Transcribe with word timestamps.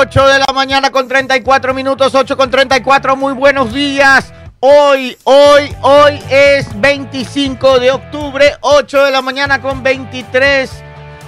8 0.00 0.28
de 0.28 0.38
la 0.38 0.46
mañana 0.54 0.90
con 0.90 1.06
34 1.06 1.74
minutos, 1.74 2.14
8 2.14 2.34
con 2.34 2.50
34, 2.50 3.16
muy 3.16 3.34
buenos 3.34 3.70
días. 3.70 4.32
Hoy, 4.58 5.14
hoy, 5.24 5.74
hoy 5.82 6.18
es 6.30 6.68
25 6.80 7.78
de 7.78 7.90
octubre, 7.90 8.54
8 8.62 9.04
de 9.04 9.10
la 9.10 9.20
mañana 9.20 9.60
con 9.60 9.82
23. 9.82 10.70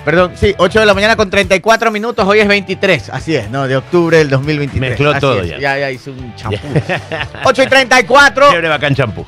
Perdón, 0.07 0.33
sí, 0.37 0.55
8 0.57 0.81
de 0.81 0.87
la 0.87 0.95
mañana 0.95 1.17
con 1.17 1.29
34 1.29 1.91
minutos, 1.91 2.27
hoy 2.27 2.41
es 2.41 2.49
23, 2.49 3.11
así 3.11 3.37
es, 3.37 3.51
¿no? 3.51 3.69
De 3.69 3.77
octubre 3.77 4.17
del 4.17 4.31
2023. 4.31 4.91
Mezcló 4.93 5.11
así 5.11 5.21
todo 5.21 5.43
es, 5.43 5.51
ya. 5.51 5.59
Ya, 5.59 5.79
ya 5.79 5.91
hice 5.91 6.09
un 6.09 6.35
champú. 6.35 6.57
8 7.45 7.63
y 7.65 7.67
34. 7.67 8.49
Chévere 8.49 8.69
bacán 8.69 8.95
champú. 8.95 9.27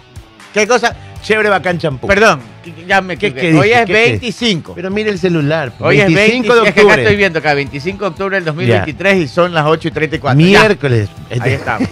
¿Qué 0.54 0.66
cosa? 0.66 0.96
Chévere 1.24 1.48
bacán 1.48 1.78
champú. 1.78 2.06
Perdón, 2.06 2.40
ya 2.86 3.00
me 3.00 3.16
¿Qué- 3.16 3.28
equivoqué. 3.28 3.50
qué 3.50 3.56
Hoy 3.58 3.70
es 3.72 3.80
¿Qué- 3.80 3.86
qué? 3.86 3.92
25. 4.10 4.74
Pero 4.74 4.90
mire 4.90 5.08
el 5.10 5.18
celular. 5.18 5.72
Hoy 5.80 5.98
es 6.00 6.06
25 6.06 6.52
25 6.52 6.54
de 6.54 6.68
Es 6.68 6.74
que 6.74 6.80
acá 6.80 6.88
estoy 6.90 7.00
octubre. 7.02 7.16
viendo 7.16 7.38
acá, 7.38 7.54
25 7.54 8.04
de 8.04 8.08
octubre 8.10 8.36
del 8.36 8.44
2023 8.44 9.16
y 9.18 9.28
son 9.28 9.54
las 9.54 9.64
8 9.66 9.88
y 9.88 9.90
34. 9.90 10.38
Ya. 10.38 10.60
Miércoles. 10.60 11.08
Ahí 11.30 11.52
estamos. 11.54 11.88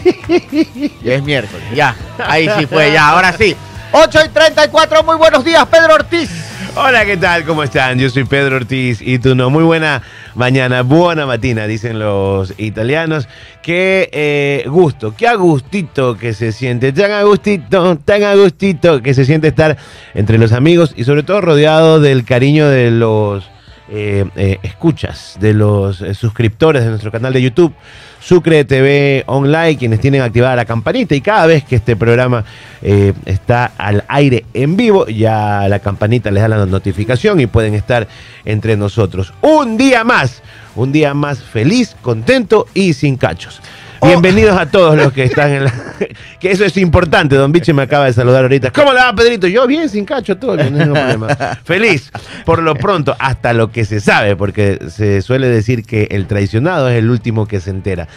Ya 1.02 1.14
es 1.14 1.22
miércoles. 1.22 1.64
Ya. 1.74 1.96
Ahí 2.18 2.48
sí 2.58 2.66
fue, 2.66 2.92
ya. 2.92 3.08
Ahora 3.08 3.32
sí. 3.32 3.56
8 3.92 4.18
y 4.26 4.28
34. 4.28 5.02
Muy 5.02 5.16
buenos 5.16 5.42
días, 5.44 5.66
Pedro 5.66 5.94
Ortiz. 5.94 6.30
Hola, 6.74 7.04
¿qué 7.04 7.16
tal? 7.16 7.44
¿Cómo 7.44 7.62
están? 7.62 7.98
Yo 7.98 8.08
soy 8.10 8.24
Pedro 8.24 8.56
Ortiz 8.56 9.00
y 9.00 9.18
tú 9.18 9.34
no. 9.34 9.48
Muy 9.50 9.64
buena 9.64 10.02
mañana, 10.34 10.82
buena 10.82 11.26
matina, 11.26 11.66
dicen 11.66 11.98
los 11.98 12.54
italianos. 12.58 13.28
Qué 13.62 14.08
eh, 14.12 14.64
gusto, 14.68 15.14
qué 15.16 15.28
agustito 15.28 16.16
que 16.16 16.32
se 16.34 16.52
siente, 16.52 16.92
tan 16.92 17.12
agustito, 17.12 17.96
tan 17.98 18.22
agustito 18.24 19.02
que 19.02 19.14
se 19.14 19.24
siente 19.24 19.48
estar 19.48 19.76
entre 20.14 20.38
los 20.38 20.52
amigos 20.52 20.94
y 20.96 21.04
sobre 21.04 21.22
todo 21.22 21.40
rodeado 21.40 22.00
del 22.00 22.24
cariño 22.24 22.68
de 22.68 22.90
los 22.90 23.51
eh, 23.90 24.24
eh, 24.36 24.58
escuchas, 24.62 25.36
de 25.40 25.52
los 25.52 26.00
eh, 26.00 26.14
suscriptores 26.14 26.84
de 26.84 26.90
nuestro 26.90 27.10
canal 27.10 27.32
de 27.32 27.42
YouTube. 27.42 27.74
Sucre 28.20 28.64
TV 28.64 29.24
Online, 29.26 29.76
quienes 29.76 29.98
tienen 30.00 30.22
activada 30.22 30.54
la 30.54 30.64
campanita 30.64 31.16
y 31.16 31.20
cada 31.20 31.46
vez 31.46 31.64
que 31.64 31.74
este 31.74 31.96
programa 31.96 32.44
está 32.80 33.72
al 33.76 34.04
aire 34.06 34.44
en 34.54 34.76
vivo, 34.76 35.06
ya 35.08 35.66
la 35.68 35.80
campanita 35.80 36.30
les 36.30 36.40
da 36.40 36.48
la 36.48 36.66
notificación 36.66 37.40
y 37.40 37.46
pueden 37.46 37.74
estar 37.74 38.06
entre 38.44 38.76
nosotros. 38.76 39.34
Un 39.40 39.76
día 39.76 40.04
más, 40.04 40.40
un 40.76 40.92
día 40.92 41.14
más 41.14 41.42
feliz, 41.42 41.96
contento 42.00 42.66
y 42.74 42.92
sin 42.92 43.16
cachos. 43.16 43.60
Oh. 44.04 44.08
Bienvenidos 44.08 44.58
a 44.58 44.66
todos 44.66 44.96
los 44.96 45.12
que 45.12 45.22
están 45.22 45.52
en 45.52 45.64
la... 45.64 45.72
que 46.40 46.50
eso 46.50 46.64
es 46.64 46.76
importante, 46.76 47.36
don 47.36 47.52
Biche 47.52 47.72
me 47.72 47.82
acaba 47.82 48.06
de 48.06 48.12
saludar 48.12 48.42
ahorita. 48.42 48.72
¿Cómo 48.72 48.92
le 48.92 48.98
va, 48.98 49.12
Pedrito? 49.16 49.46
Yo 49.46 49.64
bien, 49.68 49.88
sin 49.88 50.04
cacho, 50.04 50.36
todo, 50.38 50.56
no 50.56 50.92
problema. 50.92 51.28
Feliz, 51.62 52.10
por 52.44 52.64
lo 52.64 52.74
pronto, 52.74 53.14
hasta 53.20 53.52
lo 53.52 53.70
que 53.70 53.84
se 53.84 54.00
sabe, 54.00 54.34
porque 54.34 54.80
se 54.88 55.22
suele 55.22 55.46
decir 55.46 55.84
que 55.84 56.08
el 56.10 56.26
traicionado 56.26 56.88
es 56.88 56.98
el 56.98 57.10
último 57.10 57.46
que 57.46 57.60
se 57.60 57.70
entera. 57.70 58.08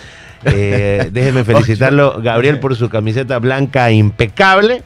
Eh, 0.45 1.09
déjeme 1.11 1.43
felicitarlo, 1.43 2.19
Gabriel, 2.23 2.59
por 2.59 2.75
su 2.75 2.89
camiseta 2.89 3.39
blanca 3.39 3.91
impecable. 3.91 4.83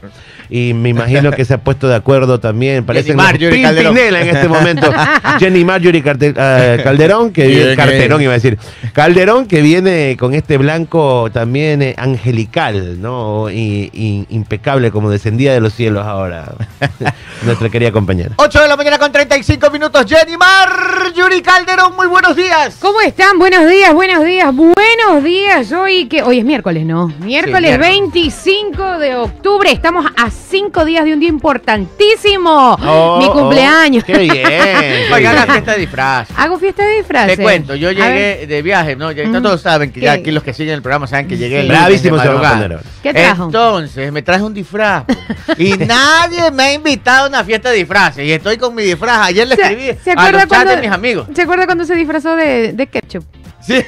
Y 0.52 0.74
me 0.74 0.88
imagino 0.88 1.30
que 1.30 1.44
se 1.44 1.54
ha 1.54 1.58
puesto 1.58 1.86
de 1.86 1.94
acuerdo 1.94 2.40
también. 2.40 2.84
Parece 2.84 3.14
Marjorie 3.14 3.62
Calderón. 3.62 3.94
Pimpinela 3.94 4.20
en 4.22 4.28
este 4.36 4.48
momento. 4.48 4.92
Jenny 5.38 5.64
Marjorie 5.64 6.02
Carte- 6.02 6.34
eh, 6.36 6.80
Calderón, 6.82 7.32
que 7.32 7.46
viene, 7.46 7.76
Carterón 7.76 8.18
bien. 8.18 8.22
iba 8.22 8.32
a 8.32 8.34
decir. 8.34 8.58
Calderón 8.92 9.46
que 9.46 9.62
viene 9.62 10.16
con 10.18 10.34
este 10.34 10.58
blanco 10.58 11.30
también 11.32 11.82
eh, 11.82 11.94
angelical, 11.96 13.00
¿no? 13.00 13.48
Y, 13.48 13.90
y 13.92 14.26
impecable 14.30 14.90
como 14.90 15.08
descendía 15.08 15.52
de 15.52 15.60
los 15.60 15.72
cielos 15.72 16.04
ahora. 16.04 16.52
Nuestra 17.44 17.68
querida 17.68 17.92
compañera. 17.92 18.30
8 18.36 18.62
de 18.62 18.66
la 18.68 18.76
mañana 18.76 18.98
con 18.98 19.12
35 19.12 19.70
minutos. 19.70 20.04
Jenny 20.08 20.36
Mar, 20.36 21.12
Yuri 21.14 21.42
Calderón, 21.42 21.94
muy 21.94 22.08
buenos 22.08 22.34
días. 22.34 22.76
¿Cómo 22.80 23.00
están? 23.02 23.38
Buenos 23.38 23.68
días, 23.70 23.94
buenos 23.94 24.24
días, 24.24 24.52
buenos 24.52 25.22
días. 25.24 25.49
Hoy 25.50 26.06
que 26.06 26.22
hoy 26.22 26.38
es 26.38 26.44
miércoles, 26.44 26.86
¿no? 26.86 27.08
Miércoles 27.08 27.60
miércoles. 27.60 27.78
25 27.78 28.98
de 29.00 29.16
octubre. 29.16 29.72
Estamos 29.72 30.06
a 30.16 30.30
cinco 30.30 30.84
días 30.84 31.04
de 31.04 31.12
un 31.12 31.18
día 31.18 31.28
importantísimo. 31.28 32.78
Oh, 32.80 33.18
Mi 33.18 33.24
oh, 33.26 33.32
cumpleaños. 33.32 34.04
qué 34.04 34.16
bien. 34.18 35.12
Oigan, 35.12 35.34
la 35.34 35.46
fiesta 35.46 35.72
de 35.72 35.78
disfraz. 35.80 36.28
Hago 36.36 36.56
fiesta 36.56 36.86
de 36.86 36.98
disfraces. 36.98 37.36
Te 37.36 37.42
cuento, 37.42 37.74
yo 37.74 37.90
llegué 37.90 38.46
de 38.46 38.62
viaje, 38.62 38.94
¿no? 38.94 39.10
Ya. 39.10 39.24
Todos 39.42 39.60
saben 39.60 39.90
que 39.90 40.00
ya 40.00 40.12
aquí 40.12 40.30
los 40.30 40.44
que 40.44 40.54
siguen 40.54 40.74
el 40.74 40.82
programa 40.82 41.08
saben 41.08 41.26
que 41.26 41.36
llegué 41.36 41.60
el 41.60 41.66
Sí. 41.66 41.72
Bravísimo 41.72 42.18
se 42.20 42.28
va. 42.28 42.80
¿Qué 43.02 43.12
trajo? 43.12 43.44
Entonces, 43.46 44.12
me 44.12 44.22
traje 44.22 44.44
un 44.44 44.54
disfraz. 44.54 45.04
y 45.58 45.72
nadie 45.78 46.52
me 46.52 46.62
ha 46.62 46.72
invitado 46.74 47.24
a 47.24 47.28
una 47.28 47.42
fiesta 47.42 47.70
de 47.70 47.78
disfraces. 47.78 48.24
Y 48.24 48.30
estoy 48.30 48.56
con 48.56 48.72
mi 48.72 48.84
disfraz. 48.84 49.26
Ayer 49.26 49.48
le 49.48 49.56
escribí 49.56 49.86
¿Se, 49.86 50.04
se 50.04 50.10
a 50.12 50.30
los 50.30 50.46
cuando, 50.46 50.76
de 50.76 50.80
mis 50.80 50.90
amigos. 50.92 51.26
¿Se 51.34 51.42
acuerda 51.42 51.66
cuando 51.66 51.84
se 51.84 51.96
disfrazó 51.96 52.36
de, 52.36 52.72
de 52.72 52.86
ketchup? 52.86 53.24
Sí. 53.60 53.84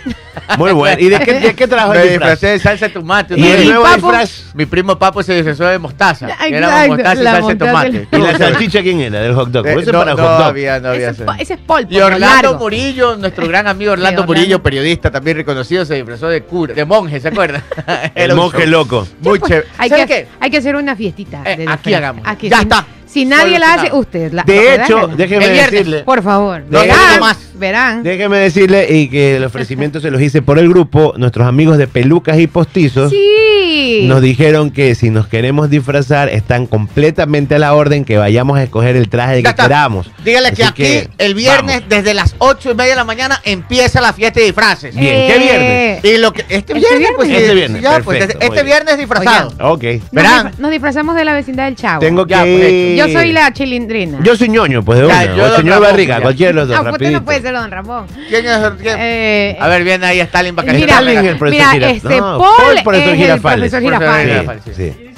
Muy 0.58 0.72
bueno. 0.72 1.00
¿Y 1.00 1.08
de 1.08 1.18
qué, 1.20 1.40
de 1.40 1.54
qué 1.54 1.66
trajo 1.66 1.92
Me 1.92 2.02
el 2.02 2.08
disfraz? 2.10 2.30
disfracé 2.32 2.46
de 2.52 2.58
salsa 2.60 2.86
de 2.88 2.92
tomate. 2.92 3.34
¿Y 3.36 3.40
una 3.42 3.50
el 3.50 3.56
vez. 3.56 3.66
nuevo 3.68 3.82
Papo? 3.84 3.94
disfraz? 3.96 4.44
Mi 4.54 4.66
primo 4.66 4.98
Papo 4.98 5.22
se 5.22 5.34
disfrazó 5.34 5.64
de 5.64 5.78
mostaza. 5.78 6.28
Ya, 6.28 6.36
Era 6.46 6.58
exacto, 6.84 6.88
mostaza 6.88 7.20
y 7.20 7.24
salsa 7.24 7.48
de 7.48 7.56
tomate. 7.56 8.08
y- 8.12 8.16
¿Y 8.16 8.20
la 8.20 8.38
salchicha 8.38 8.82
quién 8.82 9.00
era? 9.00 9.20
Del 9.20 9.34
hot 9.34 9.48
dog. 9.48 9.66
Eh, 9.66 9.76
no, 9.86 9.92
para 9.92 10.04
no 10.14 10.22
hot 10.22 10.38
dog. 10.38 10.42
había, 10.42 10.80
no 10.80 10.88
había. 10.90 11.10
ese, 11.10 11.22
es 11.22 11.26
po- 11.26 11.34
ese 11.38 11.54
es 11.54 11.60
polvo. 11.60 11.88
Y 11.90 12.00
Orlando 12.00 12.26
largo. 12.26 12.58
Murillo, 12.58 13.16
nuestro 13.16 13.48
gran 13.48 13.66
amigo 13.66 13.92
Orlando 13.92 14.22
Orlando. 14.22 14.34
Murillo, 14.40 14.62
periodista 14.62 15.10
también 15.10 15.36
reconocido, 15.38 15.84
se 15.84 15.94
disfrazó 15.94 16.28
de 16.28 16.42
cura, 16.42 16.74
de 16.74 16.84
monje, 16.84 17.18
¿se 17.20 17.28
acuerdan? 17.28 17.62
El 18.14 18.34
monje 18.34 18.66
loco. 18.66 19.06
Muy 19.20 19.38
Pues, 19.38 19.48
chévere. 19.50 19.68
Hay 19.78 19.88
¿Saben 19.88 20.06
que, 20.06 20.14
qué? 20.14 20.28
hay 20.38 20.50
que 20.50 20.56
hacer 20.58 20.76
una 20.76 20.94
fiestita. 20.94 21.42
Eh, 21.44 21.56
de 21.56 21.66
aquí 21.68 21.94
hagamos. 21.94 22.22
Aquí, 22.26 22.48
Ya 22.48 22.60
está. 22.60 22.86
Si 23.12 23.24
nadie 23.24 23.58
la 23.58 23.74
hace, 23.74 23.92
usted 23.92 24.32
la 24.32 24.42
De 24.44 24.74
hecho, 24.74 25.08
déjeme 25.08 25.44
El 25.46 25.52
viernes. 25.52 25.70
decirle. 25.72 26.02
Por 26.04 26.22
favor. 26.22 26.62
Verán. 26.68 27.20
más. 27.20 27.38
Verán. 27.54 28.02
Déjeme 28.02 28.38
decirle 28.38 28.86
y 28.90 29.08
que 29.08 29.36
el 29.36 29.44
ofrecimiento 29.44 30.00
se 30.00 30.10
los 30.10 30.20
hice 30.20 30.42
por 30.42 30.58
el 30.58 30.68
grupo. 30.68 31.12
Nuestros 31.16 31.46
amigos 31.46 31.78
de 31.78 31.86
Pelucas 31.86 32.38
y 32.40 32.46
Postizos 32.46 33.10
Sí. 33.10 34.04
nos 34.08 34.20
dijeron 34.22 34.70
que 34.70 34.94
si 34.94 35.10
nos 35.10 35.26
queremos 35.28 35.70
disfrazar 35.70 36.28
están 36.28 36.66
completamente 36.66 37.54
a 37.54 37.58
la 37.58 37.74
orden 37.74 38.04
que 38.04 38.16
vayamos 38.16 38.58
a 38.58 38.62
escoger 38.64 38.96
el 38.96 39.08
traje 39.08 39.36
Ya 39.36 39.42
que 39.42 39.48
está. 39.50 39.62
queramos. 39.64 40.10
Dígale 40.24 40.52
que 40.52 40.64
aquí 40.64 41.08
el 41.18 41.34
viernes 41.34 41.76
vamos. 41.76 41.88
desde 41.88 42.14
las 42.14 42.34
ocho 42.38 42.70
y 42.70 42.74
media 42.74 42.90
de 42.90 42.96
la 42.96 43.04
mañana 43.04 43.40
empieza 43.44 44.00
la 44.00 44.12
fiesta 44.12 44.40
de 44.40 44.46
disfraces. 44.46 44.94
Bien, 44.96 45.26
¿qué 45.26 46.00
Eh, 46.02 46.14
Y 46.14 46.16
lo 46.18 46.32
que 46.32 46.40
este 46.42 46.56
¿Este 46.56 46.74
viernes, 46.74 46.98
viernes? 46.98 47.16
pues 47.16 47.30
Este 47.30 47.54
viernes, 47.54 47.82
ya, 47.82 48.00
pues, 48.00 48.18
perfecto, 48.18 48.44
este 48.46 48.62
viernes 48.62 48.98
disfrazado. 48.98 49.48
Ok. 49.72 49.84
Nos, 49.84 50.10
Verán. 50.10 50.46
disfra- 50.48 50.58
nos 50.58 50.70
disfrazamos 50.70 51.14
de 51.16 51.24
la 51.24 51.34
vecindad 51.34 51.64
del 51.66 51.76
Chavo. 51.76 52.00
Tengo 52.00 52.26
Ya, 52.26 52.42
que. 52.44 52.56
pues, 52.58 52.72
ir- 52.72 52.96
Yo 53.06 53.12
soy 53.18 53.32
la 53.32 53.52
chilindrina. 53.52 54.18
Yo 54.22 54.36
soy 54.36 54.48
ñoño, 54.48 54.82
pues 54.84 55.00
de 55.00 55.06
Ya, 55.08 55.14
una. 55.14 55.24
yo 55.24 55.30
o 55.30 55.46
el 55.46 55.50
don 55.52 55.56
señor 55.60 55.74
Ramón, 55.74 55.90
Barriga, 55.90 56.20
cualquiera 56.20 56.48
de 56.50 56.54
los 56.54 56.68
dos. 56.68 56.76
Ah, 56.76 56.80
usted 56.80 56.92
rapidito. 56.92 57.18
no 57.18 57.24
puede 57.24 57.42
ser 57.42 57.52
don 57.54 57.70
Ramón. 57.70 58.06
¿Quién 58.28 58.46
es? 58.46 58.58
quién? 58.80 58.96
Eh, 58.98 59.56
A 59.60 59.68
ver, 59.68 59.84
viene 59.84 60.06
ahí 60.06 60.20
Stalin 60.20 60.54
para 60.54 60.72
mira, 60.72 60.86
Stalin, 60.94 61.18
el 61.18 61.36
profesor 61.38 61.74
mira, 61.74 61.88
Giraf- 61.88 61.96
este 61.96 62.16
no, 62.16 62.38
Paul, 62.38 62.96
es 62.96 63.06
el 63.08 63.16
Girafales. 63.16 63.70
profesor 63.70 63.82
Profesor 63.82 63.82
Girafales. 63.82 64.40
Girafales. 64.40 64.62
Sí, 64.64 64.72
sí. 64.74 65.08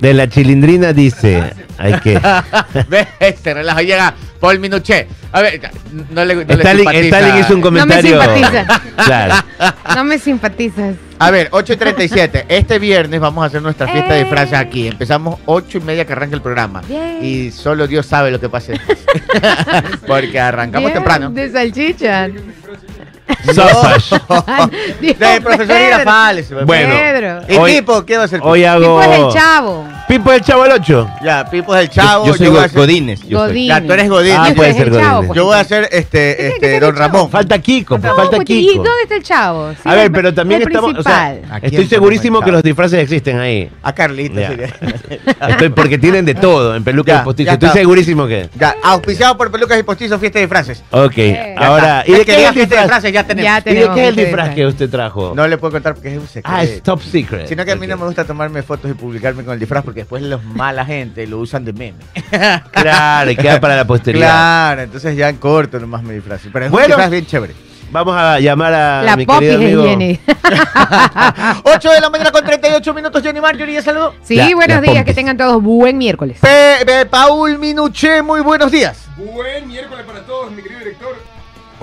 De 0.00 0.14
la 0.14 0.28
chilindrina 0.28 0.92
dice, 0.92 1.52
hay 1.78 1.94
que... 2.00 2.20
Ve, 2.88 3.06
este 3.20 3.54
relajo 3.54 3.80
llega 3.80 4.14
Paul 4.40 4.58
Minuché. 4.58 5.06
A 5.32 5.40
ver, 5.40 5.60
no 6.10 6.24
le, 6.24 6.34
no 6.34 6.42
le 6.44 6.54
Stalin, 6.54 6.78
simpatiza. 6.88 7.18
Stalin 7.18 7.40
hizo 7.44 7.54
un 7.54 7.60
comentario... 7.60 8.20
simpatiza. 8.22 8.80
Claro. 9.04 9.34
No 9.94 10.04
me 10.04 10.18
simpatizas. 10.18 10.94
A 11.18 11.30
ver, 11.30 11.48
8 11.52 11.72
y 11.74 11.76
37. 11.76 12.46
Este 12.48 12.78
viernes 12.78 13.20
vamos 13.20 13.44
a 13.44 13.46
hacer 13.46 13.62
nuestra 13.62 13.86
fiesta 13.86 14.12
de 14.14 14.20
Eh. 14.20 14.22
disfraces 14.24 14.54
aquí. 14.58 14.88
Empezamos 14.88 15.38
8 15.46 15.78
y 15.78 15.80
media 15.82 16.04
que 16.06 16.12
arranca 16.14 16.34
el 16.34 16.42
programa. 16.42 16.80
Bien. 16.88 17.18
Y 17.22 17.50
solo 17.52 17.86
Dios 17.86 18.06
sabe 18.06 18.30
lo 18.30 18.40
que 18.40 18.48
pase. 18.48 18.80
Porque 20.06 20.40
arrancamos 20.40 20.86
Bien, 20.90 20.94
temprano. 20.94 21.30
De 21.30 21.50
salchicha. 21.50 22.28
Dijo 22.28 23.62
De 25.00 25.40
profesor 25.40 25.66
Pedro. 25.66 25.84
Girafales. 25.98 26.64
Bueno. 26.66 26.94
Pedro. 26.94 27.40
¿Y 27.48 27.56
Hoy- 27.56 27.72
Pipo? 27.76 28.04
¿Qué 28.04 28.16
va 28.16 28.22
a 28.22 28.26
hacer? 28.26 28.40
Hoy 28.42 28.64
hago... 28.64 29.00
Tipo 29.00 29.12
es 29.12 29.18
el 29.18 29.40
chavo. 29.40 29.86
Pipo 30.08 30.30
el 30.32 30.40
Chavo 30.42 30.66
el 30.66 30.72
8. 30.72 31.10
Ya, 31.24 31.44
Pipo 31.48 31.74
es 31.74 31.82
el 31.82 31.88
chavo. 31.88 32.26
yo 32.26 32.34
soy 32.34 32.48
voy 32.48 32.58
a 32.58 32.68
Godínez. 32.68 33.20
yo 33.22 33.38
soy. 33.38 33.48
Godín. 33.48 33.68
Ya, 33.68 33.80
tú 33.80 33.92
eres 33.92 34.08
Godín. 34.10 34.36
Ah, 34.38 34.48
Yo 34.50 34.54
puede 34.54 34.74
ser 34.74 34.90
Godínez. 34.90 35.30
Yo 35.34 35.44
voy 35.46 35.54
a 35.56 35.60
hacer 35.60 35.88
este, 35.90 36.34
Tiene 36.34 36.36
que 36.36 36.48
este, 36.56 36.70
ser 36.72 36.80
Don 36.82 36.90
el 36.90 36.96
chavo. 36.96 37.12
Ramón. 37.16 37.30
Falta 37.30 37.58
Kiko, 37.58 37.94
pues, 37.98 38.10
No, 38.10 38.16
falta 38.16 38.36
pues, 38.36 38.50
¿Y 38.50 38.66
Kiko. 38.68 38.82
dónde 38.82 39.02
está 39.04 39.14
el 39.16 39.22
chavo? 39.22 39.72
Sí, 39.72 39.78
A 39.84 39.94
ver, 39.94 40.04
el- 40.06 40.12
pero 40.12 40.34
también 40.34 40.60
el 40.62 40.68
estamos... 40.68 40.90
o 40.98 41.02
sea, 41.02 41.28
principal. 41.30 41.32
¿A 41.32 41.38
quién 41.38 41.54
estoy 41.54 41.70
ponemos 41.70 41.88
segurísimo 41.88 42.38
el 42.38 42.44
que 42.44 42.46
chavo? 42.48 42.56
los 42.56 42.62
disfraces 42.62 42.98
existen 43.00 43.38
ahí. 43.38 43.70
A 43.82 43.94
Ya. 43.94 44.50
Estoy, 45.48 45.68
porque 45.70 45.98
tienen 45.98 46.24
de 46.26 46.34
todo 46.34 46.76
en 46.76 46.84
peluca 46.84 47.12
Ya, 47.14 47.20
y 47.20 47.24
postizo. 47.24 47.46
ya 47.46 47.52
Estoy 47.54 47.68
está. 47.68 47.78
segurísimo 47.78 48.26
que... 48.26 48.48
Ya, 48.58 48.76
auspiciado 48.82 49.36
por 49.38 49.50
Pelucas 49.50 49.78
y 49.78 49.82
Postizos, 49.82 50.20
fiesta 50.20 50.38
de 50.38 50.44
disfraces. 50.46 50.82
Ok, 50.90 51.14
ahora... 51.56 52.04
¿Y 52.06 52.12
de 52.12 52.18
que 52.18 52.24
qué 52.26 52.36
diga 52.36 52.42
es 52.42 52.48
el 52.48 52.54
fiesta 52.54 52.74
de 52.76 52.80
disfraz? 52.82 53.02
ya 53.12 53.24
tenemos. 53.26 53.44
Ya 53.44 53.58
¿Y 53.58 53.62
de 53.62 53.62
tenemos 53.62 53.94
qué 53.94 54.02
es 54.02 54.08
el 54.08 54.18
este 54.18 54.24
disfraz 54.24 54.54
que 54.54 54.66
usted 54.66 54.90
trajo? 54.90 55.32
No 55.34 55.48
le 55.48 55.56
puedo 55.58 55.72
contar 55.72 55.94
porque 55.94 56.12
es 56.14 56.18
un 56.20 56.26
secreto. 56.26 56.48
Ah, 56.50 56.62
es 56.62 56.82
top 56.82 57.00
secret. 57.02 57.46
Sino 57.48 57.64
que 57.64 57.72
a 57.72 57.76
mí 57.76 57.86
no 57.86 57.96
me 57.96 58.04
gusta 58.06 58.24
tomarme 58.24 58.62
fotos 58.62 58.90
y 58.90 58.94
publicarme 58.94 59.44
con 59.44 59.54
el 59.54 59.60
disfraz 59.60 59.84
porque 59.84 59.91
después 60.00 60.22
los 60.22 60.42
mala 60.44 60.84
gente 60.84 61.26
lo 61.26 61.38
usan 61.38 61.64
de 61.64 61.72
meme. 61.72 61.98
Claro, 62.72 63.30
y 63.30 63.36
queda 63.36 63.60
para 63.60 63.76
la 63.76 63.86
posteridad. 63.86 64.26
Claro, 64.28 64.82
entonces 64.82 65.16
ya 65.16 65.28
en 65.28 65.36
corto 65.36 65.78
nomás 65.78 66.02
me 66.02 66.14
disfrazo. 66.14 66.48
Pero 66.52 66.66
es 66.66 66.70
Bueno. 66.70 66.96
un 66.96 67.10
bien 67.10 67.26
chévere. 67.26 67.54
Vamos 67.92 68.16
a 68.16 68.40
llamar 68.40 68.72
a 68.72 69.02
La 69.02 69.16
mi 69.16 69.26
popis 69.26 69.50
querido 69.50 69.82
amigo. 69.82 69.84
Jenny. 69.84 70.18
8 71.64 71.90
de 71.90 72.00
la 72.00 72.08
mañana 72.10 72.30
con 72.32 72.42
38 72.44 72.94
minutos, 72.94 73.22
Jenny 73.22 73.40
Marjorie, 73.40 73.74
ya 73.74 73.82
saludó. 73.82 74.14
Sí, 74.22 74.36
La- 74.36 74.46
buenos 74.54 74.80
días, 74.80 74.94
pompis. 74.94 75.04
que 75.04 75.14
tengan 75.14 75.36
todos 75.36 75.62
buen 75.62 75.98
miércoles. 75.98 76.38
Pe- 76.40 76.84
Pe- 76.86 77.06
Paul 77.06 77.58
Minuché, 77.58 78.22
muy 78.22 78.40
buenos 78.40 78.70
días. 78.72 78.98
Buen 79.16 79.68
miércoles 79.68 80.04
para 80.06 80.20
todos, 80.20 80.50
mi 80.52 80.62
querido. 80.62 80.80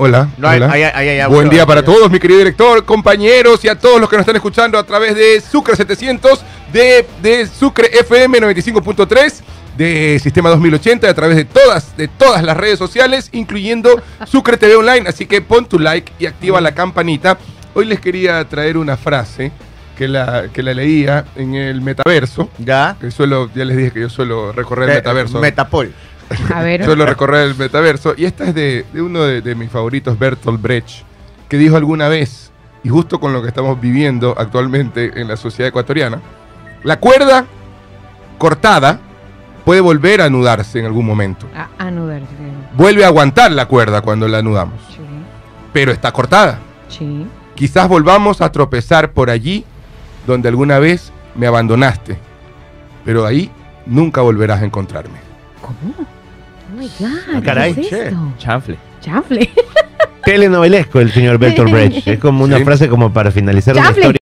Hola. 0.02 0.30
No, 0.38 0.48
hay- 0.48 0.62
hola. 0.62 0.72
hay- 0.72 0.84
hay- 0.84 1.10
hay 1.10 1.20
audio. 1.20 1.36
Buen 1.36 1.50
día 1.50 1.66
para 1.66 1.84
todos, 1.84 2.10
mi 2.10 2.20
querido 2.20 2.38
director, 2.40 2.86
compañeros 2.86 3.66
y 3.66 3.68
a 3.68 3.78
todos 3.78 4.00
los 4.00 4.10
que 4.10 4.16
nos 4.16 4.22
están 4.22 4.38
escuchando 4.38 4.78
a 4.80 4.84
través 4.86 5.14
de 5.14 5.42
Sucre 5.42 5.76
700, 5.76 6.40
de, 6.72 7.06
de 7.22 7.46
Sucre 7.48 7.90
FM 8.00 8.40
95.3, 8.40 9.44
de 9.78 10.18
Sistema 10.24 10.50
2080, 10.52 11.10
a 11.10 11.14
través 11.14 11.36
de 11.36 11.44
todas, 11.44 11.98
de 11.98 12.08
todas 12.08 12.42
las 12.44 12.56
redes 12.56 12.80
sociales, 12.80 13.28
incluyendo 13.34 14.02
Sucre 14.26 14.56
TV 14.56 14.78
Online. 14.78 15.10
Así 15.10 15.26
que 15.26 15.42
pon 15.42 15.66
tu 15.66 15.78
like 15.80 16.14
y 16.18 16.28
activa 16.28 16.62
la 16.62 16.74
campanita. 16.74 17.38
Hoy 17.74 17.84
les 17.84 18.00
quería 18.00 18.44
traer 18.48 18.78
una 18.78 18.96
frase 18.96 19.52
que 19.98 20.08
la, 20.08 20.46
que 20.54 20.64
la 20.64 20.74
leía 20.74 21.26
en 21.36 21.56
el 21.56 21.82
metaverso. 21.82 22.50
Ya. 22.58 22.96
Que 23.02 23.12
suelo, 23.12 23.50
ya 23.54 23.66
les 23.66 23.76
dije 23.76 23.92
que 23.92 24.00
yo 24.00 24.10
suelo 24.10 24.54
recorrer 24.54 24.86
el 24.88 24.96
Eh, 24.96 25.00
metaverso. 25.00 25.40
Metapol. 25.42 25.94
A 26.54 26.62
ver. 26.62 26.86
Suelo 26.86 27.06
recorrer 27.06 27.48
el 27.48 27.56
metaverso. 27.56 28.14
Y 28.18 28.26
esta 28.26 28.46
es 28.46 28.56
de, 28.56 28.86
de 28.94 29.02
uno 29.02 29.22
de, 29.24 29.42
de 29.42 29.56
mis 29.56 29.70
favoritos, 29.70 30.18
Bertolt 30.18 30.62
Brecht, 30.62 31.04
que 31.48 31.58
dijo 31.58 31.76
alguna 31.76 32.08
vez, 32.08 32.52
y 32.84 32.90
justo 32.90 33.20
con 33.20 33.34
lo 33.34 33.42
que 33.42 33.48
estamos 33.48 33.80
viviendo 33.82 34.36
actualmente 34.38 35.20
en 35.20 35.28
la 35.28 35.38
sociedad 35.38 35.70
ecuatoriana, 35.70 36.22
la 36.84 37.00
cuerda 37.00 37.46
cortada 38.38 39.00
puede 39.66 39.82
volver 39.82 40.22
a 40.22 40.26
anudarse 40.26 40.80
en 40.80 40.86
algún 40.86 41.06
momento. 41.06 41.48
A, 41.56 41.68
anudarse. 41.78 42.28
Vuelve 42.76 43.04
a 43.04 43.08
aguantar 43.08 43.52
la 43.52 43.66
cuerda 43.68 44.02
cuando 44.02 44.28
la 44.28 44.40
anudamos, 44.40 44.80
Sí. 44.90 45.02
pero 45.74 45.92
está 45.92 46.12
cortada. 46.12 46.60
Sí. 46.88 47.26
Quizás 47.56 47.88
volvamos 47.90 48.42
a 48.42 48.52
tropezar 48.52 49.12
por 49.12 49.30
allí 49.30 49.66
donde 50.26 50.48
alguna 50.48 50.80
vez 50.80 51.12
me 51.36 51.46
abandonaste, 51.48 52.18
pero 53.04 53.26
ahí 53.26 53.52
nunca 53.86 54.22
volverás 54.22 54.62
a 54.62 54.66
encontrarme. 54.66 55.20
¿Cómo? 55.62 55.94
My 56.80 56.90
God. 57.00 57.08
Ah, 57.36 57.42
caray, 57.44 57.74
¿qué 57.74 57.82
es 57.82 57.92
esto? 57.92 58.34
Chanfle. 58.38 58.78
Chanfle. 59.02 59.50
Telenovelesco 60.24 61.00
el 61.00 61.12
señor 61.12 61.38
Bertolt 61.38 61.72
Brecht. 61.72 62.08
Es 62.08 62.20
como 62.20 62.44
una 62.44 62.58
Sí. 62.58 62.64
frase 62.64 62.88
como 62.90 63.12
para 63.12 63.32
finalizar 63.32 63.76
una 63.76 63.84
Chanfle. 63.86 64.02
historia. 64.02 64.20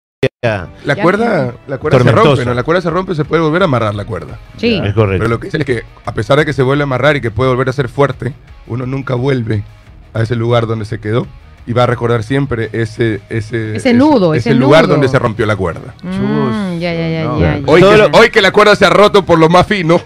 La 0.86 0.96
Ya 0.96 1.02
cuerda, 1.04 1.54
la 1.68 1.78
cuerda 1.80 1.98
se 1.98 2.04
Tormentosa. 2.04 2.30
rompe, 2.30 2.46
¿no? 2.46 2.54
La 2.54 2.63
cuerda 2.63 2.81
se 2.81 2.90
rompe, 2.90 3.16
se 3.16 3.25
puede 3.25 3.42
volver 3.42 3.63
a 3.63 3.66
amarrar 3.66 3.96
la 3.96 4.06
cuerda. 4.06 4.38
Sí. 4.57 4.80
Es 4.84 4.94
correcto. 4.94 5.19
Pero 5.24 5.28
lo 5.30 5.40
que 5.40 5.48
dicen 5.48 5.62
es 5.62 5.66
que 5.68 5.84
a 6.06 6.13
pesar 6.13 6.38
de 6.38 6.46
que 6.46 6.54
se 6.54 6.62
vuelve 6.63 6.84
a 6.84 6.86
amarrar 6.86 7.16
y 7.16 7.22
que 7.22 7.31
puede 7.31 7.50
volver 7.50 7.69
a 7.69 7.74
ser 7.74 7.90
fuerte, 7.90 8.34
uno 8.68 8.86
nunca 8.86 9.16
vuelve 9.16 9.63
a 10.13 10.22
ese 10.22 10.36
lugar 10.36 10.68
donde 10.68 10.86
se 10.86 11.00
quedó 11.00 11.28
y 11.68 11.74
va 11.74 11.84
a 11.84 11.88
recordar 11.88 12.22
siempre 12.24 12.70
ese 12.74 13.22
ese, 13.30 13.76
Ese 13.78 13.94
nudo, 13.94 14.34
ese 14.36 14.54
lugar 14.54 14.84
nudo. 14.84 14.94
donde 14.94 15.08
se 15.08 15.18
rompió 15.18 15.46
la 15.46 15.56
cuerda. 15.56 15.96
Mm, 16.04 16.78
ya, 16.80 16.94
ya, 16.94 17.10
ya, 17.10 17.24
No. 17.24 17.40
ya, 17.40 17.58
ya. 17.58 17.64
Hoy 17.66 17.82
que, 17.82 17.98
lo- 17.98 18.10
hoy 18.20 18.30
que 18.30 18.42
la 18.42 18.52
cuerda 18.52 18.76
se 18.76 18.86
ha 18.86 18.90
roto 18.92 19.26
por 19.26 19.40
lo 19.40 19.50
más 19.50 19.66
fino 19.66 20.00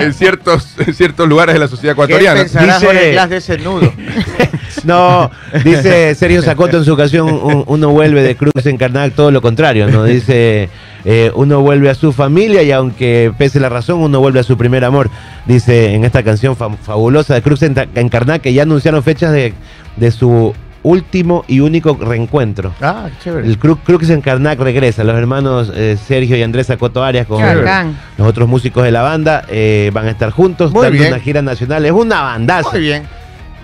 en 0.00 0.14
ciertos 0.14 0.74
en 0.78 0.94
ciertos 0.94 1.28
lugares 1.28 1.54
de 1.54 1.58
la 1.58 1.68
sociedad 1.68 1.94
¿Qué 1.94 2.02
ecuatoriana. 2.02 2.40
pensará 2.40 2.78
Dice- 2.78 3.26
de 3.28 3.36
ese 3.36 3.58
nudo? 3.58 3.92
No, 4.84 5.30
dice 5.64 6.14
Sergio 6.14 6.40
Sacoto 6.42 6.78
en 6.78 6.84
su 6.84 6.92
ocasión, 6.94 7.28
un- 7.30 7.64
uno 7.66 7.90
vuelve 7.90 8.22
de 8.22 8.34
Cruz 8.36 8.64
en 8.64 8.78
Carnac, 8.78 9.12
todo 9.14 9.30
lo 9.30 9.42
contrario, 9.42 9.88
¿no? 9.88 10.04
Dice, 10.04 10.70
eh, 11.04 11.30
uno 11.34 11.60
vuelve 11.60 11.90
a 11.90 11.94
su 11.94 12.12
familia 12.12 12.62
y 12.62 12.72
aunque 12.72 13.30
pese 13.36 13.60
la 13.60 13.68
razón, 13.68 14.00
uno 14.00 14.20
vuelve 14.20 14.40
a 14.40 14.42
su 14.42 14.56
primer 14.56 14.84
amor. 14.84 15.10
Dice 15.44 15.92
en 15.94 16.04
esta 16.04 16.22
canción 16.22 16.56
fa- 16.56 16.70
fabulosa 16.82 17.34
de 17.34 17.42
Cruz 17.42 17.62
en 17.62 18.08
Carnac 18.08 18.40
que 18.40 18.54
ya 18.54 18.62
anunciaron 18.62 19.02
fechas 19.02 19.32
de, 19.32 19.52
de 19.96 20.10
su 20.10 20.54
último 20.82 21.44
y 21.46 21.60
único 21.60 21.96
reencuentro. 22.00 22.74
Ah, 22.80 23.08
chévere. 23.22 23.46
El 23.46 23.58
Cruz, 23.58 23.78
Cruz 23.84 24.08
en 24.10 24.22
regresa, 24.22 25.04
los 25.04 25.16
hermanos 25.16 25.72
eh, 25.74 25.98
Sergio 26.06 26.36
y 26.36 26.42
Andrés 26.42 26.68
Sacoto 26.68 27.02
Arias 27.02 27.26
con 27.26 27.42
los 27.42 28.26
otros 28.28 28.48
músicos 28.48 28.84
de 28.84 28.90
la 28.90 29.02
banda 29.02 29.44
eh, 29.48 29.90
van 29.92 30.06
a 30.06 30.10
estar 30.10 30.30
juntos, 30.30 30.72
Muy 30.72 30.82
dando 30.82 30.98
bien. 30.98 31.12
una 31.12 31.22
gira 31.22 31.42
nacional. 31.42 31.84
Es 31.84 31.92
una 31.92 32.22
bandaza. 32.22 32.70
Muy 32.70 32.80
bien. 32.80 33.02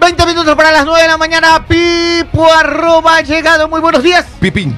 20 0.00 0.26
minutos 0.26 0.54
para 0.54 0.72
las 0.72 0.84
9 0.84 1.02
de 1.02 1.08
la 1.08 1.16
mañana. 1.16 1.64
Pipo 1.66 2.46
arroba 2.52 3.16
ha 3.16 3.20
llegado. 3.22 3.68
Muy 3.68 3.80
buenos 3.80 4.02
días. 4.02 4.26
Pipín. 4.40 4.74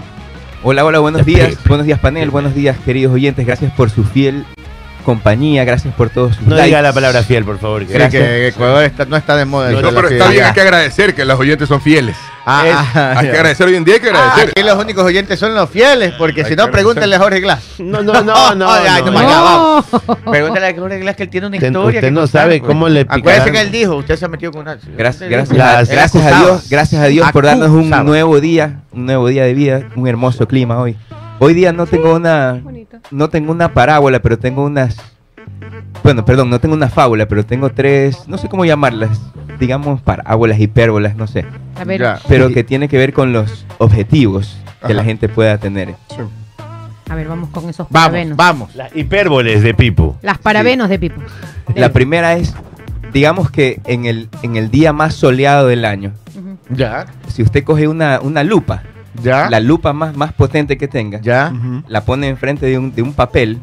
Hola, 0.62 0.84
hola, 0.84 0.98
buenos 0.98 1.24
días. 1.24 1.56
Buenos 1.66 1.86
días, 1.86 1.98
panel. 2.00 2.30
Buenos 2.30 2.54
días, 2.54 2.76
queridos 2.84 3.14
oyentes. 3.14 3.46
Gracias 3.46 3.72
por 3.72 3.90
su 3.90 4.04
fiel 4.04 4.44
compañía. 5.08 5.64
Gracias 5.64 5.94
por 5.94 6.10
todos 6.10 6.36
sus 6.36 6.46
No 6.46 6.54
likes. 6.54 6.66
diga 6.66 6.82
la 6.82 6.92
palabra 6.92 7.22
fiel, 7.22 7.42
por 7.42 7.58
favor. 7.58 7.86
que- 7.86 7.94
Creo 7.94 8.10
que 8.10 8.48
Ecuador 8.48 8.84
está- 8.84 9.06
no 9.06 9.16
está 9.16 9.36
de 9.36 9.46
moda. 9.46 9.70
No, 9.70 9.80
pero 9.94 10.08
está 10.08 10.28
bien, 10.28 10.44
hay 10.44 10.52
que 10.52 10.60
agradecer 10.60 11.14
que 11.14 11.24
los 11.24 11.40
oyentes 11.40 11.66
son 11.66 11.80
fieles. 11.80 12.14
Ah, 12.50 12.62
Es- 12.66 12.74
ah, 12.96 13.14
Hay 13.16 13.26
ya. 13.26 13.32
que 13.32 13.36
agradecer 13.38 13.66
hoy 13.66 13.74
en 13.76 13.84
día, 13.84 13.94
hay 13.94 14.00
que 14.00 14.08
Ah, 14.10 14.12
agradecer. 14.32 14.50
aquí 14.56 14.62
los 14.68 14.78
únicos 14.78 15.04
oyentes 15.04 15.38
son 15.38 15.54
los 15.54 15.68
fieles, 15.70 16.12
porque 16.18 16.40
Hay 16.42 16.44
si 16.44 16.50
que 16.50 16.56
no, 16.56 16.70
pregúntenle 16.70 17.16
a 17.16 17.18
Jorge 17.18 17.40
Glass. 17.40 17.62
No, 17.78 18.02
no, 18.02 18.12
no, 18.22 18.22
no. 18.54 18.70
Ay, 18.70 19.02
no, 19.04 19.10
no, 19.10 19.12
no. 19.12 19.28
ya, 19.30 19.40
vamos. 19.40 19.84
No. 20.06 20.16
Pregúntale 20.30 20.66
a 20.66 20.74
Jorge 20.74 20.98
Glass 21.00 21.16
que 21.16 21.22
él 21.22 21.28
tiene 21.30 21.46
una 21.46 21.56
historia. 21.56 21.80
usted 21.86 22.00
que 22.00 22.10
no 22.10 22.20
contar, 22.22 22.42
sabe 22.42 22.58
pues. 22.58 22.68
cómo 22.68 22.88
le 22.90 23.00
Acuérdese 23.08 23.50
que 23.52 23.60
él 23.62 23.70
dijo, 23.70 23.96
usted 23.96 24.16
se 24.16 24.24
ha 24.26 24.28
metido 24.28 24.52
con 24.52 24.60
una. 24.62 24.76
Gracias, 24.96 25.28
gracias, 25.30 25.56
Las- 25.56 25.88
a, 25.88 25.92
gracias 25.92 26.26
a. 26.32 26.38
Dios, 26.38 26.66
gracias 26.70 27.02
a 27.02 27.06
Dios 27.06 27.32
por 27.32 27.44
darnos 27.46 27.70
un 27.70 27.88
nuevo 27.90 28.40
día, 28.40 28.80
un 28.92 29.06
nuevo 29.06 29.28
día 29.28 29.44
de 29.44 29.54
vida, 29.54 29.82
un 29.96 30.06
hermoso 30.06 30.46
clima 30.46 30.78
hoy. 30.78 30.96
Hoy 31.40 31.54
día 31.54 31.72
no 31.72 31.86
tengo 31.86 32.14
una, 32.16 32.58
Bonito. 32.62 32.77
No 33.10 33.28
tengo 33.28 33.52
una 33.52 33.72
parábola, 33.74 34.20
pero 34.20 34.38
tengo 34.38 34.64
unas, 34.64 34.96
bueno, 36.02 36.24
perdón, 36.24 36.50
no 36.50 36.60
tengo 36.60 36.74
una 36.74 36.88
fábula, 36.88 37.26
pero 37.26 37.44
tengo 37.44 37.70
tres, 37.70 38.26
no 38.28 38.38
sé 38.38 38.48
cómo 38.48 38.64
llamarlas, 38.64 39.20
digamos 39.58 40.00
parábolas, 40.02 40.58
hipérbolas, 40.60 41.16
no 41.16 41.26
sé, 41.26 41.44
A 41.76 41.84
ver. 41.84 42.00
Ya. 42.00 42.18
pero 42.28 42.50
que 42.50 42.64
tiene 42.64 42.88
que 42.88 42.96
ver 42.98 43.12
con 43.12 43.32
los 43.32 43.64
objetivos 43.78 44.56
que 44.80 44.86
Ajá. 44.86 44.94
la 44.94 45.04
gente 45.04 45.28
pueda 45.28 45.58
tener. 45.58 45.94
A 47.10 47.14
ver, 47.14 47.26
vamos 47.26 47.48
con 47.50 47.68
esos 47.70 47.86
Vamos, 47.90 48.08
parabenos. 48.10 48.36
vamos. 48.36 48.74
Las 48.74 48.94
hipérboles 48.94 49.62
de 49.62 49.72
Pipo. 49.72 50.18
Las 50.20 50.38
parabenos 50.38 50.90
de 50.90 50.98
Pipo. 50.98 51.22
La 51.74 51.90
primera 51.90 52.34
es, 52.36 52.54
digamos 53.14 53.50
que 53.50 53.80
en 53.86 54.04
el, 54.04 54.28
en 54.42 54.56
el 54.56 54.70
día 54.70 54.92
más 54.92 55.14
soleado 55.14 55.66
del 55.68 55.84
año. 55.86 56.12
Ya, 56.68 57.06
si 57.28 57.42
usted 57.42 57.64
coge 57.64 57.88
una, 57.88 58.20
una 58.20 58.44
lupa, 58.44 58.82
ya, 59.22 59.48
la 59.50 59.60
lupa 59.60 59.92
más, 59.92 60.16
más 60.16 60.32
potente 60.32 60.76
que 60.78 60.88
tenga, 60.88 61.20
ya. 61.20 61.52
La 61.88 62.02
pone 62.04 62.28
enfrente 62.28 62.66
de 62.66 62.78
un, 62.78 62.94
de 62.94 63.02
un 63.02 63.12
papel, 63.12 63.58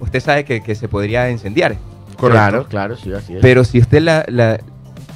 usted 0.00 0.20
sabe 0.20 0.44
que, 0.44 0.60
que 0.62 0.74
se 0.74 0.88
podría 0.88 1.30
incendiar. 1.30 1.76
Correcto. 2.16 2.28
Claro, 2.28 2.66
claro, 2.68 2.96
sí, 2.96 3.12
así 3.12 3.34
es. 3.36 3.42
Pero 3.42 3.64
si 3.64 3.78
usted 3.80 4.00
la, 4.02 4.24
la, 4.28 4.60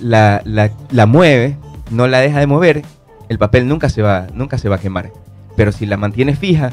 la, 0.01 0.43
la- 0.45 0.71
la 0.91 1.07
mueve, 1.07 1.57
no 1.91 2.07
la 2.07 2.19
deja 2.21 2.41
de 2.41 2.47
mover, 2.47 2.83
el 3.29 3.39
papel 3.39 3.69
nunca 3.69 3.89
se, 3.89 4.03
va, 4.03 4.27
nunca 4.35 4.59
se 4.59 4.69
va 4.69 4.77
a 4.77 4.81
quemar. 4.81 5.11
Pero 5.57 5.73
si 5.73 5.87
la 5.87 5.97
mantiene 5.97 6.35
fija, 6.35 6.73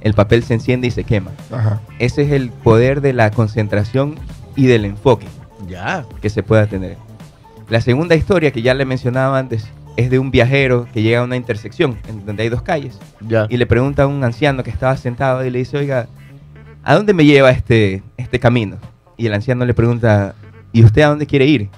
el 0.00 0.14
papel 0.14 0.42
se 0.42 0.54
enciende 0.54 0.88
y 0.88 0.90
se 0.90 1.04
quema. 1.04 1.30
Ajá. 1.52 1.80
Ese 1.98 2.22
es 2.22 2.32
el 2.32 2.50
poder 2.50 3.00
de 3.00 3.12
la 3.12 3.30
concentración 3.30 4.16
y 4.56 4.66
del 4.66 4.84
enfoque 4.84 5.26
Ya. 5.68 6.04
que 6.20 6.28
se 6.30 6.42
pueda 6.42 6.66
tener. 6.66 6.96
La 7.68 7.80
segunda 7.80 8.14
historia 8.14 8.50
que 8.50 8.60
ya 8.62 8.74
le 8.74 8.84
mencionaba 8.84 9.38
antes 9.38 9.66
es 9.96 10.10
de 10.10 10.18
un 10.18 10.30
viajero 10.30 10.86
que 10.92 11.02
llega 11.02 11.20
a 11.20 11.24
una 11.24 11.36
intersección 11.36 11.98
en 12.08 12.24
donde 12.24 12.44
hay 12.44 12.48
dos 12.48 12.62
calles 12.62 12.98
Ya. 13.20 13.46
y 13.50 13.56
le 13.56 13.66
pregunta 13.66 14.04
a 14.04 14.06
un 14.06 14.22
anciano 14.24 14.62
que 14.62 14.70
estaba 14.70 14.96
sentado 14.96 15.44
y 15.44 15.50
le 15.50 15.58
dice, 15.58 15.76
oiga, 15.78 16.08
¿a 16.82 16.94
dónde 16.94 17.12
me 17.14 17.24
lleva 17.24 17.50
este, 17.50 18.02
este 18.16 18.38
camino? 18.40 18.78
Y 19.16 19.26
el 19.26 19.34
anciano 19.34 19.64
le 19.66 19.74
pregunta, 19.74 20.34
¿y 20.72 20.82
usted 20.84 21.02
a 21.02 21.08
dónde 21.08 21.26
quiere 21.26 21.46
ir? 21.46 21.68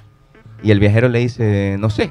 Y 0.62 0.70
el 0.70 0.80
viajero 0.80 1.08
le 1.08 1.18
dice, 1.18 1.76
no 1.78 1.90
sé. 1.90 2.10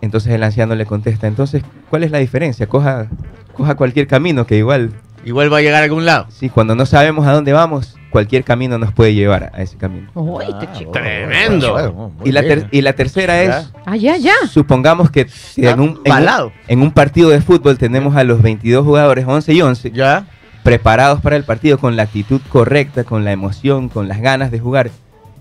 Entonces 0.00 0.32
el 0.32 0.42
anciano 0.42 0.74
le 0.74 0.86
contesta, 0.86 1.26
entonces, 1.26 1.62
¿cuál 1.90 2.04
es 2.04 2.10
la 2.10 2.18
diferencia? 2.18 2.66
Coja, 2.68 3.08
coja 3.52 3.74
cualquier 3.74 4.06
camino 4.06 4.46
que 4.46 4.56
igual, 4.58 4.92
Igual 5.24 5.52
va 5.52 5.58
a 5.58 5.60
llegar 5.60 5.80
a 5.82 5.84
algún 5.84 6.04
lado. 6.06 6.26
sí, 6.30 6.48
cuando 6.48 6.74
no 6.76 6.86
sabemos 6.86 7.26
a 7.26 7.32
dónde 7.32 7.52
vamos, 7.52 7.96
cualquier 8.10 8.44
camino 8.44 8.78
nos 8.78 8.92
puede 8.92 9.14
llevar 9.14 9.50
a 9.54 9.62
ese 9.62 9.76
camino. 9.76 10.10
Uy, 10.14 10.44
este 10.48 10.68
chico. 10.78 10.92
Tremendo. 10.92 11.72
Bueno, 11.72 12.12
Y 12.24 12.32
la, 12.32 12.42
ter- 12.42 12.58
bien. 12.60 12.68
y 12.72 12.80
la 12.82 12.92
tercera 12.94 13.42
es, 13.42 13.72
Ah, 13.86 13.96
ya, 13.96 14.16
ya. 14.16 14.32
supongamos 14.50 15.10
que 15.10 15.28
en 15.56 15.80
un, 15.80 15.88
en, 15.88 15.96
un, 15.96 16.02
balado. 16.04 16.52
en 16.68 16.82
un 16.82 16.90
partido 16.92 17.30
de 17.30 17.40
fútbol 17.40 17.78
tenemos 17.78 18.16
a 18.16 18.24
los 18.24 18.40
22 18.42 18.84
jugadores, 18.84 19.24
11 19.26 19.52
y 19.52 19.60
11, 19.62 19.90
Ya. 19.90 20.26
preparados 20.62 21.20
para 21.20 21.36
el 21.36 21.44
partido 21.44 21.78
con 21.78 21.96
la 21.96 22.04
actitud 22.04 22.40
correcta, 22.48 23.04
con 23.04 23.24
la 23.24 23.32
emoción, 23.32 23.88
con 23.88 24.08
las 24.08 24.20
ganas 24.20 24.50
de 24.50 24.58
jugar. 24.58 24.90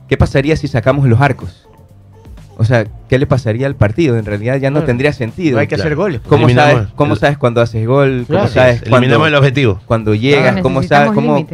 ¿Qué 0.09 0.15
pasaría 0.17 0.55
si 0.55 0.67
sacamos 0.67 1.05
los 1.07 1.19
arcos? 1.21 1.63
O 2.59 2.63
sea, 2.63 2.85
¿qué 3.07 3.19
le 3.19 3.27
pasaría 3.27 3.67
al 3.67 3.75
partido? 3.75 4.17
En 4.17 4.25
realidad 4.25 4.55
ya 4.57 4.69
no 4.71 4.75
Claro. 4.77 4.87
tendría 4.87 5.13
sentido. 5.13 5.55
No 5.55 5.59
hay 5.61 5.67
que 5.67 5.75
Claro. 5.75 5.87
hacer 5.89 5.95
goles. 5.95 6.21
¿Cómo 6.27 6.45
Eliminamos 6.45 6.73
sabes, 6.73 6.87
cómo 6.95 7.15
sabes 7.15 7.37
cuando 7.37 7.61
haces 7.61 7.85
gol? 7.85 8.23
¿Cómo 8.25 8.39
Claro. 8.39 8.47
sabes 8.53 8.81
Eliminamos 8.81 9.09
cuando, 9.17 9.27
el 9.27 9.35
objetivo. 9.35 9.79
cuando 9.85 10.15
llegas? 10.15 10.61
¿Cómo 10.61 10.81
sabes 10.81 11.11
cómo. 11.11 11.45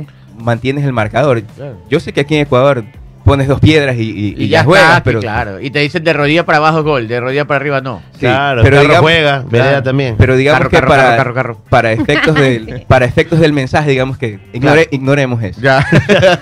Mantienes 0.43 0.83
el 0.85 0.93
marcador? 0.93 1.41
Claro. 1.43 1.77
Yo 1.89 2.00
sé 2.00 2.13
que 2.13 2.21
aquí 2.21 2.35
en 2.35 2.41
Ecuador 2.41 2.83
pones 3.23 3.47
dos 3.47 3.59
piedras 3.62 3.95
y, 3.95 4.01
y, 4.01 4.35
y 4.38 4.43
Y 4.43 4.47
ya 4.50 4.57
las 4.59 4.65
juegas, 4.65 4.89
está, 4.89 5.03
pero, 5.03 5.19
claro. 5.21 5.62
Y 5.62 5.71
te 5.71 5.79
dicen 5.79 6.03
de 6.03 6.12
rodilla 6.12 6.45
para 6.45 6.57
abajo 6.57 6.83
gol, 6.83 7.07
de 7.07 7.19
rodilla 7.21 7.45
para 7.45 7.57
arriba 7.62 7.79
no. 7.79 8.01
sí, 8.13 8.19
claro, 8.19 8.62
pero 8.63 8.75
Carro 8.75 8.88
digamos, 8.89 9.01
juega, 9.01 9.45
claro. 9.50 9.83
también. 9.83 10.15
pero 10.17 10.35
digamos 10.35 10.57
Carro, 10.59 10.69
que 10.69 10.75
carro, 10.75 10.88
para, 10.89 11.03
carro, 11.03 11.17
carro, 11.17 11.33
carro. 11.33 11.57
para 11.69 11.91
efectos 11.93 12.35
del 12.35 12.83
para 12.88 13.05
efectos 13.05 13.39
del 13.39 13.53
mensaje, 13.53 13.89
digamos 13.91 14.17
que 14.17 14.39
ignore- 14.53 14.59
Claro. 14.59 14.81
ignoremos 14.91 15.41
eso. 15.41 15.62
Ya. 15.62 15.88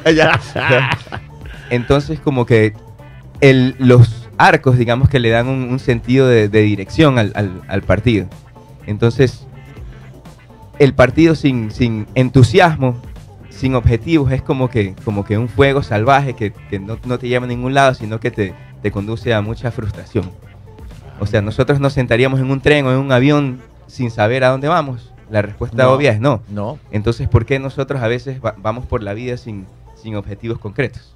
ya. 0.15 0.39
Entonces, 1.69 2.19
como 2.19 2.45
que 2.45 2.73
el, 3.41 3.75
los 3.77 4.27
arcos, 4.37 4.77
digamos 4.77 5.07
que 5.07 5.19
le 5.19 5.29
dan 5.29 5.47
un, 5.47 5.63
un 5.69 5.79
sentido 5.79 6.27
de, 6.27 6.49
de 6.49 6.61
dirección 6.61 7.19
al, 7.19 7.31
al- 7.35 7.61
al 7.67 7.81
partido. 7.83 8.25
Entonces, 8.87 9.45
el 10.79 10.93
partido 10.95 11.35
sin, 11.35 11.69
sin 11.71 12.07
entusiasmo, 12.15 12.99
sin 13.61 13.75
objetivos, 13.75 14.31
es 14.31 14.41
como 14.41 14.69
que, 14.69 14.95
como 15.05 15.23
que 15.23 15.37
un 15.37 15.47
fuego 15.47 15.83
salvaje 15.83 16.33
que, 16.33 16.51
que 16.69 16.79
no, 16.79 16.97
no 17.05 17.17
te 17.19 17.27
lleva 17.27 17.45
a 17.45 17.47
ningún 17.47 17.73
lado, 17.73 17.93
sino 17.93 18.19
que 18.19 18.31
te, 18.31 18.53
te 18.81 18.91
conduce 18.91 19.33
a 19.33 19.41
mucha 19.41 19.71
frustración. 19.71 20.29
O 21.19 21.25
sea, 21.27 21.41
nosotros 21.41 21.79
nos 21.79 21.93
sentaríamos 21.93 22.39
en 22.39 22.49
un 22.49 22.59
tren 22.61 22.85
o 22.87 22.91
en 22.91 22.97
un 22.97 23.11
avión 23.11 23.61
sin 23.87 24.09
saber 24.09 24.43
a 24.43 24.49
dónde 24.49 24.67
vamos. 24.67 25.13
La 25.29 25.41
respuesta 25.41 25.83
No. 25.83 25.91
obvia 25.91 26.11
es 26.11 26.19
no. 26.19 26.41
No. 26.49 26.79
Entonces, 26.91 27.27
¿por 27.29 27.45
qué 27.45 27.59
nosotros 27.59 28.01
a 28.01 28.07
veces 28.07 28.41
va- 28.43 28.55
vamos 28.57 28.85
por 28.87 29.03
la 29.03 29.13
vida 29.13 29.37
sin, 29.37 29.65
sin 29.95 30.15
objetivos 30.15 30.57
concretos? 30.59 31.15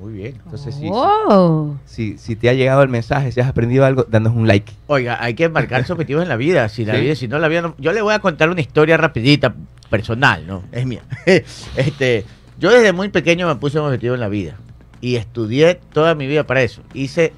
Muy 0.00 0.14
bien. 0.14 0.40
Entonces, 0.44 0.74
sí, 0.74 0.88
Oh. 0.90 1.76
si, 1.84 2.18
si 2.18 2.34
te 2.34 2.48
ha 2.48 2.54
llegado 2.54 2.82
el 2.82 2.88
mensaje, 2.88 3.30
si 3.30 3.40
has 3.40 3.46
aprendido 3.48 3.84
algo, 3.84 4.04
danos 4.08 4.34
un 4.34 4.48
like. 4.48 4.72
Oiga, 4.88 5.16
hay 5.22 5.34
que 5.34 5.48
marcarse 5.48 5.92
objetivos 5.92 6.22
en 6.24 6.28
la 6.28 6.36
vida. 6.36 6.68
Si 6.68 6.84
la 6.84 6.94
Sí. 6.96 7.00
vida, 7.02 7.14
si 7.14 7.28
no 7.28 7.38
la 7.38 7.46
vida, 7.46 7.62
no- 7.62 7.74
yo 7.78 7.92
le 7.92 8.02
voy 8.02 8.12
a 8.14 8.18
contar 8.18 8.50
una 8.50 8.60
historia 8.60 8.96
rapidita, 8.96 9.54
personal, 9.90 10.44
¿no? 10.46 10.64
Es 10.72 10.86
mía. 10.86 11.02
este, 11.76 12.24
yo 12.58 12.70
desde 12.70 12.92
muy 12.92 13.10
pequeño 13.10 13.46
me 13.46 13.54
puse 13.56 13.78
un 13.78 13.86
objetivo 13.86 14.14
en 14.14 14.20
la 14.20 14.28
vida 14.28 14.56
y 15.00 15.16
estudié 15.16 15.78
toda 15.92 16.14
mi 16.16 16.26
vida 16.26 16.44
para 16.44 16.62
eso. 16.62 16.82
Hice, 16.94 17.32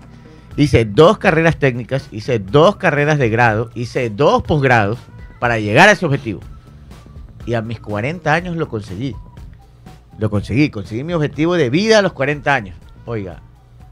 hice 0.56 0.84
dos 0.86 1.18
carreras 1.18 1.58
técnicas, 1.58 2.08
hice 2.12 2.38
dos 2.38 2.76
carreras 2.76 3.18
de 3.18 3.28
grado, 3.28 3.70
hice 3.74 4.08
dos 4.08 4.42
posgrados 4.42 4.98
para 5.38 5.58
llegar 5.58 5.88
a 5.88 5.92
ese 5.92 6.06
objetivo. 6.06 6.40
Y 7.44 7.54
a 7.54 7.60
mis 7.60 7.78
40 7.80 8.32
años 8.32 8.56
lo 8.56 8.68
conseguí. 8.68 9.14
Lo 10.18 10.30
conseguí, 10.30 10.70
conseguí 10.70 11.04
mi 11.04 11.12
objetivo 11.12 11.54
de 11.56 11.70
vida 11.70 11.98
a 11.98 12.02
los 12.02 12.12
40 12.12 12.54
años. 12.54 12.76
Oiga, 13.06 13.40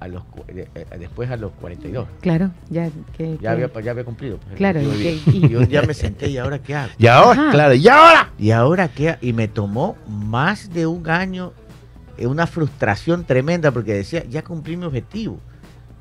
a 0.00 0.08
los, 0.08 0.22
eh, 0.48 0.68
eh, 0.74 0.86
después 0.98 1.30
a 1.30 1.36
los 1.36 1.52
42. 1.52 2.06
Claro, 2.20 2.50
ya 2.70 2.88
que. 3.16 3.32
Ya 3.34 3.38
que- 3.38 3.48
había, 3.64 3.80
ya 3.82 3.90
había 3.92 4.04
cumplido. 4.04 4.38
pues, 4.38 4.56
Claro, 4.56 4.80
y 4.80 4.86
vida. 4.86 4.96
que- 5.24 5.36
y 5.46 5.54
un 5.54 5.68
día 5.68 5.82
me 5.82 5.94
senté 5.94 6.28
y 6.30 6.38
ahora 6.38 6.58
qué 6.60 6.74
hago. 6.74 6.92
Y 6.98 7.06
ahora, 7.06 7.40
Ajá. 7.42 7.50
claro, 7.50 7.74
y 7.74 7.88
ahora. 7.88 8.32
Y 8.38 8.50
ahora 8.50 8.88
qué 8.88 9.16
y 9.20 9.32
me 9.32 9.48
tomó 9.48 9.96
más 10.08 10.72
de 10.72 10.86
un 10.86 11.08
año 11.08 11.52
eh, 12.18 12.26
una 12.26 12.46
frustración 12.46 13.24
tremenda 13.24 13.70
porque 13.70 13.94
decía, 13.94 14.22
ya 14.28 14.42
cumplí 14.42 14.76
mi 14.76 14.84
objetivo. 14.84 15.40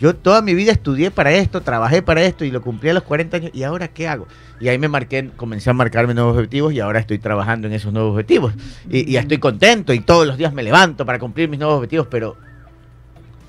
Yo 0.01 0.15
toda 0.15 0.41
mi 0.41 0.55
vida 0.55 0.71
estudié 0.71 1.11
para 1.11 1.31
esto, 1.31 1.61
trabajé 1.61 2.01
para 2.01 2.23
esto 2.23 2.43
y 2.43 2.49
lo 2.49 2.63
cumplí 2.63 2.89
a 2.89 2.93
los 2.95 3.03
40 3.03 3.37
años. 3.37 3.51
¿Y 3.53 3.61
ahora 3.61 3.87
qué 3.87 4.07
hago? 4.07 4.27
Y 4.59 4.67
ahí 4.67 4.79
me 4.79 4.87
marqué, 4.87 5.29
comencé 5.35 5.69
a 5.69 5.73
marcarme 5.73 6.15
nuevos 6.15 6.35
objetivos 6.35 6.73
y 6.73 6.79
ahora 6.79 6.99
estoy 6.99 7.19
trabajando 7.19 7.67
en 7.67 7.73
esos 7.73 7.93
nuevos 7.93 8.13
objetivos. 8.13 8.51
Y, 8.89 9.07
y 9.11 9.17
estoy 9.17 9.37
contento 9.37 9.93
y 9.93 9.99
todos 9.99 10.25
los 10.25 10.37
días 10.37 10.53
me 10.53 10.63
levanto 10.63 11.05
para 11.05 11.19
cumplir 11.19 11.49
mis 11.49 11.59
nuevos 11.59 11.77
objetivos, 11.77 12.07
pero 12.09 12.35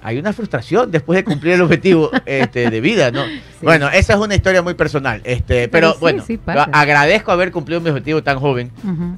hay 0.03 0.19
una 0.19 0.33
frustración 0.33 0.91
después 0.91 1.17
de 1.17 1.25
cumplir 1.25 1.55
el 1.55 1.63
objetivo 1.63 2.11
este, 2.27 2.69
de 2.69 2.81
vida, 2.83 3.11
¿no? 3.11 3.23
Bueno, 3.63 3.89
esa 3.89 4.13
es 4.13 4.19
una 4.19 4.35
historia 4.35 4.61
muy 4.61 4.75
personal. 4.75 5.23
Este, 5.25 5.69
pero 5.69 5.89
Pero 5.89 5.93
sí, 5.93 5.99
bueno, 6.01 6.25
sí 6.27 6.41
agradezco 6.73 7.31
haber 7.33 7.53
cumplido 7.53 7.81
mi 7.81 7.89
objetivo 7.89 8.23
tan 8.23 8.39
joven. 8.39 8.73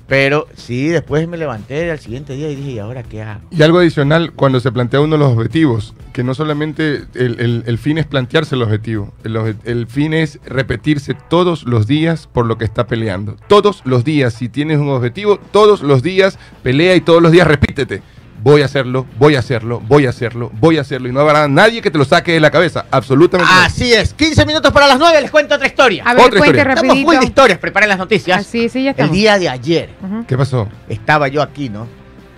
Pero 0.07 0.47
sí, 0.55 0.89
después 0.89 1.27
me 1.27 1.39
levanté 1.39 1.91
al 1.91 1.99
siguiente 1.99 2.35
día 2.35 2.51
y 2.51 2.55
dije, 2.55 2.71
¿y 2.73 2.79
ahora 2.79 3.03
qué 3.03 3.23
hago? 3.23 3.41
Y 3.51 3.63
algo 3.63 3.79
adicional, 3.79 4.33
cuando 4.33 4.61
se 4.61 4.71
plantea 4.71 5.01
uno 5.01 5.17
de 5.17 5.25
los 5.25 5.33
objetivos, 5.33 5.95
que 6.15 6.23
no 6.25 6.33
solamente 6.33 7.03
el, 7.15 7.41
el- 7.41 7.65
el 7.67 7.77
fin 7.77 7.99
es 7.99 8.07
plantearse 8.07 8.55
el 8.55 8.63
objetivo, 8.63 9.13
el, 9.25 9.57
el 9.65 9.87
fin 9.89 10.15
es 10.15 10.39
repetirse 10.47 11.13
todos 11.29 11.65
los 11.65 11.87
días 11.89 12.29
por 12.33 12.47
lo 12.47 12.57
que 12.57 12.65
está 12.65 12.87
peleando. 12.87 13.37
Todos 13.49 13.83
los 13.85 14.05
días, 14.05 14.33
si 14.33 14.49
tienes 14.49 14.79
un 14.79 14.89
objetivo, 14.91 15.39
todos 15.51 15.83
los 15.83 16.03
días 16.05 16.39
pelea 16.63 16.95
y 16.95 17.01
todos 17.01 17.21
los 17.21 17.33
días 17.33 17.47
repítete. 17.49 18.01
Voy 18.45 18.63
a 18.63 18.67
hacerlo, 18.67 19.07
voy 19.19 19.35
a 19.37 19.41
hacerlo, 19.41 19.81
voy 19.89 20.07
a 20.07 20.11
hacerlo, 20.11 20.53
voy 20.61 20.77
a 20.79 20.83
hacerlo. 20.83 21.09
Y 21.09 21.13
no 21.13 21.19
habrá 21.21 21.49
nadie 21.49 21.83
que 21.83 21.91
te 21.91 21.99
lo 21.99 22.05
saque 22.05 22.31
de 22.33 22.41
la 22.41 22.51
cabeza. 22.53 22.85
Absolutamente. 22.93 23.51
Así 23.53 23.93
es, 23.93 24.15
15 24.15 24.47
minutos 24.47 24.71
para 24.71 24.87
las 24.87 24.99
9, 25.01 25.21
les 25.21 25.31
cuento 25.33 25.55
otra 25.57 25.67
historia. 25.67 26.05
A 26.07 26.15
ver, 26.15 26.27
Otra 26.27 26.39
cuente 26.39 26.59
historia. 26.59 26.75
Estamos 26.75 27.03
full 27.03 27.17
de 27.19 27.25
historias, 27.25 27.59
preparen 27.59 27.89
las 27.89 27.99
noticias. 27.99 28.39
Así, 28.39 28.69
sí, 28.69 28.85
ya 28.85 28.91
El 28.97 29.11
día 29.11 29.37
de 29.39 29.49
ayer. 29.49 29.91
¿Qué 30.29 30.37
pasó? 30.39 30.69
estaba 30.89 31.27
yo 31.29 31.43
aquí, 31.43 31.69
¿no? 31.71 31.89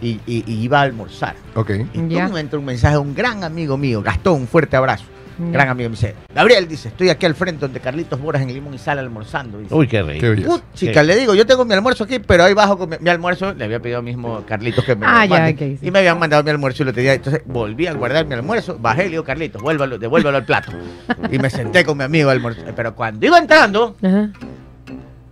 Y, 0.00 0.20
y- 0.26 0.44
y 0.46 0.62
iba 0.62 0.80
a 0.80 0.82
almorzar. 0.82 1.34
Ok. 1.54 1.70
Y 1.94 2.08
Ya. 2.08 2.26
tú 2.26 2.32
me 2.34 2.40
entra 2.40 2.58
un 2.58 2.64
mensaje 2.64 2.94
de 2.94 3.00
un 3.00 3.14
gran 3.14 3.42
amigo 3.44 3.76
mío, 3.78 4.02
Gastón, 4.02 4.42
un 4.42 4.46
fuerte 4.48 4.76
abrazo. 4.76 5.04
Ya. 5.38 5.50
Gran 5.52 5.68
amigo, 5.68 5.90
me 5.90 5.96
dice, 5.96 6.14
Gabriel, 6.34 6.66
dice, 6.66 6.88
estoy 6.88 7.10
aquí 7.10 7.26
al 7.26 7.34
frente 7.34 7.60
donde 7.60 7.78
Carlitos 7.78 8.18
Boras 8.18 8.40
en 8.40 8.48
el 8.48 8.54
Limón 8.54 8.72
y 8.72 8.78
Sal 8.78 8.98
almorzando. 8.98 9.58
dice. 9.58 9.74
Uy, 9.74 9.86
qué 9.86 10.02
rico. 10.02 10.60
Chica, 10.74 11.02
le 11.02 11.14
digo, 11.14 11.34
yo 11.34 11.44
tengo 11.44 11.62
mi 11.66 11.74
almuerzo 11.74 12.04
aquí, 12.04 12.18
pero 12.18 12.44
ahí 12.44 12.54
bajo 12.54 12.78
con 12.78 12.88
mi, 12.88 12.96
mi 13.00 13.10
almuerzo. 13.10 13.52
Le 13.52 13.64
había 13.64 13.78
pedido 13.80 14.00
mismo 14.00 14.42
Carlitos 14.46 14.82
que 14.84 14.96
me 14.96 15.04
lo 15.04 15.12
Ah, 15.12 15.26
ya, 15.26 15.30
mande, 15.40 15.52
ok, 15.52 15.78
sí. 15.80 15.86
Y 15.88 15.90
me 15.90 15.98
habían 15.98 16.18
mandado 16.18 16.42
mi 16.42 16.48
almuerzo 16.48 16.84
y 16.84 16.86
lo 16.86 16.94
tenía. 16.94 17.12
Entonces 17.12 17.42
volví 17.44 17.86
a 17.86 17.92
guardar 17.92 18.24
mi 18.24 18.32
almuerzo, 18.32 18.78
bajé 18.80 19.02
y 19.02 19.04
le 19.04 19.10
digo, 19.10 19.24
Carlitos, 19.24 19.60
vuélvalo, 19.60 19.98
devuélvalo 19.98 20.38
al 20.38 20.44
plato. 20.46 20.72
Y 21.30 21.38
me 21.38 21.50
senté 21.50 21.84
con 21.84 21.98
mi 21.98 22.04
amigo 22.04 22.30
a 22.30 22.32
almorzar. 22.32 22.74
Pero 22.74 22.94
cuando 22.94 23.26
iba 23.26 23.36
entrando, 23.38 23.94
Ajá. 24.02 24.30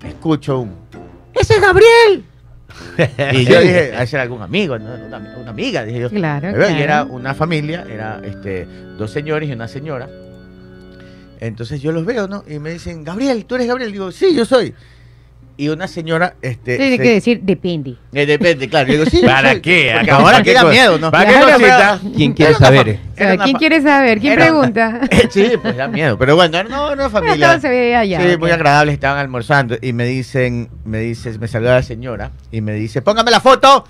escucho 0.06 0.61
un. 0.61 0.75
¡Ese 1.35 1.54
es 1.54 1.61
Gabriel! 1.62 2.25
Y 3.33 3.45
yo 3.45 3.61
dije, 3.61 3.95
a 3.95 4.07
ser 4.07 4.21
algún 4.21 4.43
amigo, 4.43 4.78
¿no? 4.78 4.95
una, 5.07 5.19
una 5.19 5.50
amiga, 5.50 5.85
dije 5.85 6.00
yo. 6.00 6.11
Claro, 6.11 6.50
Y 6.71 6.81
era 6.81 7.04
una 7.04 7.35
familia, 7.35 7.85
era 7.88 8.21
este, 8.25 8.66
dos 8.99 9.11
señores 9.11 9.49
y 9.49 9.52
una 9.52 9.69
señora. 9.69 10.09
Entonces 11.40 11.83
yo 11.83 11.93
los 11.93 12.04
veo, 12.04 12.26
¿no? 12.28 12.45
Y 12.49 12.59
me 12.59 12.71
dicen, 12.71 13.04
Gabriel, 13.04 13.45
¿tú 13.45 13.57
eres 13.57 13.66
Gabriel? 13.66 13.93
Digo, 13.93 14.11
sí, 14.12 14.35
yo 14.35 14.45
soy. 14.45 14.75
Y 15.56 15.68
una 15.68 15.87
señora, 15.87 16.34
este. 16.42 16.76
Tiene 16.76 16.96
se- 16.96 17.02
que 17.02 17.11
decir, 17.12 17.40
depende. 17.42 17.96
eh, 18.12 18.26
depende, 18.26 18.68
claro. 18.68 18.90
Digo, 18.90 19.04
sí. 19.06 19.20
¿Para 19.25 19.52
soy. 19.52 19.61
qué? 19.61 19.92
Ahora 19.92 20.16
¿para 20.25 20.38
qué 20.38 20.50
queda 20.50 20.61
cosa? 20.62 20.73
miedo, 20.73 20.99
¿no? 20.99 21.11
¿Para 21.12 21.30
qué 21.30 21.40
cosita? 21.52 22.00
¿Quién 22.16 22.32
quiere 22.32 22.54
saber? 22.54 22.88
eh? 22.88 23.00
O 23.12 23.16
sea, 23.16 23.37
¿Quién 23.38 23.56
quiere 23.56 23.80
saber? 23.80 24.18
¿Quién 24.20 24.34
pregunta? 24.34 25.00
sí, 25.30 25.52
pues 25.62 25.76
da 25.76 25.87
miedo. 25.87 26.18
Pero 26.18 26.34
bueno, 26.34 26.64
no, 26.64 26.96
no 26.96 27.08
familia. 27.08 27.50
Todo 27.50 27.61
se 27.61 27.68
veía 27.68 28.00
allá. 28.00 28.20
Sí, 28.20 28.37
muy 28.37 28.50
agradables, 28.50 28.94
estaban 28.94 29.18
almorzando 29.20 29.76
y 29.80 29.92
me 29.92 30.06
dicen, 30.06 30.70
me 30.84 30.99
dice, 30.99 31.38
me 31.38 31.46
saluda 31.46 31.75
la 31.76 31.82
señora 31.84 32.32
y 32.50 32.61
me 32.61 32.73
dice, 32.75 33.00
póngame 33.00 33.30
la 33.30 33.40
foto. 33.40 33.84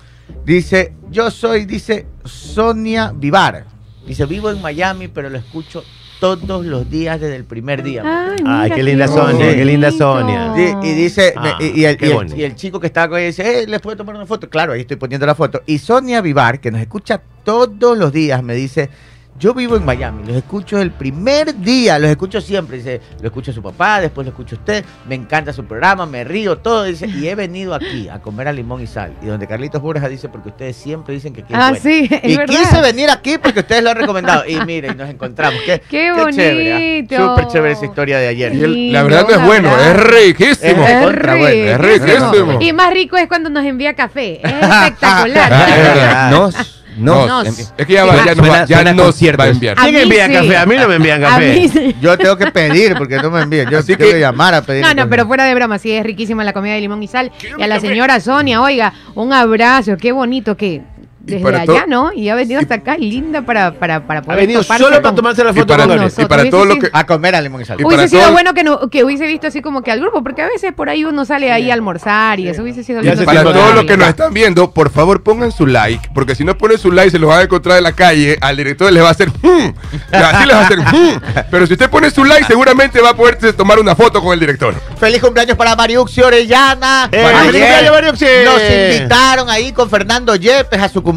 Dice, 0.45 0.93
yo 1.09 1.31
soy, 1.31 1.65
dice, 1.65 2.05
Sonia 2.25 3.11
Vivar. 3.15 3.65
Dice, 4.05 4.25
vivo 4.27 4.51
en 4.51 4.61
Miami, 4.61 5.07
pero 5.07 5.29
lo 5.31 5.37
escucho 5.39 5.83
todos 6.19 6.65
los 6.65 6.89
días 6.89 7.19
desde 7.19 7.35
el 7.35 7.43
primer 7.45 7.83
día. 7.83 8.03
Ay, 8.05 8.43
Ay, 8.45 8.71
qué 8.71 8.83
linda 8.83 9.07
Sonia, 9.07 9.55
qué 9.55 9.65
linda. 9.65 9.91
Sonia. 9.91 10.53
Y, 10.83 10.87
y 10.87 10.93
dice, 10.93 11.33
me- 11.41 11.49
Ah, 11.49 11.57
y, 11.59 11.81
y 11.81 11.85
el, 11.85 11.97
qué 11.97 12.05
y 12.07 12.09
el- 12.09 12.15
bonito. 12.15 12.35
y 12.37 12.43
el 12.43 12.55
chico 12.55 12.79
que 12.79 12.87
estaba 12.87 13.09
con 13.09 13.17
ella 13.19 13.27
dice, 13.27 13.63
eh, 13.63 13.67
¿les 13.67 13.81
puedo 13.81 13.97
tomar 13.97 14.15
una 14.15 14.25
foto? 14.25 14.49
Claro, 14.49 14.73
ahí 14.73 14.81
estoy 14.81 14.97
poniendo 14.97 15.25
la 15.25 15.35
foto. 15.35 15.61
Y 15.65 15.77
Sonia 15.79 16.21
Vivar, 16.21 16.59
que 16.59 16.71
nos 16.71 16.81
escucha 16.81 17.21
todos 17.43 17.97
los 17.97 18.11
días, 18.11 18.41
me 18.43 18.55
dice, 18.55 18.89
yo 19.37 19.53
vivo 19.53 19.75
en 19.75 19.83
Miami, 19.83 20.23
los 20.25 20.37
escucho 20.37 20.79
el 20.79 20.91
primer 20.91 21.53
día, 21.59 21.99
los 21.99 22.09
escucho 22.09 22.39
siempre. 22.39 22.77
Dice, 22.77 23.01
lo 23.19 23.27
escucho 23.27 23.51
a 23.51 23.53
su 23.53 23.61
papá, 23.61 23.99
después 23.99 24.25
lo 24.25 24.31
escucho 24.31 24.55
a 24.55 24.59
usted, 24.59 24.85
me 25.09 25.15
encanta 25.15 25.51
su 25.51 25.65
programa, 25.65 26.05
me 26.05 26.23
río, 26.23 26.57
todo. 26.57 26.85
Dice, 26.85 27.05
y 27.07 27.27
he 27.27 27.35
venido 27.35 27.73
aquí 27.75 28.07
a 28.07 28.19
comer 28.19 28.47
a 28.47 28.53
limón 28.53 28.81
y 28.81 28.87
sal. 28.87 29.13
Y 29.21 29.25
donde 29.25 29.45
Carlitos 29.45 29.81
Borja 29.81 30.07
dice, 30.07 30.29
porque 30.29 30.49
ustedes 30.49 30.77
siempre 30.77 31.13
dicen 31.15 31.33
que 31.33 31.41
aquí 31.41 31.53
es 31.53 31.59
Ah, 31.59 31.69
bueno. 31.71 31.83
sí, 31.83 32.07
es 32.09 32.31
Y 32.31 32.37
verdad. 32.37 32.55
quise 32.57 32.81
venir 32.81 33.09
aquí 33.09 33.37
porque 33.37 33.59
ustedes 33.59 33.83
lo 33.83 33.89
han 33.89 33.97
recomendado. 33.97 34.45
Y 34.47 34.55
mire, 34.65 34.91
y 34.91 34.95
nos 34.95 35.09
encontramos. 35.09 35.59
Qué, 35.65 35.81
Qué 35.89 36.11
chévere, 36.31 36.71
¿ah? 36.71 36.75
bonito. 36.77 37.15
Súper 37.35 37.47
chévere 37.47 37.73
esa 37.73 37.85
historia 37.85 38.17
de 38.19 38.27
ayer. 38.29 38.55
Y 38.55 38.63
el- 38.63 38.73
Lindo, 38.73 38.93
la 38.93 39.03
verdad 39.03 39.25
no 39.27 39.35
es 39.35 39.45
bueno, 39.45 39.69
abrazo. 39.69 39.89
es 39.91 39.97
riquísimo. 40.25 40.83
Es 40.85 40.89
Es 40.91 41.03
contra 41.03 41.35
bueno, 41.35 41.71
es 41.71 41.77
riquísimo. 41.77 42.31
riquísimo. 42.31 42.61
Y 42.61 42.71
más 42.73 42.93
rico 42.93 43.17
es 43.17 43.27
cuando 43.27 43.49
nos 43.49 43.65
envía 43.65 43.93
café. 43.95 44.39
Es 44.41 44.53
espectacular. 44.61 45.51
Ah, 45.53 45.65
es 45.69 45.75
verdad. 45.77 45.95
verdad. 45.95 46.31
Nos, 46.31 46.74
No. 46.97 47.27
Nos. 47.27 47.47
es 47.47 47.73
que 47.85 47.93
ya, 47.93 48.05
va- 48.05 48.25
ya, 48.25 48.35
nos 48.35 48.45
va, 48.45 48.49
Suena- 48.49 48.65
ya 48.65 48.75
suena 48.77 48.93
nos 48.93 49.05
va 49.39 49.43
a 49.43 49.47
enviar. 49.49 49.75
¿Quién 49.75 49.95
mí 49.95 50.01
envía 50.01 50.27
sí. 50.27 50.33
café? 50.33 50.57
A 50.57 50.65
mí 50.65 50.75
no 50.75 50.87
me 50.87 50.95
envían 50.95 51.23
A 51.25 51.29
café. 51.29 51.53
mí 51.53 51.69
sí. 51.69 51.95
Yo 52.01 52.17
tengo 52.17 52.37
que 52.37 52.51
pedir 52.51 52.95
porque 52.97 53.17
no 53.17 53.29
me 53.31 53.41
envían. 53.41 53.69
Yo 53.69 53.79
Así 53.79 53.95
tengo 53.95 54.09
que- 54.09 54.15
que 54.15 54.19
llamar 54.21 54.53
a 54.53 54.61
pedir. 54.61 54.83
No, 54.85 54.93
no, 54.93 55.09
pero 55.09 55.25
fuera 55.27 55.45
de 55.45 55.53
broma, 55.55 55.77
sí 55.79 55.91
es 55.91 56.03
riquísima 56.05 56.43
la 56.43 56.53
comida 56.53 56.73
de 56.73 56.81
limón 56.81 57.01
y 57.03 57.07
sal. 57.07 57.31
Y 57.57 57.61
a 57.61 57.67
la 57.67 57.79
señora 57.79 58.19
Sonia, 58.19 58.61
oiga, 58.61 58.93
un 59.15 59.33
abrazo, 59.33 59.97
qué 59.97 60.11
bonito 60.11 60.55
que 60.57 60.81
desde 61.25 61.43
para 61.43 61.61
allá, 61.61 61.85
¿no? 61.87 62.11
Y 62.13 62.29
ha 62.29 62.35
venido 62.35 62.59
hasta 62.59 62.75
acá, 62.75 62.97
linda 62.97 63.41
para, 63.41 63.73
para, 63.73 64.05
para 64.05 64.19
Ha 64.19 64.23
poder 64.23 64.39
venido 64.41 64.61
toparse 64.61 64.83
solo 64.83 64.95
para 64.97 65.07
con- 65.09 65.15
tomarse 65.15 65.43
la 65.43 65.49
Y 65.51 65.53
foto 65.53 65.67
para, 65.67 65.87
con 65.87 65.95
nosotros. 65.97 66.25
Y 66.25 66.27
para 66.27 66.41
Hubiese 66.43 66.51
todo 66.57 66.65
lo 66.65 66.73
sido- 66.75 66.83
que... 66.91 66.97
A 66.97 67.05
comer 67.05 67.35
a 67.35 67.41
limón 67.41 67.61
y 67.61 67.65
sal. 67.65 67.77
Y 67.79 67.83
Hubiese 67.83 67.95
para 67.97 68.07
sido 68.07 68.21
todo- 68.21 68.31
bueno 68.33 68.53
que, 68.53 68.63
no, 68.63 68.89
que 68.89 69.03
hubiese 69.03 69.25
visto 69.27 69.47
así 69.47 69.61
como 69.61 69.81
que 69.81 69.91
al 69.91 69.99
grupo, 69.99 70.23
porque 70.23 70.41
a 70.41 70.47
veces 70.47 70.73
por 70.73 70.89
ahí 70.89 71.03
uno 71.05 71.25
sale 71.25 71.51
ahí 71.51 71.71
a 71.71 71.73
almorzar 71.73 72.39
y 72.39 72.47
eso 72.47 72.61
hubiese 72.63 72.83
sido 72.83 73.01
lindo. 73.01 73.23
Para 73.25 73.43
todos 73.43 73.73
los 73.75 73.85
que 73.85 73.97
nos 73.97 74.07
están 74.09 74.33
viendo, 74.33 74.71
por 74.71 74.89
favor 74.91 75.23
pongan 75.23 75.51
su 75.51 75.65
like, 75.67 76.09
porque 76.13 76.35
si 76.35 76.43
no 76.43 76.57
ponen 76.57 76.77
su 76.77 76.91
like 76.91 77.09
se 77.11 77.19
los 77.19 77.29
van 77.29 77.39
a 77.39 77.43
encontrar 77.43 77.77
en 77.77 77.83
la 77.83 77.91
calle, 77.93 78.37
al 78.41 78.55
director 78.57 78.91
les 78.91 79.03
va 79.03 79.07
a 79.07 79.11
hacer 79.11 79.29
"Hmm", 79.41 79.73
así 80.11 80.45
les 80.45 80.55
va 80.55 80.61
a 80.61 80.65
hacer 80.65 80.79
"Hmm". 80.79 81.19
pero 81.49 81.65
si 81.67 81.73
usted 81.73 81.89
pone 81.89 82.09
su 82.11 82.23
like 82.23 82.45
seguramente 82.45 83.01
va 83.01 83.09
a 83.11 83.15
poderse 83.15 83.51
tomar 83.53 83.79
una 83.79 83.95
foto 83.95 84.21
con 84.21 84.33
el 84.33 84.39
director. 84.39 84.75
Feliz 84.99 85.21
cumpleaños 85.21 85.57
para 85.57 85.75
Mariuxi 85.75 86.21
Orellana. 86.21 87.09
Eh, 87.11 87.17
Ayer 87.25 87.35
feliz 87.45 87.61
cumpleaños, 87.61 87.91
Mariuxi. 87.93 88.25
Nos 88.45 88.61
invitaron 88.61 89.49
ahí 89.49 89.71
con 89.71 89.89
Fernando 89.89 90.35
Yepes 90.35 90.79
a 90.79 90.89
su 90.89 91.01
cumpleaños 91.01 91.14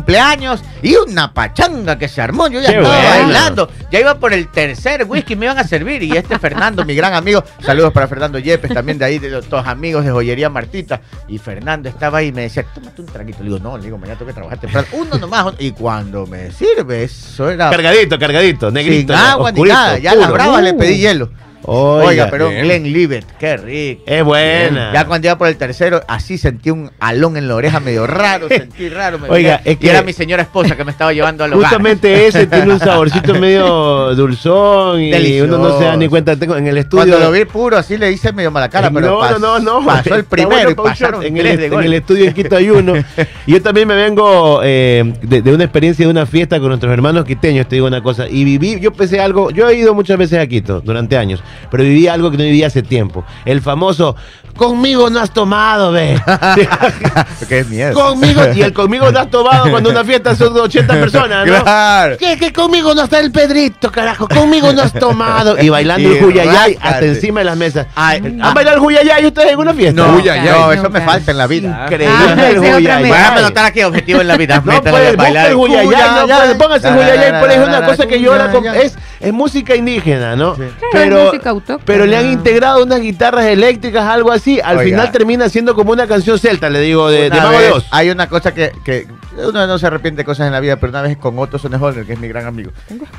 y 0.83 0.95
una 0.97 1.33
pachanga 1.33 1.99
que 1.99 2.09
se 2.09 2.21
armó. 2.21 2.49
Yo 2.49 2.61
ya 2.61 2.69
Qué 2.71 2.76
estaba 2.78 2.97
bueno. 2.97 3.11
bailando. 3.25 3.71
Ya 3.90 4.00
iba 4.00 4.14
por 4.19 4.33
el 4.33 4.49
tercer 4.49 5.05
whisky, 5.05 5.37
me 5.37 5.47
iban 5.47 5.59
a 5.59 5.64
servir. 5.64 6.02
Y 6.02 6.17
este 6.17 6.38
Fernando, 6.38 6.85
mi 6.85 6.95
gran 6.95 7.14
amigo, 7.14 7.43
saludos 7.64 7.93
para 7.93 8.07
Fernando 8.09 8.38
Yepes, 8.38 8.73
también 8.73 8.99
de 8.99 9.05
ahí, 9.05 9.19
de 9.19 9.31
los 9.31 9.47
todos 9.49 9.67
amigos 9.67 10.05
de 10.05 10.11
Joyería 10.11 10.49
Martita. 10.50 11.00
Y 11.28 11.38
Fernando 11.38 11.88
estaba 11.88 12.19
ahí 12.19 12.28
y 12.28 12.33
me 12.33 12.43
decía, 12.43 12.64
tómate 12.75 13.00
un 13.02 13.07
traguito. 13.09 13.38
Le 13.43 13.47
digo, 13.50 13.59
no, 13.59 13.76
le 13.76 13.85
digo, 13.85 13.99
mañana 13.99 14.19
tengo 14.19 14.28
que 14.28 14.35
trabajar 14.35 14.59
temprano. 14.61 14.87
Uno 14.93 15.19
nomás. 15.19 15.55
Y 15.59 15.73
cuando 15.73 16.26
me 16.26 16.50
sirve, 16.52 17.05
eso 17.05 17.50
era 17.50 17.71
Cargadito, 17.71 18.19
cargadito, 18.19 18.71
negrito. 18.71 19.12
sin 19.14 19.23
agua 19.23 19.52
ni 19.52 19.62
nada. 19.62 19.99
Ya 19.99 20.11
a 20.12 20.14
oscuro. 20.14 20.33
bravas 20.35 20.62
le 20.62 20.73
Uh. 20.73 20.78
pedí 20.78 20.99
hielo. 20.99 21.31
Oiga, 21.65 22.29
pero 22.31 22.49
bien. 22.49 22.65
Glenn 22.65 22.85
Libet, 22.93 23.25
qué 23.38 23.57
rico. 23.57 24.03
Es 24.07 24.25
buena. 24.25 24.93
Ya 24.93 25.05
cuando 25.07 25.27
iba 25.29 25.37
por 25.37 25.49
el 25.49 25.57
tercero, 25.57 26.00
así 26.09 26.38
sentí 26.38 26.71
un 26.71 26.91
alón 27.00 27.37
en 27.37 27.47
la 27.49 27.55
oreja 27.57 27.81
medio 27.81 28.07
raro, 28.07 28.49
sentí 28.49 28.88
raro. 28.88 29.19
me- 29.19 29.29
Oiga, 29.29 29.61
es 29.65 29.75
y 29.75 29.77
que- 29.77 29.91
era 29.91 30.03
mi 30.03 30.12
señora 30.12 30.43
esposa 30.43 30.77
que 30.77 30.85
me 30.85 30.91
estaba 30.93 31.12
llevando 31.12 31.45
al 31.45 31.53
hogar. 31.53 31.65
Justamente 31.69 32.27
ese 32.27 32.47
tiene 32.47 32.73
un 32.73 32.79
saborcito 32.79 33.35
medio 33.38 34.15
dulzón 34.15 35.00
y 35.03 35.11
Delicioso. 35.11 35.55
uno 35.57 35.69
no 35.69 35.79
se 35.79 35.85
da 35.85 35.97
ni 35.97 36.09
cuenta. 36.09 36.37
Tengo 36.37 36.57
en 36.57 36.67
el 36.67 36.79
estudio. 36.79 37.05
Cuando 37.07 37.19
lo 37.19 37.33
vi 37.33 37.45
puro, 37.45 37.77
así 37.77 37.97
le 37.99 38.11
hice 38.12 38.33
medio 38.33 38.50
mala 38.50 38.69
cara, 38.69 38.91
pero 38.91 39.07
no, 39.07 39.21
pas- 39.21 39.38
no, 39.38 39.59
no, 39.59 39.81
no. 39.81 39.87
pasó 39.87 40.15
el 40.15 40.25
primero 40.25 40.49
bueno 40.50 40.71
y 40.71 40.75
pasaron 40.75 41.23
en 41.23 41.37
el, 41.37 41.57
de 41.59 41.67
en 41.67 41.75
el 41.83 41.93
estudio 41.95 42.25
en 42.27 42.33
Quito 42.35 42.57
hay 42.57 42.71
uno. 42.71 42.95
y 43.47 43.53
yo 43.53 43.62
también 43.62 43.87
me 43.88 43.95
vengo 43.95 44.61
eh, 44.62 45.12
de, 45.23 45.43
de 45.43 45.53
una 45.53 45.65
experiencia 45.65 46.07
de 46.07 46.11
una 46.11 46.27
fiesta 46.27 46.59
con 46.59 46.69
nuestros 46.69 46.93
hermanos 46.93 47.25
quiteños, 47.25 47.69
te 47.69 47.77
digo 47.77 47.87
una 47.87 48.03
cosa. 48.03 48.27
Y 48.29 48.45
viví, 48.45 48.79
yo 48.81 48.93
pensé 48.93 49.21
algo, 49.21 49.50
yo 49.50 49.69
he 49.69 49.75
ido 49.77 49.95
muchas 49.95 50.17
veces 50.19 50.38
a 50.38 50.47
Quito 50.47 50.81
durante 50.81 51.17
años, 51.17 51.43
pero 51.71 51.83
viví 51.83 52.09
algo 52.09 52.31
que 52.31 52.37
no 52.37 52.45
viví 52.45 52.62
hace 52.62 52.83
tiempo. 52.83 53.25
El 53.45 53.61
famoso, 53.61 54.17
conmigo 54.57 55.09
no 55.09 55.21
has 55.21 55.31
tomado, 55.33 55.93
ve. 55.93 56.21
Qué 57.49 57.64
miedo. 57.64 57.95
conmigo, 57.95 58.43
y 58.55 58.62
el 58.62 58.73
conmigo 58.73 59.11
no 59.11 59.21
has 59.21 59.31
tomado 59.31 59.71
cuando 59.71 59.90
una 59.90 60.05
fiesta 60.05 60.35
son 60.35 60.57
80 60.59 60.95
personas, 60.95 61.47
¿no? 61.47 61.62
Claro. 61.62 62.19
Que, 62.19 62.37
que 62.37 62.52
conmigo 62.52 62.95
no 62.95 63.05
está 63.05 63.21
el 63.21 63.31
Pedrito, 63.33 63.90
carajo. 63.90 64.28
Conmigo 64.28 64.73
no 64.73 64.83
has 64.83 64.93
tomado. 64.93 65.59
Y 65.61 65.69
bailando 65.69 66.09
Y 66.12 66.17
el 66.17 66.25
huyayay 66.25 66.75
ráscate. 66.75 66.78
hasta 66.83 67.05
encima 67.07 67.40
de 67.40 67.45
las 67.45 67.57
mesas. 67.57 67.87
Ay, 67.95 68.21
¿Han 68.40 68.55
bailado 68.55 68.76
el 68.78 68.83
huyayay 68.83 69.26
ustedes 69.26 69.52
en 69.52 69.59
una 69.59 69.75
fiesta? 69.75 70.02
No, 70.02 70.19
no, 70.19 70.73
eso 70.73 70.90
me 70.90 71.00
falta 71.00 71.31
en 71.31 71.38
la 71.38 71.47
vida. 71.47 71.85
Increíble 71.85 72.14
Ah, 72.19 72.49
el 72.49 72.61
mesa. 72.61 72.99
Déjame 73.00 73.38
anotar 73.38 73.64
aquí 73.67 73.83
objetivo 73.83 74.21
en 74.21 74.28
la 74.28 74.37
vida. 74.37 74.62
No 74.64 74.73
a 74.73 74.81
bailar 74.81 75.47
el 75.50 75.55
huyayay, 75.57 75.87
no 75.87 76.59
póngase 76.59 76.88
el 76.88 76.95
La, 76.95 77.00
la, 77.00 77.12
huyayay, 77.12 77.33
la, 77.33 77.40
pero 77.40 77.52
es 77.52 77.59
la, 77.59 77.64
una 77.67 77.81
la, 77.81 77.87
cosa 77.87 78.07
que 78.07 78.21
yo 78.21 78.33
huyayay. 78.33 78.87
es, 78.87 78.99
es 79.21 79.33
música 79.33 79.75
indígena, 79.75 80.37
¿no? 80.37 80.55
Sí. 80.55 80.63
Claro, 80.93 81.19
es 81.19 81.25
música 81.27 81.51
autóctona. 81.51 81.85
pero 81.85 82.07
le 82.07 82.17
han 82.17 82.27
integrado 82.27 82.83
unas 82.83 83.01
guitarras 83.01 83.47
eléctricas, 83.47 84.05
algo 84.05 84.31
así. 84.31 84.61
Al 84.61 84.79
Oiga. 84.79 84.91
final 84.91 85.13
termina 85.13 85.49
siendo 85.49 85.75
como 85.75 85.93
una 85.93 86.07
canción 86.07 86.39
celta, 86.39 86.71
le 86.71 86.81
digo, 86.81 87.11
de, 87.11 87.31
de 87.31 87.41
Mago 87.41 87.59
Oz. 87.77 87.87
Hay 87.91 88.11
una 88.11 88.29
cosa 88.29 88.55
que, 88.55 88.73
que 88.85 89.07
uno 89.37 89.67
no 89.67 89.79
se 89.79 89.87
arrepiente 89.87 90.23
de 90.23 90.25
cosas 90.25 90.47
en 90.47 90.53
la 90.53 90.61
vida, 90.61 90.77
pero 90.77 90.91
una 90.91 91.03
vez 91.03 91.17
con 91.17 91.39
Otto 91.39 91.59
Sonneholder, 91.59 92.05
que 92.05 92.15
es 92.15 92.21
mi 92.21 92.29
gran 92.29 92.47
amigo, 92.47 92.71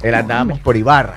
él 0.02 0.16
andábamos 0.16 0.60
por 0.60 0.76
Ibarra, 0.78 1.16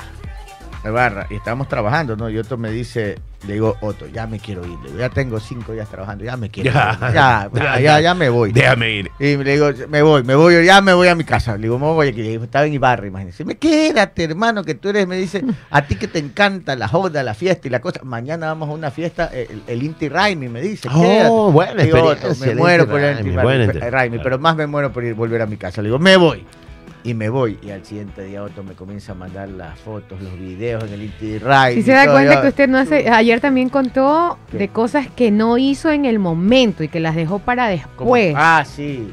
Ibarra, 0.85 1.27
y 1.31 1.35
estábamos 1.37 1.69
trabajando, 1.69 2.17
¿no? 2.17 2.29
Y 2.29 2.39
Otto 2.39 2.57
me 2.57 2.71
dice, 2.71 3.19
le 3.47 3.55
digo, 3.55 3.77
Otto, 3.81 4.07
ya 4.07 4.27
me 4.27 4.39
quiero 4.39 4.65
ir, 4.65 4.79
le 4.81 4.89
digo, 4.89 4.99
ya 4.99 5.09
tengo 5.09 5.41
cinco 5.41 5.73
días 5.73 5.89
trabajando, 5.89 6.25
ya 6.25 6.37
me 6.37 6.49
quiero 6.51 6.71
Ya, 6.73 6.93
ir, 6.93 6.99
ya, 7.15 7.51
ya, 7.55 7.81
ya, 7.81 8.01
ya 8.01 8.15
me 8.15 8.29
voy. 8.29 8.53
Déjame 8.53 8.91
ir. 8.91 9.11
Y 9.19 9.37
le 9.37 9.53
digo, 9.53 9.71
me 9.89 10.03
voy, 10.03 10.23
me 10.23 10.35
voy, 10.35 10.65
ya 10.65 10.81
me 10.81 10.93
voy 10.93 11.09
a 11.09 11.15
mi 11.15 11.25
casa. 11.25 11.57
Le 11.57 11.63
digo, 11.63 11.79
me 11.79 11.87
voy 11.87 12.09
aquí. 12.09 12.23
Le 12.23 12.31
digo, 12.31 12.45
Estaba 12.45 12.67
en 12.67 12.75
Ibarra, 12.75 13.07
imagínese. 13.07 13.45
Me 13.45 13.57
quédate, 13.57 14.25
hermano, 14.25 14.65
que 14.65 14.75
tú 14.75 14.91
eres, 14.91 15.07
me 15.07 15.17
dice, 15.17 15.45
a 15.71 15.83
ti 15.87 15.97
que 15.97 16.09
te 16.09 16.19
encanta 16.19 16.77
la 16.77 16.89
joda, 16.89 17.23
la 17.23 17.35
fiesta 17.35 17.69
y 17.69 17.71
la 17.71 17.81
cosa. 17.81 18.01
Mañana 18.05 18.47
vamos 18.47 18.69
a 18.69 18.73
una 18.73 18.91
fiesta, 18.91 19.27
el, 19.27 19.63
el 19.67 19.83
Inti 19.83 20.09
Raimi, 20.09 20.49
me 20.49 20.61
dice. 20.61 20.89
Oh, 20.93 21.01
quédate. 21.01 21.31
buena 21.53 21.83
Digo, 21.83 22.03
Otto, 22.05 22.29
me 22.41 22.55
muero 22.55 22.87
por 22.89 23.01
el 23.01 23.27
Inti 23.27 23.37
Raimi, 23.79 24.19
pero 24.19 24.39
más 24.39 24.57
me 24.57 24.67
muero 24.67 24.93
por 24.93 25.05
ir, 25.05 25.15
volver 25.15 25.43
a 25.43 25.47
mi 25.47 25.57
casa. 25.57 25.83
Le 25.83 25.89
digo, 25.89 25.99
me 25.99 26.17
voy. 26.17 26.45
Y 27.05 27.15
me 27.15 27.29
voy. 27.29 27.59
Y 27.63 27.71
al 27.71 27.85
siguiente 27.85 28.23
día 28.23 28.43
Otto 28.43 28.63
me 28.63 28.75
comienza 28.75 29.13
a 29.13 29.15
mandar 29.17 29.49
las 29.49 29.79
fotos, 29.81 30.21
los 30.23 30.39
videos 30.39 30.85
en 30.85 30.93
el 30.93 31.03
Inti 31.03 31.39
Raimi. 31.39 31.81
Si 31.81 31.87
se 31.87 31.93
da 31.93 32.11
cuenta 32.11 32.35
yo- 32.35 32.43
que 32.43 32.49
usted 32.49 32.69
no 32.69 32.79
hace, 32.79 33.09
ayer 33.11 33.41
también 33.41 33.69
contó 33.71 34.39
¿Qué? 34.51 34.59
de 34.59 34.69
cosas 34.69 35.09
que 35.09 35.31
no 35.33 35.59
hizo 35.59 35.91
en 35.91 36.05
el 36.05 36.19
momento 36.21 36.85
y 36.85 36.89
que 36.89 37.01
las 37.01 37.17
dejó 37.17 37.41
para 37.41 37.67
después. 37.69 38.35
Ah, 38.37 38.63
sí. 38.65 39.13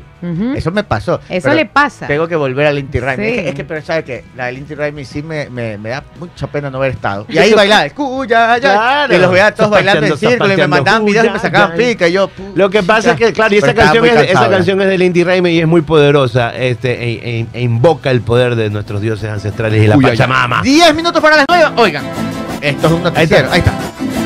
Eso 0.55 0.71
me 0.71 0.83
pasó. 0.83 1.19
Eso 1.29 1.43
pero- 1.49 1.55
le 1.55 1.65
pasa. 1.65 2.07
Tengo 2.07 2.27
que 2.27 2.35
volver 2.35 2.67
al 2.67 2.77
Inti 2.79 2.99
Raimi. 2.99 3.23
Sí. 3.25 3.29
Es, 3.31 3.41
que, 3.43 3.49
es 3.49 3.55
que, 3.55 3.63
pero 3.63 3.81
sabes 3.81 4.03
que 4.05 4.25
la 4.35 4.47
del 4.47 4.57
Inti 4.57 4.75
Raimi 4.75 5.05
sí 5.05 5.23
me, 5.23 5.49
me, 5.49 5.77
me 5.77 5.89
da 5.89 6.03
mucha 6.19 6.47
pena 6.47 6.69
no 6.69 6.77
haber 6.77 6.91
estado. 6.91 7.25
Y 7.29 7.37
ahí 7.39 7.53
bailaba, 7.53 7.85
escuya, 7.85 8.57
ya. 8.57 8.73
Claro. 8.73 9.15
Y 9.15 9.17
los 9.17 9.31
veía 9.31 9.53
todos 9.53 9.69
bailando 9.69 10.05
en 10.05 10.17
círculo 10.17 10.53
y 10.53 10.57
me 10.57 10.67
mandaban 10.67 11.05
videos 11.05 11.25
y 11.27 11.29
me 11.29 11.39
sacaban 11.39 11.75
pica. 11.77 12.07
Y 12.07 12.13
yo, 12.13 12.29
Lo 12.55 12.69
que 12.69 12.83
pasa 12.83 13.11
es 13.11 13.17
que, 13.17 13.33
claro, 13.33 13.53
y 13.53 13.57
esa 13.59 13.73
canción, 13.73 14.05
es, 14.05 14.11
esa 14.11 14.25
cansado 14.25 14.45
ya. 14.51 14.55
canción 14.57 14.81
es 14.81 14.87
del 14.89 15.01
Inti 15.03 15.23
Raimi 15.23 15.49
y 15.51 15.59
es 15.61 15.67
muy 15.67 15.81
poderosa 15.81 16.55
este, 16.55 16.91
e, 17.03 17.39
e- 17.39 17.47
e 17.53 17.61
invoca 17.61 18.11
el 18.11 18.21
poder 18.21 18.55
de 18.55 18.69
nuestros 18.69 19.01
dioses 19.01 19.29
ancestrales 19.29 19.83
y 19.83 19.87
la 19.87 19.95
Uy. 19.97 20.03
Pachamama. 20.03 20.61
10 20.61 20.95
minutos 20.95 21.21
para 21.21 21.37
las 21.37 21.45
9. 21.49 21.65
Oigan, 21.77 22.03
esto 22.61 22.87
es 22.87 22.93
un 22.93 23.03
noticiero. 23.03 23.49
Ahí 23.51 23.59
está. 23.59 23.73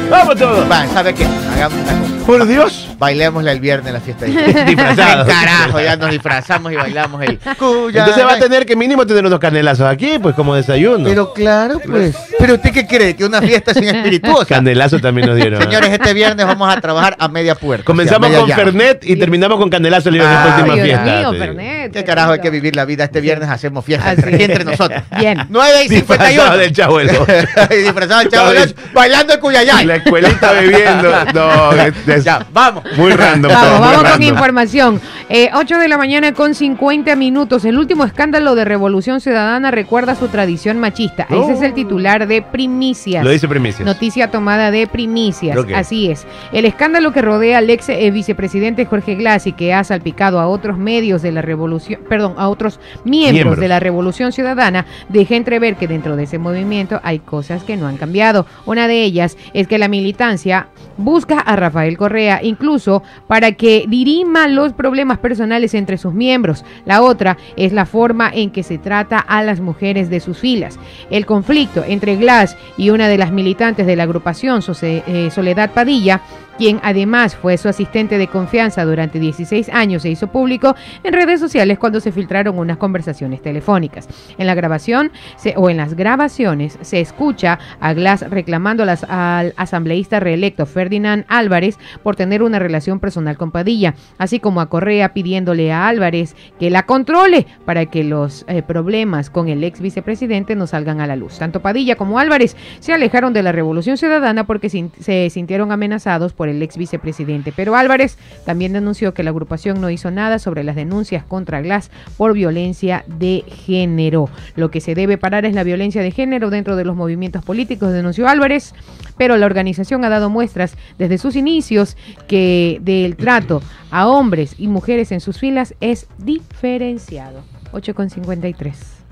¡Vamos 0.09 0.35
todos! 0.35 0.69
Va, 0.69 0.85
¿sabe 0.87 1.13
qué? 1.13 1.25
Hagamos 1.25 1.79
una 1.79 1.99
cosa. 1.99 2.22
¡Por 2.25 2.47
Dios! 2.47 2.87
Bailémosla 2.97 3.51
el 3.51 3.59
viernes 3.59 3.87
en 3.87 3.93
la 3.93 3.99
fiesta. 3.99 4.25
Disfrazados. 4.65 5.27
Carajo, 5.27 5.81
ya 5.81 5.97
nos 5.97 6.09
disfrazamos 6.09 6.71
y 6.71 6.75
bailamos 6.75 7.21
el. 7.21 7.37
cuya, 7.57 7.99
Entonces 8.01 8.25
va 8.25 8.33
a 8.33 8.39
tener 8.39 8.65
que 8.65 8.75
mínimo 8.75 9.05
tener 9.05 9.25
unos 9.25 9.39
canelazos 9.39 9.85
aquí, 9.87 10.19
pues 10.21 10.33
como 10.35 10.55
desayuno. 10.55 11.03
Pero 11.09 11.33
claro, 11.33 11.79
pues. 11.85 12.15
¿Pero 12.39 12.55
usted 12.55 12.71
qué 12.71 12.87
cree? 12.87 13.15
¿Que 13.15 13.25
una 13.25 13.41
fiesta 13.41 13.73
sin 13.73 13.83
espirituosa? 13.85 14.45
Canelazo 14.45 14.99
también 14.99 15.27
nos 15.27 15.35
dieron. 15.35 15.61
¿eh? 15.61 15.65
Señores, 15.65 15.89
este 15.91 16.13
viernes 16.13 16.45
vamos 16.45 16.73
a 16.73 16.79
trabajar 16.79 17.15
a 17.19 17.27
media 17.27 17.55
puerta. 17.55 17.83
Comenzamos 17.85 18.29
o 18.29 18.31
sea, 18.31 18.39
a 18.39 18.45
con. 18.45 18.55
Fernet 18.55 19.03
y 19.05 19.15
terminamos 19.17 19.57
con 19.59 19.69
Canelazo 19.69 20.09
en 20.09 20.15
Ay, 20.15 20.21
esta 20.21 20.55
última 20.57 20.75
Dios 20.75 20.85
fiesta. 20.85 21.03
mío. 21.29 21.33
Fernet. 21.37 21.91
¿Qué 21.91 22.03
carajo 22.05 22.31
hay 22.31 22.39
que 22.39 22.49
vivir 22.49 22.75
la 22.75 22.85
vida? 22.85 23.03
Este 23.03 23.19
viernes 23.21 23.49
hacemos 23.49 23.83
fiesta 23.83 24.11
entre, 24.13 24.33
aquí 24.35 24.43
es. 24.43 24.49
entre 24.49 24.63
nosotros. 24.65 25.01
Bien. 25.19 25.45
9 25.49 25.83
y 25.85 25.89
Disfrazado 25.89 26.29
51. 26.29 26.57
del 26.57 26.73
chavo 26.73 26.97
del 26.99 27.09
Ocho. 27.19 27.25
y 27.71 27.75
disfrazado 27.75 28.19
del 28.21 28.29
chavo. 28.29 28.49
Ocho, 28.49 28.73
bailando 28.93 29.33
el 29.33 29.39
cuyayay. 29.39 29.85
La 29.85 29.95
escuelita 29.97 30.51
bebiendo. 30.53 31.11
No, 31.33 31.71
es, 31.73 31.93
es 32.15 32.23
Ya, 32.23 32.45
vamos. 32.53 32.83
muy 32.97 33.11
random. 33.11 33.51
todo, 33.51 33.61
Vamos, 33.61 33.79
muy 33.79 33.87
vamos 33.87 33.95
con 33.97 34.05
random. 34.11 34.27
información. 34.29 35.01
Eh, 35.29 35.49
8 35.53 35.77
de 35.79 35.87
la 35.87 35.97
mañana 35.97 36.33
con 36.33 36.53
50 36.55 37.15
minutos. 37.15 37.65
El 37.65 37.77
último 37.77 38.03
escándalo 38.05 38.55
de 38.55 38.65
Revolución 38.65 39.21
Ciudadana 39.21 39.71
recuerda 39.71 40.15
su 40.15 40.27
tradición 40.27 40.79
machista. 40.79 41.25
No. 41.29 41.43
Ese 41.43 41.53
es 41.53 41.61
el 41.61 41.73
titular 41.73 42.27
de 42.27 42.41
Primicias. 42.41 43.23
Lo 43.23 43.29
dice 43.31 43.47
Primicias. 43.47 43.85
Noticia 43.85 44.29
tomada 44.31 44.71
de 44.71 44.87
primicias. 44.87 45.57
Así 45.75 46.09
es. 46.11 46.25
El 46.51 46.65
escándalo 46.65 47.11
que 47.13 47.21
rodea 47.21 47.57
al 47.59 47.69
ex 47.69 47.89
eh, 47.89 48.11
vicepresidente 48.11 48.85
Jorge 48.85 49.15
Glass 49.15 49.47
y 49.47 49.53
que 49.53 49.73
ha 49.73 49.83
salpicado 49.83 50.39
a 50.39 50.47
otros 50.47 50.77
medios 50.77 51.21
de 51.21 51.31
la 51.31 51.41
revolución, 51.41 51.99
perdón, 52.09 52.35
a 52.37 52.47
otros 52.49 52.79
miembros, 53.03 53.33
Miembros. 53.33 53.59
de 53.59 53.67
la 53.67 53.79
revolución 53.79 54.31
ciudadana, 54.31 54.85
deja 55.09 55.35
entrever 55.35 55.75
que 55.75 55.87
dentro 55.87 56.15
de 56.15 56.23
ese 56.23 56.37
movimiento 56.37 56.99
hay 57.03 57.19
cosas 57.19 57.63
que 57.63 57.77
no 57.77 57.87
han 57.87 57.97
cambiado. 57.97 58.45
Una 58.65 58.87
de 58.87 59.03
ellas 59.03 59.37
es 59.53 59.67
que 59.67 59.77
la 59.77 59.87
militancia 59.87 60.67
busca 60.97 61.39
a 61.39 61.55
Rafael 61.55 61.97
Correa 62.03 62.41
incluso 62.43 63.01
para 63.27 63.53
que 63.53 63.85
dirima 63.87 64.49
los 64.49 64.73
problemas 64.73 65.19
personales 65.19 65.73
entre 65.73 65.97
sus 65.97 66.13
miembros. 66.13 66.65
La 66.83 67.01
otra 67.01 67.37
es 67.55 67.71
la 67.71 67.85
forma 67.85 68.29
en 68.29 68.51
que 68.51 68.61
se 68.61 68.77
trata 68.77 69.19
a 69.19 69.41
las 69.41 69.61
mujeres 69.61 70.09
de 70.09 70.19
sus 70.19 70.37
filas. 70.37 70.77
El 71.09 71.25
conflicto 71.25 71.81
entre 71.87 72.17
Glass 72.17 72.57
y 72.75 72.89
una 72.89 73.07
de 73.07 73.17
las 73.17 73.31
militantes 73.31 73.87
de 73.87 73.95
la 73.95 74.03
agrupación, 74.03 74.59
eh, 74.81 75.29
Soledad 75.31 75.71
Padilla, 75.71 76.19
quien 76.57 76.79
además 76.83 77.35
fue 77.35 77.57
su 77.57 77.67
asistente 77.69 78.17
de 78.17 78.27
confianza 78.27 78.85
durante 78.85 79.19
16 79.19 79.69
años, 79.69 80.01
se 80.03 80.09
hizo 80.09 80.27
público 80.27 80.75
en 81.03 81.13
redes 81.13 81.39
sociales 81.39 81.79
cuando 81.79 81.99
se 81.99 82.11
filtraron 82.11 82.57
unas 82.57 82.77
conversaciones 82.77 83.41
telefónicas. 83.41 84.07
En 84.37 84.47
la 84.47 84.55
grabación 84.55 85.11
se- 85.35 85.53
o 85.57 85.69
en 85.69 85.77
las 85.77 85.95
grabaciones 85.95 86.77
se 86.81 86.99
escucha 87.01 87.59
a 87.79 87.93
Glass 87.93 88.29
reclamando 88.29 88.83
al 88.83 89.53
asambleísta 89.57 90.19
reelecto 90.19 90.65
Ferdinand 90.65 91.25
Álvarez 91.27 91.77
por 92.03 92.15
tener 92.15 92.43
una 92.43 92.59
relación 92.59 92.99
personal 92.99 93.37
con 93.37 93.51
Padilla, 93.51 93.95
así 94.17 94.39
como 94.39 94.61
a 94.61 94.69
Correa 94.69 95.13
pidiéndole 95.13 95.71
a 95.71 95.87
Álvarez 95.87 96.35
que 96.59 96.69
la 96.69 96.83
controle 96.85 97.47
para 97.65 97.85
que 97.87 98.03
los 98.03 98.45
eh, 98.47 98.61
problemas 98.61 99.29
con 99.29 99.47
el 99.47 99.63
ex 99.63 99.81
vicepresidente 99.81 100.55
no 100.55 100.67
salgan 100.67 101.01
a 101.01 101.07
la 101.07 101.15
luz. 101.15 101.39
Tanto 101.39 101.61
Padilla 101.61 101.95
como 101.95 102.19
Álvarez 102.19 102.55
se 102.79 102.93
alejaron 102.93 103.33
de 103.33 103.43
la 103.43 103.51
Revolución 103.51 103.97
Ciudadana 103.97 104.45
porque 104.45 104.69
se 104.69 105.29
sintieron 105.29 105.71
amenazados 105.71 106.33
por 106.33 106.42
el 106.49 106.61
ex 106.61 106.77
vicepresidente. 106.77 107.53
Pero 107.55 107.75
Álvarez 107.75 108.17
también 108.45 108.73
denunció 108.73 109.13
que 109.13 109.23
la 109.23 109.29
agrupación 109.29 109.81
no 109.81 109.89
hizo 109.89 110.11
nada 110.11 110.39
sobre 110.39 110.63
las 110.63 110.75
denuncias 110.75 111.23
contra 111.23 111.61
Glass 111.61 111.91
por 112.17 112.33
violencia 112.33 113.03
de 113.07 113.43
género. 113.47 114.29
Lo 114.55 114.71
que 114.71 114.81
se 114.81 114.95
debe 114.95 115.17
parar 115.17 115.45
es 115.45 115.53
la 115.53 115.63
violencia 115.63 116.01
de 116.01 116.11
género 116.11 116.49
dentro 116.49 116.75
de 116.75 116.85
los 116.85 116.95
movimientos 116.95 117.43
políticos, 117.43 117.91
denunció 117.91 118.27
Álvarez, 118.27 118.73
pero 119.17 119.37
la 119.37 119.45
organización 119.45 120.05
ha 120.05 120.09
dado 120.09 120.29
muestras 120.29 120.75
desde 120.97 121.17
sus 121.17 121.35
inicios 121.35 121.97
que 122.27 122.79
del 122.81 123.15
trato 123.15 123.61
a 123.91 124.07
hombres 124.07 124.55
y 124.57 124.67
mujeres 124.67 125.11
en 125.11 125.19
sus 125.19 125.39
filas 125.39 125.75
es 125.81 126.07
diferenciado. 126.17 127.43
8,53. 127.73 129.02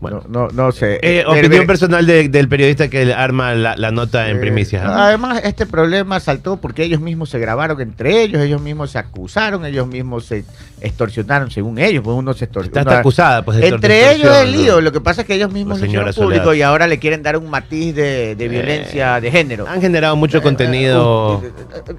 Bueno. 0.00 0.22
no, 0.28 0.46
no, 0.46 0.48
no 0.52 0.72
sé. 0.72 0.94
Eh, 1.02 1.24
Pero, 1.26 1.32
opinión 1.32 1.66
personal 1.66 2.06
de- 2.06 2.28
del 2.28 2.48
periodista 2.48 2.88
que 2.88 3.12
arma 3.12 3.54
la, 3.54 3.76
la 3.76 3.90
nota 3.90 4.28
en 4.28 4.36
eh, 4.36 4.40
primicias. 4.40 4.84
¿no? 4.84 4.92
Además, 4.92 5.40
este 5.44 5.66
problema 5.66 6.20
saltó 6.20 6.56
porque 6.58 6.84
ellos 6.84 7.00
mismos 7.00 7.30
se 7.30 7.38
grabaron 7.38 7.80
entre 7.80 8.22
ellos, 8.22 8.40
ellos 8.42 8.60
mismos 8.60 8.90
se 8.92 8.98
acusaron, 8.98 9.64
ellos 9.64 9.86
mismos 9.86 10.26
se 10.26 10.44
extorsionaron, 10.80 11.50
según 11.50 11.78
ellos, 11.78 12.02
pues 12.04 12.16
uno 12.16 12.32
se 12.34 12.44
extorsionó. 12.44 12.80
Está 12.80 12.98
acusada, 13.00 13.44
pues. 13.44 13.62
Entre 13.62 14.12
ellos 14.14 14.36
el 14.36 14.52
lío, 14.52 14.80
lo 14.80 14.92
que 14.92 15.00
pasa 15.00 15.22
es 15.22 15.26
que 15.26 15.34
ellos 15.34 15.52
mismos 15.52 15.78
hicieron 15.82 16.12
señora 16.12 16.12
público 16.12 16.54
y 16.54 16.62
ahora 16.62 16.86
le 16.86 16.98
quieren 16.98 17.22
dar 17.22 17.36
un 17.36 17.50
matiz 17.50 17.94
de, 17.94 18.36
de 18.36 18.44
Eh, 18.44 18.48
violencia 18.48 19.20
de 19.20 19.30
género. 19.30 19.66
Han 19.68 19.80
generado 19.80 20.14
mucho 20.16 20.38
Eh, 20.38 20.42
contenido. 20.42 21.42
eh, 21.44 21.50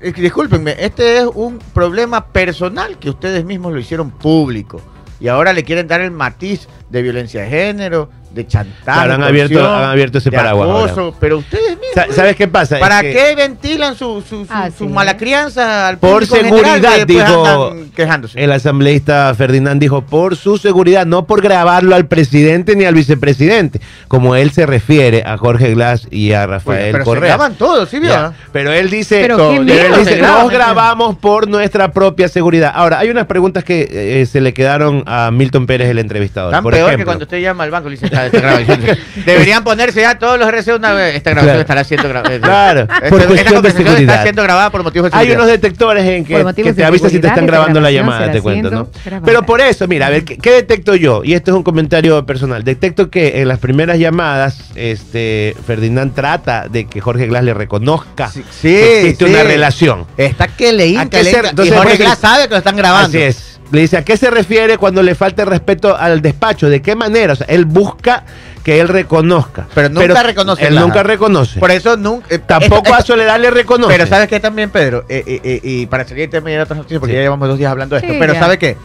eh, 0.02 0.10
eh, 0.10 0.14
discúlpenme, 0.14 0.76
este 0.80 1.18
es 1.18 1.26
un 1.34 1.60
problema 1.74 2.26
personal 2.28 2.98
que 2.98 3.10
ustedes 3.10 3.44
mismos 3.46 3.74
lo 3.74 3.80
hicieron 3.80 4.12
público. 4.12 4.82
Y 5.20 5.28
ahora 5.28 5.54
le 5.54 5.64
quieren 5.64 5.88
dar 5.88 6.02
el 6.02 6.12
matiz 6.12 6.68
de 6.90 7.02
violencia 7.02 7.42
de 7.42 7.50
género 7.50 8.10
de 8.32 8.46
chantaje. 8.48 8.84
Claro, 8.84 9.14
han 9.16 9.24
abierto- 9.24 9.68
han 9.68 9.90
abierto 9.90 10.18
ese 10.20 10.32
paraguas 10.32 10.70
ahora. 10.92 11.16
pero 11.20 11.38
ustedes 11.40 11.70
mismos. 11.78 11.88
Sa- 11.96 12.08
¿Sabes 12.14 12.36
qué 12.36 12.48
pasa? 12.48 12.76
Es 12.76 12.82
¿Para 12.82 13.02
que- 13.02 13.12
qué 13.12 13.36
ventilan 13.36 13.96
su, 13.96 14.22
su, 14.22 14.46
su, 14.46 14.48
Ah, 14.50 14.70
su 14.76 14.86
sí. 14.86 14.90
mala 14.90 15.18
crianza 15.18 15.88
al 15.88 15.98
Por 15.98 16.26
seguridad, 16.26 17.06
dijo 17.08 17.76
quejándose? 17.96 18.42
el 18.44 18.52
asambleísta 18.52 19.34
Ferdinand 19.36 19.82
dijo, 19.82 20.02
por 20.04 20.36
su 20.36 20.58
seguridad, 20.58 21.06
no 21.06 21.26
por 21.26 21.42
grabarlo 21.42 21.96
al 21.96 22.06
presidente 22.06 22.76
ni 22.76 22.86
al 22.86 22.94
vicepresidente, 22.94 23.82
como 24.08 24.36
él 24.36 24.52
se 24.52 24.66
refiere 24.66 25.24
a 25.26 25.38
Jorge 25.38 25.74
Glass 25.74 26.08
y 26.12 26.34
a 26.34 26.40
Oye, 26.40 26.48
Rafael 26.48 26.92
pero 26.92 27.04
se 27.04 27.10
Correa. 27.10 27.28
graban 27.36 27.56
todos, 27.56 27.90
¿sí? 27.90 28.00
Ya, 28.02 28.34
Pero 28.52 28.72
él 28.72 28.90
dice, 28.90 29.20
Pero 29.22 29.52
él 29.52 29.66
dice, 29.66 30.04
se 30.16 30.22
nos 30.22 30.50
grabamos 30.52 31.18
por 31.18 31.48
nuestra 31.48 31.92
propia 31.92 32.28
seguridad. 32.28 32.72
Ahora, 32.76 33.00
hay 33.00 33.10
unas 33.10 33.26
preguntas 33.26 33.64
que 33.64 33.88
eh, 34.22 34.26
se 34.26 34.40
le 34.42 34.54
quedaron 34.54 35.04
a 35.08 35.32
Milton 35.32 35.66
Pérez, 35.66 35.90
el 35.90 36.00
entrevistador. 36.00 36.52
Tan 36.52 36.64
por 36.64 36.74
peor 36.74 36.96
que 36.96 37.06
cuando 37.06 37.24
usted 37.26 37.40
llama 37.40 37.64
al 37.64 37.72
banco 37.72 37.88
y 37.90 37.96
le 37.96 37.98
dice, 38.00 38.10
Deberían 39.26 39.64
ponerse 39.64 40.02
ya 40.02 40.18
todos 40.20 40.38
los 40.40 40.48
RC 40.48 40.74
una 40.76 40.94
vez. 40.94 41.16
Esta 41.16 41.32
grabación 41.32 41.50
Claro. 41.50 41.62
estará 41.62 41.84
siendo 41.84 42.10
grabada. 42.10 42.40
Claro, 42.40 42.88
por 43.10 43.22
esta 43.22 43.34
de 43.50 43.56
conversación 43.56 43.88
seguridad. 43.88 44.14
está 44.16 44.24
siendo 44.24 44.44
grabada 44.44 44.70
por 44.70 44.84
motivos 44.84 45.12
de 45.12 45.18
Hay 45.18 45.26
seguridad. 45.26 45.40
unos 45.46 45.52
detectores 45.62 46.06
en 46.06 46.26
que, 46.26 46.38
Por 46.40 46.54
te 46.54 46.74
de 46.74 46.84
avisan 46.86 47.10
si 47.10 47.20
te 47.20 47.28
están 47.28 47.46
grabando 47.48 47.80
la 47.82 47.92
llamada, 47.92 48.32
te 48.32 48.42
cuento, 48.42 48.70
¿no? 48.70 48.88
grabada. 49.06 49.26
Pero 49.26 49.44
por 49.46 49.62
eso, 49.62 49.88
mira, 49.88 50.08
a 50.08 50.10
ver, 50.10 50.24
¿qué, 50.24 50.38
qué 50.38 50.52
detecto 50.52 50.96
yo? 50.96 51.24
Y 51.24 51.34
esto 51.34 51.52
es 51.52 51.58
un 51.58 51.64
comentario 51.64 52.26
personal. 52.26 52.64
Detecto 52.64 53.10
que 53.10 53.42
en 53.42 53.48
las 53.48 53.60
primeras 53.60 53.98
llamadas, 54.00 54.58
este, 54.76 55.56
Ferdinand 55.66 56.14
trata 56.14 56.68
de 56.70 56.86
que 56.86 57.02
Jorge 57.02 57.28
Glass 57.28 57.44
le 57.44 57.54
reconozca 57.54 58.30
Sí, 58.30 58.44
que 58.62 59.00
existe 59.00 59.26
sí. 59.26 59.32
una 59.34 59.44
relación. 59.44 60.06
Está 60.18 60.48
que 60.48 60.72
le 60.74 60.84
¿A 60.84 60.88
hinca, 60.88 61.10
qué 61.10 61.24
le 61.24 61.32
se- 61.32 61.38
hinca. 61.38 61.50
entonces, 61.50 61.74
y 61.74 61.78
Jorge 61.78 61.96
por 61.96 62.06
Glass 62.06 62.20
sabe 62.20 62.44
que 62.44 62.50
lo 62.52 62.58
están 62.58 62.76
grabando. 62.76 63.08
Así 63.10 63.22
es. 63.22 63.59
Le 63.72 63.82
dice, 63.82 63.98
¿a 63.98 64.04
qué 64.04 64.18
se 64.18 64.32
refiere 64.32 64.78
cuando 64.78 65.04
le 65.04 65.14
falta 65.14 65.44
el 65.44 65.48
respeto 65.50 65.96
al 65.96 66.22
despacho? 66.22 66.70
¿De 66.70 66.82
qué 66.82 66.96
manera? 66.96 67.34
O 67.34 67.36
sea, 67.36 67.46
él 67.48 67.66
busca 67.66 68.24
que 68.64 68.80
él 68.80 68.88
reconozca. 68.88 69.68
Pero 69.76 69.90
nunca 69.90 70.24
reconoce 70.24 70.68
Él 70.68 70.76
nunca 70.76 71.04
reconoce. 71.04 71.60
Por 71.60 71.70
eso 71.72 71.96
nunca... 71.96 72.26
eh, 72.30 72.40
Tampoco 72.40 72.84
esto- 72.88 72.96
a 72.96 73.02
Soledad 73.02 73.40
le 73.40 73.52
reconoce. 73.52 73.94
Pero 73.94 74.08
¿sabes 74.08 74.28
qué 74.28 74.40
también, 74.40 74.70
Pedro? 74.72 75.06
Eh, 75.08 75.24
eh, 75.26 75.40
eh, 75.44 75.60
y 75.64 75.86
para 75.86 76.04
seguir 76.06 76.30
a 76.36 76.64
otras 76.64 76.78
noticias, 76.78 77.00
porque 77.00 77.14
Sí. 77.14 77.18
ya 77.18 77.22
llevamos 77.24 77.48
dos 77.48 77.58
días 77.60 77.72
hablando 77.72 77.96
de 77.96 78.02
esto. 78.02 78.12
Sí, 78.14 78.18
pero 78.20 78.34
ya. 78.34 78.40
¿sabe 78.40 78.58
qué? 78.58 78.76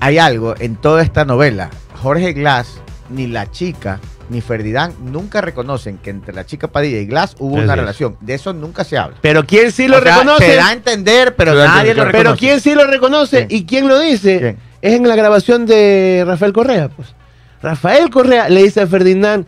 Hay 0.00 0.18
algo 0.18 0.54
en 0.58 0.76
toda 0.76 1.02
esta 1.02 1.24
novela. 1.24 1.70
Jorge 2.00 2.32
Glass, 2.34 2.68
ni 3.10 3.26
la 3.26 3.50
chica, 3.50 3.98
ni 4.30 4.40
Ferdinand 4.40 4.94
nunca 5.00 5.40
reconocen 5.40 5.98
que 5.98 6.10
entre 6.10 6.32
la 6.34 6.44
chica 6.46 6.68
Padilla 6.68 6.98
y 6.98 7.06
Glass 7.06 7.36
hubo 7.38 7.56
Así 7.56 7.64
una 7.64 7.74
es. 7.74 7.78
relación. 7.80 8.16
De 8.20 8.34
eso 8.34 8.52
nunca 8.52 8.84
se 8.84 8.96
habla. 8.98 9.16
Pero 9.20 9.44
¿quién 9.46 9.70
sí 9.72 9.88
lo 9.88 9.98
O 9.98 10.02
sea, 10.02 10.16
reconoce? 10.18 10.46
Se 10.46 10.56
da 10.56 10.68
a 10.68 10.72
entender, 10.72 11.34
pero 11.36 11.54
nadie 11.54 11.94
lo 11.94 12.04
reconoce. 12.04 12.12
Pero 12.24 12.36
¿quién 12.36 12.60
sí 12.60 12.74
lo 12.74 12.86
reconoce 12.86 13.46
¿Quién? 13.46 13.60
y 13.60 13.66
quién 13.66 13.88
lo 13.88 13.98
dice? 14.00 14.38
¿Quién? 14.40 14.58
Es 14.82 14.94
en 14.94 15.08
la 15.08 15.16
grabación 15.16 15.66
de 15.66 16.24
Rafael 16.26 16.52
Correa. 16.52 16.88
Pues. 16.88 17.14
Rafael 17.62 18.10
Correa 18.10 18.48
le 18.48 18.62
dice 18.62 18.82
a 18.82 18.86
Ferdinand, 18.86 19.46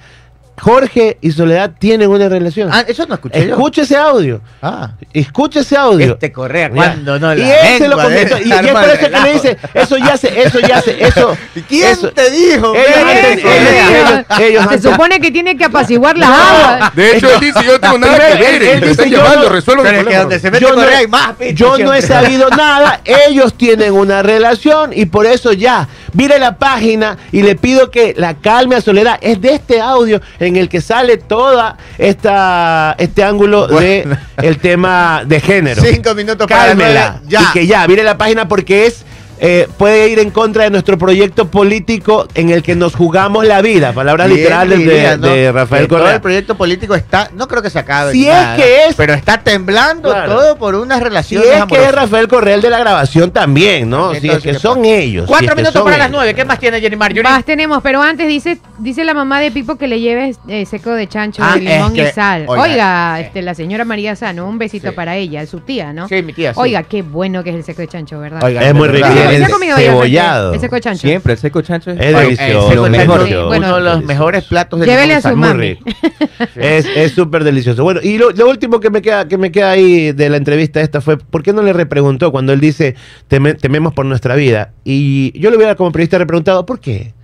Jorge 0.59 1.19
y 1.21 1.31
Soledad 1.33 1.73
tienen 1.79 2.09
una 2.11 2.29
relación. 2.29 2.71
Ah, 2.73 2.85
eso 2.87 3.05
no 3.07 3.15
escuché 3.15 3.47
yo. 3.47 3.55
Escucha 3.55 3.83
ese 3.83 3.97
audio. 3.97 4.41
Ah. 4.63 4.93
Escucha 5.13 5.61
ese 5.61 5.77
audio. 5.77 6.15
Este 6.15 6.33
Correa, 6.33 6.71
cuando 6.71 7.19
no 7.19 7.35
la 7.35 7.41
y 7.45 7.51
él 7.51 7.79
se 7.79 7.89
lo 7.89 7.97
comentó. 7.97 8.39
Y, 8.39 8.49
y 8.49 8.53
es 8.53 8.73
por 8.73 8.85
eso 8.85 8.99
que 8.99 9.11
le 9.11 9.33
dice, 9.35 9.57
eso 9.75 9.97
ya 9.99 10.17
se, 10.17 10.43
eso 10.43 10.59
ya 10.61 10.81
se, 10.81 11.05
eso. 11.05 11.37
¿Y 11.55 11.61
¿Quién 11.63 11.91
eso- 11.93 12.11
te 12.11 12.31
dijo? 12.31 12.75
Ellos 12.75 12.97
han- 12.97 13.05
Correa? 13.05 13.33
ellos- 13.33 14.25
ellos- 14.39 14.41
ellos 14.41 14.67
Se 14.71 14.91
supone 14.91 15.21
que 15.21 15.31
tiene 15.31 15.57
que 15.57 15.65
apaciguar 15.67 16.17
las 16.17 16.31
aguas. 16.31 16.95
De 16.97 17.17
hecho, 17.17 17.31
él 17.33 17.41
dice, 17.41 17.61
yo 17.65 17.73
no 17.73 17.81
tengo 17.81 17.99
nada 17.99 18.17
que 18.17 18.35
ver. 18.43 18.63
él- 18.63 18.81
dice, 18.89 19.11
yo 19.11 19.23
no- 19.23 19.49
resuelvo 19.51 19.83
mi 19.83 19.89
Pero 19.91 19.99
es 20.01 20.05
que 20.05 20.05
problema. 20.05 20.21
donde 20.23 20.39
se 20.41 20.51
mete 20.51 20.63
Yo 20.65 20.71
no, 20.71 20.75
Correa 20.77 20.99
hay 20.99 21.07
más 21.07 21.33
yo 21.55 21.79
no 21.79 21.93
he 21.95 22.03
sabido 22.03 22.49
nada, 22.51 23.01
ellos 23.29 23.55
tienen 23.55 23.93
una 23.93 24.23
relación 24.23 24.93
y 24.95 25.07
por 25.07 25.27
eso 25.27 25.53
ya, 25.53 25.87
mire 26.17 26.39
la 26.41 26.59
página 26.59 27.17
y 27.31 27.43
le 27.43 27.55
pido 27.55 27.91
que 27.91 28.15
la 28.17 28.35
calme 28.35 28.75
a 28.77 28.81
Soledad. 28.81 29.19
Es 29.21 29.41
de 29.41 29.55
este 29.55 29.81
audio 29.81 30.21
en 30.41 30.57
el 30.57 30.69
que 30.69 30.81
sale 30.81 31.17
toda 31.17 31.77
esta 31.99 32.95
este 32.99 33.23
ángulo 33.23 33.69
Bueno. 33.69 33.81
de 33.81 34.19
el 34.49 34.59
tema 34.59 35.23
de 35.25 35.41
género. 35.41 35.83
Cinco 35.83 36.15
minutos 36.15 36.47
para 36.49 36.67
Cálmela. 36.67 37.21
ya. 37.29 37.41
Y 37.43 37.53
que 37.53 37.67
ya, 37.67 37.87
mire 37.87 38.03
la 38.03 38.19
página 38.19 38.49
porque 38.49 38.87
es 38.87 39.05
eh, 39.39 39.69
puede 39.77 40.09
ir 40.09 40.19
en 40.19 40.31
contra 40.31 40.65
de 40.65 40.71
nuestro 40.71 40.97
proyecto 40.99 41.49
político 41.51 42.27
en 42.35 42.51
el 42.51 42.63
que 42.63 42.75
nos 42.75 42.95
jugamos 42.95 43.47
la 43.47 43.61
vida. 43.63 43.93
Palabras 43.93 44.29
Bien 44.29 44.39
literales 44.41 44.79
de, 44.79 44.85
diría, 44.85 45.17
¿no? 45.17 45.29
de 45.29 45.53
Rafael 45.53 45.89
Todo 45.89 45.99
Correa. 46.01 46.15
el 46.15 46.21
proyecto 46.21 46.55
político 46.57 46.95
está, 46.95 47.31
no 47.35 47.47
creo 47.49 47.63
que 47.63 47.71
se 47.71 47.79
acabe. 47.79 48.13
Si 48.13 48.27
es 48.29 48.47
que 48.57 48.87
es- 48.89 48.95
Pero 48.97 49.15
está 49.15 49.39
temblando 49.39 50.11
Claro. 50.11 50.35
todo 50.35 50.57
por 50.57 50.75
unas 50.75 50.99
Si 50.99 51.05
relaciones 51.05 51.49
es 51.51 51.65
que 51.67 51.85
es 51.85 51.93
Rafael 51.93 52.29
Correa 52.29 52.55
el 52.55 52.63
de 52.63 52.71
la 52.71 52.79
grabación 52.79 53.31
también, 53.31 53.89
¿no? 53.91 54.11
Si 54.13 54.17
es 54.19 54.25
Entonces, 54.25 54.43
que 54.45 54.53
¿qué 54.53 54.59
son 54.59 54.79
pasa? 54.79 54.91
ellos. 54.91 55.25
si 55.25 55.29
Cuatro 55.29 55.49
es 55.49 55.55
que 55.55 55.61
minutos 55.63 55.83
para 55.83 55.99
las 55.99 56.11
nueve. 56.11 56.35
¿Qué 56.35 56.45
más 56.45 56.59
tiene 56.59 56.81
Jenny 56.81 56.97
Marjorie? 56.97 57.23
Más 57.23 57.45
tenemos, 57.45 57.83
pero 57.83 58.03
antes 58.03 58.27
dice 58.29 58.59
dice 58.79 59.05
la 59.05 59.15
mamá 59.15 59.41
de 59.41 59.51
Pipo 59.51 59.77
que 59.77 59.87
le 59.89 60.01
lleves 60.01 60.39
eh, 60.49 60.67
seco 60.67 60.91
de 60.93 61.07
chancho, 61.09 61.43
Ah, 61.45 61.55
de 61.55 61.61
limón 61.61 61.97
es 61.97 62.03
que- 62.05 62.09
y 62.11 62.13
sal. 62.13 62.45
oiga, 62.47 62.63
Oiga, 62.63 63.21
eh. 63.21 63.23
este, 63.25 63.43
la 63.43 63.55
señora 63.55 63.85
María 63.85 64.15
Sano, 64.17 64.47
un 64.47 64.59
besito 64.59 64.89
Sí. 64.91 64.95
para 64.95 65.17
ella, 65.17 65.43
es 65.43 65.49
su 65.51 65.61
tía, 65.61 65.93
¿no? 65.93 66.09
Sí, 66.09 66.23
mi 66.23 66.33
tía. 66.33 66.53
sí. 66.53 66.61
Oiga, 66.61 66.83
qué 66.83 67.03
bueno 67.03 67.43
que 67.43 67.51
es 67.51 67.57
el 67.57 67.65
seco 67.65 67.81
de 67.83 67.89
chancho, 67.89 68.19
¿verdad? 68.21 68.43
Oiga, 68.45 68.63
Es 68.63 68.75
muy 68.75 68.89
rico. 68.89 69.07
Verdad. 69.27 69.31
Sí, 69.31 69.37
Bien 69.37 69.47
¿se 69.47 69.53
ha 69.53 69.55
comido 69.55 69.77
ya, 69.79 69.93
cebollado. 69.93 70.55
El 70.55 70.61
seco 70.61 70.79
chancho. 70.79 71.01
Siempre, 71.01 71.33
el 71.35 71.39
seco 71.39 71.63
chancho 71.63 71.91
es... 71.91 71.99
Delicioso. 71.99 72.89
mejor. 72.91 73.27
Sí, 73.27 73.35
uno 73.35 73.77
de 73.77 73.81
los 73.83 74.05
mejores 74.05 74.45
platos 74.45 74.81
de 74.81 74.87
Llévele 74.87 75.15
a 75.15 75.21
su 75.23 75.37
mami. 75.37 75.79
Es 76.55 76.87
es 76.95 77.13
súper 77.13 77.45
delicioso. 77.45 77.83
Bueno, 77.83 78.01
y 78.03 78.19
lo, 78.19 78.31
lo 78.31 78.49
último 78.49 78.81
que 78.81 78.91
me 78.91 79.03
queda 79.03 79.27
que 79.29 79.39
me 79.39 79.51
queda 79.53 79.71
ahí 79.71 80.13
de 80.13 80.29
la 80.31 80.37
entrevista 80.37 80.81
esta 80.81 81.01
fue, 81.01 81.17
¿por 81.19 81.43
qué 81.43 81.53
no 81.53 81.63
le 81.63 81.73
repreguntó 81.73 82.31
cuando 82.33 82.53
él 82.53 82.61
dice 82.61 82.95
"Teme- 83.29 83.57
tememos 83.59 83.93
por 83.95 84.07
nuestra 84.07 84.35
vida? 84.37 84.73
Y 84.85 85.39
yo 85.39 85.51
le 85.51 85.57
hubiera 85.57 85.75
como 85.75 85.93
periodista 85.93 86.19
repreguntado, 86.19 86.65
¿por 86.67 86.81
qué? 86.81 87.15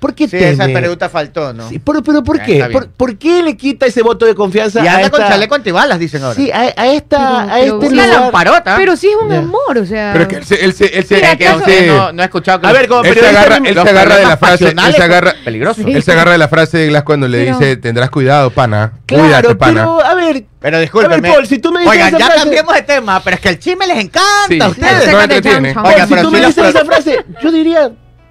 ¿Por 0.00 0.14
qué 0.14 0.26
Sí, 0.26 0.36
esa 0.38 0.64
pregunta 0.64 1.10
faltó, 1.10 1.52
¿no? 1.52 1.68
Sí, 1.68 1.78
pero, 1.78 2.02
pero 2.02 2.24
¿por 2.24 2.38
Ya, 2.38 2.44
qué? 2.44 2.64
¿Por, 2.72 2.88
por 2.88 3.18
qué 3.18 3.42
le 3.42 3.54
quita 3.56 3.84
ese 3.84 4.02
voto 4.02 4.24
de 4.24 4.34
confianza 4.34 4.82
Y 4.82 4.88
a 4.88 4.94
anda 4.96 5.10
con 5.10 5.20
esta- 5.20 5.32
chaleco 5.34 5.54
antibalas, 5.54 5.98
dicen 5.98 6.22
ahora. 6.24 6.34
Sí, 6.34 6.50
a, 6.50 6.72
a 6.74 6.86
esta, 6.88 7.18
Pero- 7.18 7.36
a 7.36 7.46
pero 7.46 7.64
este 7.82 7.86
Una 7.94 8.06
lugar. 8.06 8.20
lamparota. 8.22 8.76
Pero 8.76 8.96
sí 8.96 9.08
es 9.08 9.16
un 9.22 9.30
amor, 9.30 9.76
o 9.76 9.84
sea. 9.84 10.10
Pero 10.14 10.22
es 10.22 10.28
que 10.28 10.36
él 10.36 10.44
se, 10.46 10.64
él 10.64 10.72
se, 10.72 10.86
él 10.98 11.04
se, 11.04 11.14
Mira, 11.16 11.32
él 11.32 11.36
¿acaso- 11.42 11.64
se- 11.66 11.86
no, 11.86 12.12
no 12.12 12.22
he 12.22 12.24
escuchado 12.24 12.60
que 12.62 12.66
A 12.66 12.72
ver, 12.72 12.88
como 12.88 13.04
él 13.04 13.14
se 13.14 13.26
agarra, 13.28 13.56
él 13.58 13.74
se 13.74 13.80
agarra 13.80 14.16
de 14.16 14.22
la 14.26 14.36
frase, 14.38 14.68
él 14.70 14.94
se 14.96 15.02
agarra, 15.02 15.34
peligrosos. 15.44 15.84
Sí. 15.84 15.92
él 15.92 16.02
se 16.02 16.12
agarra 16.12 16.32
de 16.32 16.38
la 16.38 16.48
frase 16.48 16.78
de 16.78 16.86
Glass 16.88 17.02
cuando 17.04 17.28
le 17.28 17.44
Pero- 17.44 17.58
dice, 17.58 17.76
tendrás 17.76 18.08
cuidado, 18.08 18.50
pana. 18.50 18.92
Claro, 19.04 19.24
Cuídate, 19.24 19.54
pana. 19.56 19.82
pero 19.82 20.00
a 20.04 20.14
ver, 20.14 20.44
Pero 20.60 20.80
discúlpeme. 20.80 21.14
A 21.14 21.20
ver, 21.20 21.32
Paul, 21.32 21.46
si 21.46 21.58
tú 21.58 21.72
me 21.72 21.80
dices 21.80 21.92
Oigan, 21.92 22.08
esa 22.08 22.18
ya 22.18 22.26
frase- 22.26 22.38
cambiemos 22.40 22.74
de 22.74 22.82
tema, 22.82 23.20
pero 23.22 23.34
es 23.36 23.40
que 23.42 23.48
el 23.50 23.58
chisme 23.58 23.86
les 23.86 23.98
encanta 23.98 24.24
Sí. 24.48 24.58
a 24.62 24.68
ustedes. 24.68 25.12
no 25.12 25.18
de 25.18 25.24
entretiene. 25.24 25.74
chancho. 25.74 25.88
Oiga, 25.90 26.06
si 26.06 26.10
pero 26.14 26.22
tú 26.22 26.30
me 26.30 26.38
dices 26.46 26.64
esa 26.66 26.84
frase, 26.86 27.24
yo 27.42 27.52
diría, 27.52 27.90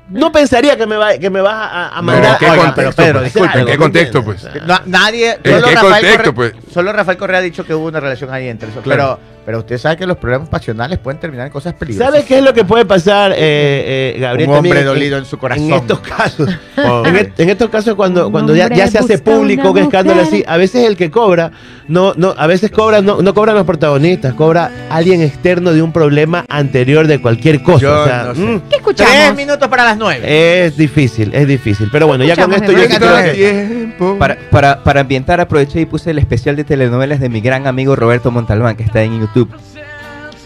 no 0.09 0.31
pensaría 0.31 0.75
que 0.77 0.85
me, 0.87 0.97
va, 0.97 1.17
que 1.17 1.29
me 1.29 1.41
vas 1.41 1.53
a, 1.55 1.87
a 1.89 1.95
No, 1.97 2.03
mandar. 2.03 2.31
¿en 2.33 2.37
qué 2.39 2.45
Oiga, 2.49 2.63
contexto? 2.65 2.75
pero 2.75 2.91
Pedro, 2.95 3.19
pues? 3.19 3.33
disculpe, 3.33 3.59
¿En 3.59 3.65
qué 3.65 3.71
¿me 3.71 3.77
contexto, 3.77 4.23
pues? 4.23 4.47
No, 4.65 4.79
nadie. 4.85 5.37
¿En 5.43 5.53
Solo 5.53 5.67
qué 5.67 5.75
Rafael, 5.75 5.91
contexto, 5.93 6.33
Correa, 6.35 6.51
pues? 6.53 6.73
solo 6.73 6.93
Rafael 6.93 7.17
Correa 7.17 7.39
ha 7.39 7.43
dicho 7.43 7.65
que 7.65 7.73
hubo 7.73 7.87
una 7.87 7.99
relación 7.99 8.33
ahí 8.33 8.47
entre 8.47 8.69
eso. 8.69 8.81
Claro. 8.81 9.19
Pero, 9.19 9.38
pero 9.49 9.57
usted 9.57 9.79
sabe 9.79 9.97
que 9.97 10.05
los 10.05 10.17
problemas 10.17 10.47
pasionales 10.47 10.99
pueden 10.99 11.19
terminar 11.19 11.47
en 11.47 11.51
cosas 11.51 11.73
peligrosas. 11.73 12.13
¿Sabes 12.13 12.27
qué 12.27 12.37
es 12.37 12.43
lo 12.43 12.53
que 12.53 12.63
puede 12.65 12.85
pasar, 12.85 13.31
eh, 13.31 14.13
eh, 14.15 14.19
Gabriel? 14.19 14.47
Un 14.47 14.57
hombre 14.57 14.69
también 14.69 14.85
dolido 14.85 15.17
en 15.17 15.25
su 15.25 15.39
corazón. 15.39 15.65
En 15.65 15.73
estos 15.73 15.99
casos, 16.01 16.49
en, 16.77 17.33
en 17.35 17.49
estos 17.49 17.67
casos 17.71 17.95
cuando, 17.95 18.29
ya, 18.53 18.87
se 18.87 18.99
hace 18.99 19.17
público 19.17 19.71
un 19.71 19.79
escándalo 19.79 20.21
así, 20.21 20.43
a 20.45 20.55
veces 20.57 20.85
el 20.85 20.95
que 20.95 21.09
cobra, 21.09 21.51
no, 21.87 22.13
no, 22.15 22.35
a 22.37 22.45
veces 22.45 22.69
cobra, 22.69 23.01
no, 23.01 23.23
no 23.23 23.33
cobran 23.33 23.55
los 23.55 23.65
protagonistas, 23.65 24.35
cobra 24.35 24.69
alguien 24.91 25.23
externo 25.23 25.73
de 25.73 25.81
un 25.81 25.91
problema 25.91 26.45
anterior 26.47 27.07
de 27.07 27.19
cualquier 27.19 27.63
cosa. 27.63 27.79
Yo 27.79 28.01
o 28.01 28.05
sea, 28.05 28.23
no 28.25 28.35
sé. 28.35 28.41
mm, 28.41 28.61
¿Qué 28.69 28.75
escuchamos? 28.75 29.11
Tres 29.11 29.35
minutos 29.35 29.67
para 29.67 29.83
las 29.83 29.97
nueve. 29.97 30.65
es 30.67 30.77
difícil, 30.77 31.33
es 31.33 31.47
difícil. 31.47 31.89
Pero 31.91 32.05
bueno, 32.05 32.23
ya 32.23 32.35
con 32.35 32.53
esto 32.53 32.71
yo 32.71 32.85
creo. 32.87 34.19
Para, 34.19 34.37
para, 34.51 34.83
para 34.83 35.01
ambientar 35.01 35.41
aproveché 35.41 35.81
y 35.81 35.85
puse 35.87 36.11
el 36.11 36.19
especial 36.19 36.55
de 36.55 36.63
telenovelas 36.63 37.19
de 37.19 37.29
mi 37.29 37.41
gran 37.41 37.65
amigo 37.65 37.95
Roberto 37.95 38.29
Montalbán, 38.29 38.75
que 38.75 38.83
está 38.83 39.01
en 39.01 39.19
YouTube. 39.19 39.38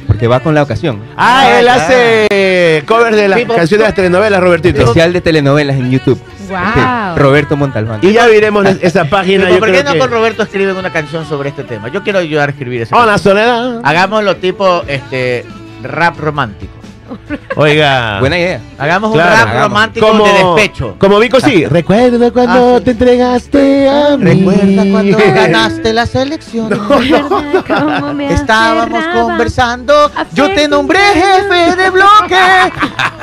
Porque 0.07 0.27
va 0.27 0.41
con 0.41 0.53
la 0.53 0.63
ocasión. 0.63 0.99
Ah, 1.15 1.59
él 1.59 1.67
Ah, 1.69 1.75
hace 1.75 2.83
cover 2.85 3.15
de 3.15 3.27
las 3.29 3.39
canciones 3.39 3.69
de 3.69 3.77
las 3.79 3.93
telenovelas, 3.95 4.41
Robertito. 4.41 4.81
Especial 4.81 5.13
de 5.13 5.21
telenovelas 5.21 5.77
en 5.77 5.89
YouTube. 5.91 6.19
Wow. 6.49 6.57
Sí, 6.73 6.81
Roberto 7.19 7.55
Montalbán. 7.55 7.99
Y 8.01 8.11
ya 8.11 8.27
veremos 8.27 8.65
esa 8.81 9.05
página. 9.05 9.49
Yo 9.49 9.59
¿Por 9.59 9.71
qué 9.71 9.79
creo 9.79 9.83
no 9.85 9.93
que... 9.93 9.99
con 9.99 10.11
Roberto 10.11 10.43
escriben 10.43 10.75
una 10.75 10.91
canción 10.91 11.25
sobre 11.25 11.49
este 11.49 11.63
tema? 11.63 11.87
Yo 11.87 12.03
quiero 12.03 12.19
ayudar 12.19 12.49
a 12.49 12.51
escribir 12.51 12.81
esa 12.81 12.95
Hola, 12.97 13.13
canción. 13.13 13.37
Soledad. 13.37 13.79
Hagámoslo 13.83 14.35
tipo 14.35 14.83
este 14.87 15.45
rap 15.83 16.19
romántico. 16.19 16.73
Oiga. 17.55 18.19
Buena 18.19 18.37
idea. 18.37 18.61
Hagamos 18.77 19.11
un 19.11 19.17
rap 19.19 19.27
hagamos. 19.47 19.61
romántico 19.63 20.07
como, 20.07 20.25
de 20.25 20.31
despecho. 20.33 20.95
Como 20.99 21.19
Vico 21.19 21.39
sí. 21.39 21.65
Recuerda 21.65 22.31
cuando 22.31 22.75
Ah, 22.75 22.79
sí. 22.79 22.85
te 22.85 22.91
entregaste 22.91 23.89
a 23.89 24.17
mí. 24.17 24.25
Recuerda 24.25 24.91
cuando 24.91 25.17
ganaste 25.35 25.93
las 25.93 26.15
elecciones. 26.15 26.79
Cómo 27.67 28.13
me 28.13 28.33
Estábamos 28.33 29.03
conversando, 29.13 30.11
yo 30.33 30.53
te 30.53 30.67
nombré 30.67 30.99
jefe 31.13 31.75
de 31.75 31.89
bloque, 31.89 32.71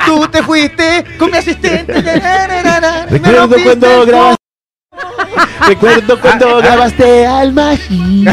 tú 0.05 0.27
te 0.27 0.41
fuiste 0.43 1.03
con 1.17 1.31
mi 1.31 1.37
asistente. 1.37 1.93
me 2.01 3.09
Recuerdo 3.09 3.55
cuando 3.63 4.05
grabaste. 4.05 4.41
Recuerdo 5.67 6.19
cuando 6.19 6.57
Ah, 6.57 6.61
grabaste 6.61 7.25
al 7.25 7.53
Maggi. 7.53 8.25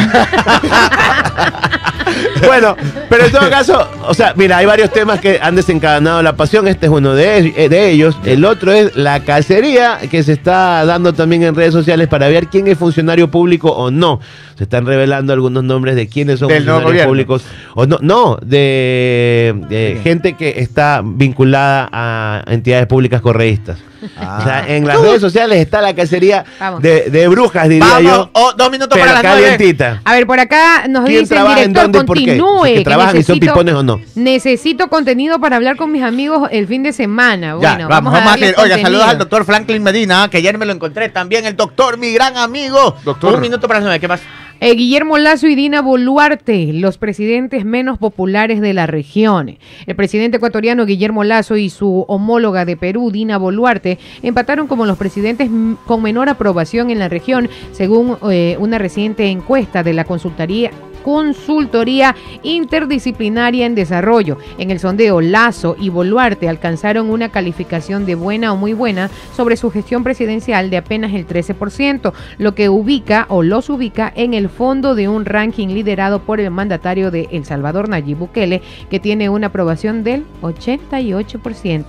Bueno, 2.46 2.77
pero 3.09 3.27
en 3.27 3.33
todo 3.33 3.51
caso, 3.51 3.88
o 4.07 4.14
sea, 4.14 4.33
mira, 4.37 4.59
hay 4.59 4.66
varios 4.66 4.90
temas 4.90 5.20
que 5.20 5.38
han 5.40 5.57
desencadenado 5.57 6.22
la 6.22 6.35
pasión. 6.37 6.68
Este 6.68 6.87
es 6.87 6.92
uno 6.92 7.14
de, 7.14 7.53
eh, 7.57 7.68
de 7.68 7.90
ellos. 7.90 8.16
El 8.24 8.44
otro 8.44 8.72
es 8.72 8.96
la 8.96 9.20
cacería 9.20 9.98
que 10.11 10.22
se 10.22 10.33
está 10.33 10.85
dando 10.85 11.12
también 11.12 11.42
en 11.42 11.55
redes 11.55 11.72
sociales 11.72 12.09
para 12.09 12.29
ver 12.29 12.48
quién 12.48 12.66
es 12.66 12.79
funcionario 12.79 13.31
público 13.31 13.70
o 13.70 13.90
no. 13.90 14.20
Se 14.59 14.64
están 14.64 14.85
revelando 14.87 15.33
algunos 15.33 15.62
nombres 15.62 15.94
de 15.94 16.09
quiénes 16.09 16.40
son 16.40 16.49
Del 16.49 16.64
funcionarios 16.64 17.07
públicos 17.07 17.44
o 17.77 17.87
no. 17.87 17.99
No, 18.03 18.38
de, 18.42 19.55
de 19.68 20.01
gente 20.03 20.33
que 20.33 20.55
está 20.59 21.01
vinculada 21.05 21.88
a 21.92 22.42
entidades 22.49 22.88
públicas 22.88 23.21
correístas. 23.21 23.79
Ah. 24.16 24.38
O 24.40 24.44
sea, 24.44 24.77
en 24.77 24.87
las 24.87 25.01
redes 25.01 25.21
sociales 25.21 25.59
está 25.59 25.81
la 25.81 25.94
cacería 25.94 26.44
de, 26.81 27.11
de 27.11 27.27
brujas, 27.29 27.68
diría 27.68 27.87
Vamos, 27.87 28.03
yo. 28.03 28.31
oh, 28.33 28.53
dos 28.57 28.71
minutos 28.71 28.97
Pero 28.97 29.07
para 29.07 29.23
las 29.23 29.23
nueve. 29.25 29.42
calientita. 29.57 30.03
A 30.05 30.12
ver, 30.14 30.27
por 30.27 30.38
acá 30.40 30.87
nos 30.88 31.05
¿Quién 31.05 31.21
dice 31.21 31.35
el 31.35 31.40
trabaja 31.40 31.62
en 31.62 31.73
director, 31.73 31.83
dónde 31.85 31.99
y 31.99 32.05
por 32.05 32.16
qué? 32.18 32.25
continúe. 32.38 32.64
Si 32.66 32.73
que 32.73 32.79
que 32.79 32.85
trabajan 32.85 33.16
y 33.16 33.23
son 33.25 33.40
pipones 33.40 33.75
o 33.75 33.83
no. 33.83 34.01
Necesito 34.14 34.88
contenido 34.88 35.40
para 35.40 35.57
hablar 35.57 35.77
con 35.77 35.90
mis 35.92 36.03
amigos 36.03 36.49
el 36.53 36.66
fin 36.68 36.83
de 36.85 36.92
semana. 36.92 37.57
Ya, 37.61 37.75
Bueno, 37.75 37.88
vamos, 37.88 38.12
vamos 38.12 38.27
a 38.29 38.31
darle. 38.31 38.55
Oiga, 38.57 38.79
saludos 38.81 39.05
al 39.07 39.18
doctor 39.18 39.44
Franklin 39.44 39.83
Medina, 39.83 40.29
que 40.31 40.38
ayer 40.38 40.57
me 40.59 40.66
lo 40.66 40.73
encontré 40.73 41.09
también, 41.11 41.44
el 41.47 41.57
doctor, 41.57 41.97
mi 41.99 42.12
gran 42.12 42.37
amigo. 42.37 42.97
Doctor. 43.05 43.35
Un 43.35 43.40
minuto 43.40 43.66
para 43.68 43.81
las 43.81 43.85
nueve, 43.85 44.01
¿qué 44.01 44.09
más? 44.09 44.21
Eh, 44.61 44.75
Guillermo 44.75 45.18
Lazo 45.18 45.47
y 45.47 45.55
Dina 45.55 45.83
Boluarte, 45.83 46.73
los 46.73 46.99
presidentes 46.99 47.64
menos 47.64 47.97
populares 47.97 48.61
de 48.61 48.75
la 48.75 48.88
región. 48.88 49.57
El 49.87 49.94
presidente 49.94 50.38
ecuatoriano 50.38 50.85
Guillermo 50.85 51.23
Lazo 51.23 51.57
y 51.57 51.71
su 51.71 52.05
homóloga 52.09 52.64
de 52.64 52.77
Perú, 52.77 53.12
Dina 53.12 53.38
Boluarte, 53.38 53.99
empataron 54.23 54.66
como 54.66 54.85
los 54.85 54.99
presidentes 54.99 55.49
con 55.87 56.03
menor 56.03 56.29
aprobación 56.29 56.90
en 56.90 56.99
la 56.99 57.09
región, 57.09 57.49
según 57.71 58.18
eh, 58.31 58.57
una 58.59 58.79
reciente 58.79 59.27
encuesta 59.27 59.85
de 59.85 59.92
la 59.92 60.03
consultoría 60.05 60.73
consultoría 61.02 62.14
interdisciplinaria 62.42 63.66
en 63.66 63.74
desarrollo. 63.74 64.38
En 64.58 64.70
el 64.70 64.78
sondeo, 64.80 65.20
Lazo 65.20 65.76
y 65.78 65.88
Boluarte 65.88 66.48
alcanzaron 66.48 67.11
una 67.11 67.30
calificación 67.30 68.06
de 68.06 68.14
buena 68.14 68.52
o 68.52 68.56
muy 68.56 68.72
buena 68.72 69.11
sobre 69.37 69.56
su 69.56 69.70
gestión 69.70 70.04
presidencial 70.04 70.70
de 70.70 70.76
apenas 70.78 71.12
el 71.14 71.26
13%, 71.26 72.12
lo 72.38 72.54
que 72.54 72.68
ubica 72.68 73.26
o 73.28 73.42
los 73.42 73.70
ubica 73.70 74.12
en 74.14 74.34
el 74.34 74.48
fondo 74.48 74.94
de 74.94 75.08
un 75.08 75.24
ranking 75.24 75.68
liderado 75.68 76.20
por 76.20 76.40
el 76.40 76.50
mandatario 76.50 77.11
de 77.11 77.28
El 77.32 77.44
Salvador, 77.44 77.88
Nayib 77.88 78.18
Bukele, 78.18 78.62
que 78.90 79.00
tiene 79.00 79.28
una 79.28 79.48
aprobación 79.48 80.04
del 80.04 80.24
88%. 80.42 81.84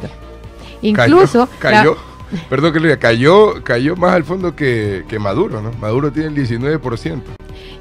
Incluso 0.81 1.49
cayó, 1.59 1.93
la- 1.95 2.08
perdón 2.49 2.73
que 2.73 2.79
le 2.79 2.87
diga, 2.89 2.99
cayó, 2.99 3.63
cayó 3.63 3.95
más 3.95 4.13
al 4.13 4.23
fondo 4.23 4.55
que, 4.55 5.03
que 5.07 5.19
Maduro, 5.19 5.61
¿no? 5.61 5.71
Maduro 5.79 6.11
tiene 6.11 6.29
el 6.29 6.35
19%. 6.35 7.21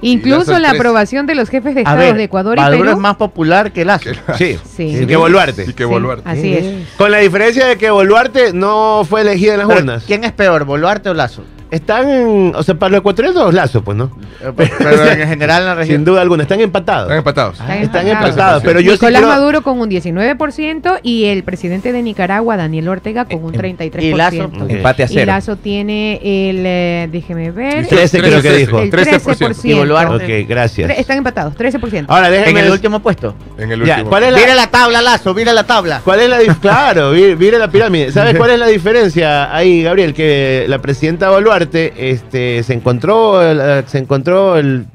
incluso 0.01 0.53
la 0.53 0.69
13. 0.71 0.77
aprobación 0.77 1.27
de 1.27 1.35
los 1.35 1.49
jefes 1.49 1.75
de 1.75 1.81
Estado 1.83 1.99
ver, 1.99 2.17
de 2.17 2.25
Ecuador 2.25 2.57
y 2.57 2.61
Maduro 2.61 2.79
Perú. 2.81 2.91
es 2.93 2.99
más 2.99 3.17
popular 3.17 3.73
que 3.73 3.85
Lazo. 3.85 4.11
Sí, 4.37 4.59
Sí. 4.77 4.97
sí. 4.99 5.07
que 5.07 5.17
Boluarte. 5.17 5.63
Y 5.69 5.73
que 5.73 5.85
Sí, 5.85 5.89
Boluarte. 5.89 6.29
así 6.29 6.55
es. 6.55 6.89
Con 6.97 7.11
la 7.11 7.19
diferencia 7.19 7.67
de 7.67 7.77
que 7.77 7.91
Boluarte 7.91 8.53
no 8.53 9.05
fue 9.09 9.23
elegida 9.23 9.53
en 9.55 9.59
las 9.59 9.69
Pero, 9.69 9.81
urnas. 9.81 10.05
¿Quién 10.07 10.25
es 10.25 10.33
peor, 10.33 10.65
Boluarte 10.65 11.09
o 11.11 11.15
Lazo? 11.15 11.43
Están, 11.71 12.09
en- 12.09 12.53
o 12.55 12.63
sea, 12.63 12.75
para 12.77 12.91
los 12.93 13.01
ecuatorianos 13.01 13.45
los 13.45 13.55
lazos, 13.55 13.83
pues, 13.85 13.97
¿no? 13.97 14.05
Eh, 14.43 14.53
Pero, 14.57 14.71
pero 14.79 15.05
en 15.11 15.29
general 15.29 15.61
en 15.63 15.67
la 15.67 15.73
Sin 15.73 15.79
región. 15.81 16.05
duda 16.05 16.23
alguna, 16.23 16.43
están 16.45 16.61
empatados. 16.61 17.05
Están 17.05 17.19
empatados. 17.19 17.61
Están 17.61 17.71
Están 17.79 18.07
empatados. 18.07 18.31
empatados, 18.31 18.63
pero 18.65 18.81
yo 18.81 18.93
sí 18.93 18.97
Nicolás 18.97 19.21
creo- 19.23 19.33
Maduro 19.35 19.63
con 19.63 19.81
un 19.81 19.89
19% 19.91 21.01
y 21.03 21.25
el 21.27 21.43
presidente 21.45 21.93
de 21.93 22.03
Nicaragua, 22.03 22.57
Daniel 22.57 22.89
Ortega, 22.89 23.27
con 23.27 23.45
un 23.45 23.53
33%. 23.53 24.03
Y 24.03 24.15
Lazo, 24.15 24.45
Ok. 24.65 24.71
Empate 24.71 25.03
a 25.03 25.07
Y 25.07 25.09
cero. 25.15 25.27
Lazo 25.27 25.57
tiene 25.57 26.15
el, 26.23 26.63
eh, 26.65 27.09
déjeme 27.13 27.51
ver, 27.51 27.83
Dice- 27.83 27.97
13 27.97 28.19
creo 28.21 28.33
que 28.43 28.49
13, 28.49 28.57
dijo. 28.59 28.81
el 28.81 28.91
13%. 28.91 29.69
Y 29.69 29.75
Boluarte. 29.75 30.41
Ok, 30.43 30.49
gracias. 30.49 30.91
Tre- 30.91 30.95
Están 30.99 31.19
empatados, 31.19 31.55
13%. 31.55 32.07
Ahora 32.09 32.29
En 32.29 32.33
déjenme 32.33 32.61
el 32.61 32.71
último 32.71 33.01
puesto. 33.01 33.35
En 33.59 33.71
el 33.73 33.85
Ya, 33.85 33.95
último. 33.97 34.11
¿cuál 34.11 34.23
es 34.25 34.33
la, 34.33 34.39
Mira 34.39 34.55
la 34.55 34.67
tabla, 34.69 35.03
Lazo, 35.03 35.35
mira 35.35 35.53
la 35.53 35.65
tabla. 35.65 36.01
¿Cuál 36.05 36.21
es 36.21 36.29
la 36.31 36.39
Claro, 36.63 37.11
mire 37.13 37.59
la 37.59 37.69
pirámide. 37.71 38.11
¿Sabes 38.13 38.37
cuál 38.37 38.53
es 38.53 38.59
la 38.59 38.67
diferencia 38.69 39.55
ahí, 39.55 39.83
Gabriel? 39.83 40.15
Que 40.15 40.65
la 40.69 40.79
presidenta 40.79 41.29
Boluarte 41.31 41.58
este, 41.63 42.63
se 42.63 42.73
encontró 42.75 43.43
el, 43.43 43.85
se 43.87 43.99
encontró 43.99 44.57
el- 44.57 44.87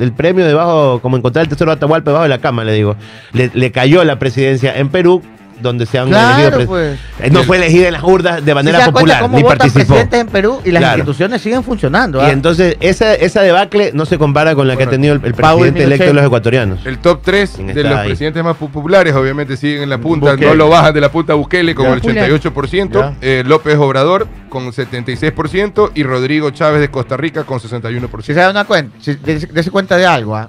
el 0.00 0.12
premio 0.12 0.44
debajo, 0.46 1.00
como 1.00 1.16
encontrar 1.16 1.44
el 1.44 1.48
tesoro 1.48 1.70
de 1.70 1.76
Atahualpa 1.76 2.10
debajo 2.10 2.22
de 2.24 2.28
la 2.28 2.38
cama, 2.38 2.64
le 2.64 2.72
digo. 2.72 2.96
Le, 3.32 3.50
le 3.54 3.72
cayó 3.72 4.04
la 4.04 4.18
presidencia 4.18 4.76
en 4.76 4.88
Perú, 4.88 5.22
donde 5.60 5.86
se 5.86 5.98
han 5.98 6.08
Claro, 6.08 6.38
elegido. 6.56 6.66
pues. 6.66 6.98
Eh, 7.20 7.30
No 7.30 7.42
fue 7.44 7.56
elegida 7.58 7.86
en 7.88 7.92
las 7.94 8.02
urnas 8.02 8.44
de 8.44 8.54
manera 8.54 8.78
¿Sí 8.78 8.84
se 8.84 8.86
da 8.86 8.92
cuenta 8.92 9.00
popular, 9.00 9.20
cómo 9.22 9.36
ni 9.36 9.44
participó. 9.44 9.78
presidentes 9.86 10.20
en 10.20 10.26
Perú 10.28 10.60
y 10.64 10.70
las 10.72 10.80
Claro. 10.80 10.98
instituciones 10.98 11.40
siguen 11.42 11.62
funcionando? 11.62 12.20
Y 12.20 12.24
¿ah? 12.26 12.30
entonces 12.30 12.76
esa, 12.80 13.14
esa 13.14 13.42
debacle 13.42 13.90
no 13.94 14.06
se 14.06 14.18
compara 14.18 14.54
con 14.54 14.66
la 14.66 14.76
que 14.76 14.84
ha 14.84 14.90
tenido 14.90 15.14
el, 15.14 15.24
el 15.24 15.34
presidente 15.34 15.84
electo 15.84 16.06
de 16.06 16.12
los 16.14 16.24
ecuatorianos. 16.24 16.84
El 16.86 16.98
top 16.98 17.20
3 17.24 17.52
¿Quién 17.56 17.66
de 17.74 17.82
los 17.84 17.92
ahí? 17.98 18.08
presidentes 18.08 18.42
más 18.42 18.56
populares, 18.56 19.14
obviamente, 19.14 19.56
siguen 19.56 19.82
en 19.84 19.90
la 19.90 19.98
punta. 19.98 20.32
Bukele. 20.32 20.46
No 20.48 20.54
lo 20.54 20.68
bajan 20.68 20.92
de 20.94 21.00
la 21.00 21.10
punta 21.12 21.34
Bukele 21.34 21.74
con 21.74 21.86
Ya. 21.86 21.92
el 21.92 22.00
88%. 22.00 23.14
eh, 23.20 23.42
López 23.46 23.76
Obrador 23.78 24.26
con 24.48 24.72
76% 24.72 25.90
y 25.94 26.02
Rodrigo 26.02 26.50
Chávez 26.50 26.80
de 26.80 26.90
Costa 26.90 27.16
Rica 27.16 27.44
con 27.44 27.60
61%. 27.60 28.22
Si 28.26 28.34
se 28.34 28.40
da 28.40 28.50
una 28.50 28.64
cuenta, 28.64 28.96
si 29.00 29.14
dése 29.14 29.46
dése 29.46 29.70
cuenta 29.70 29.96
de 29.96 30.06
algo, 30.06 30.36
¿ah? 30.36 30.48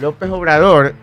López 0.00 0.30
Obrador 0.30 0.94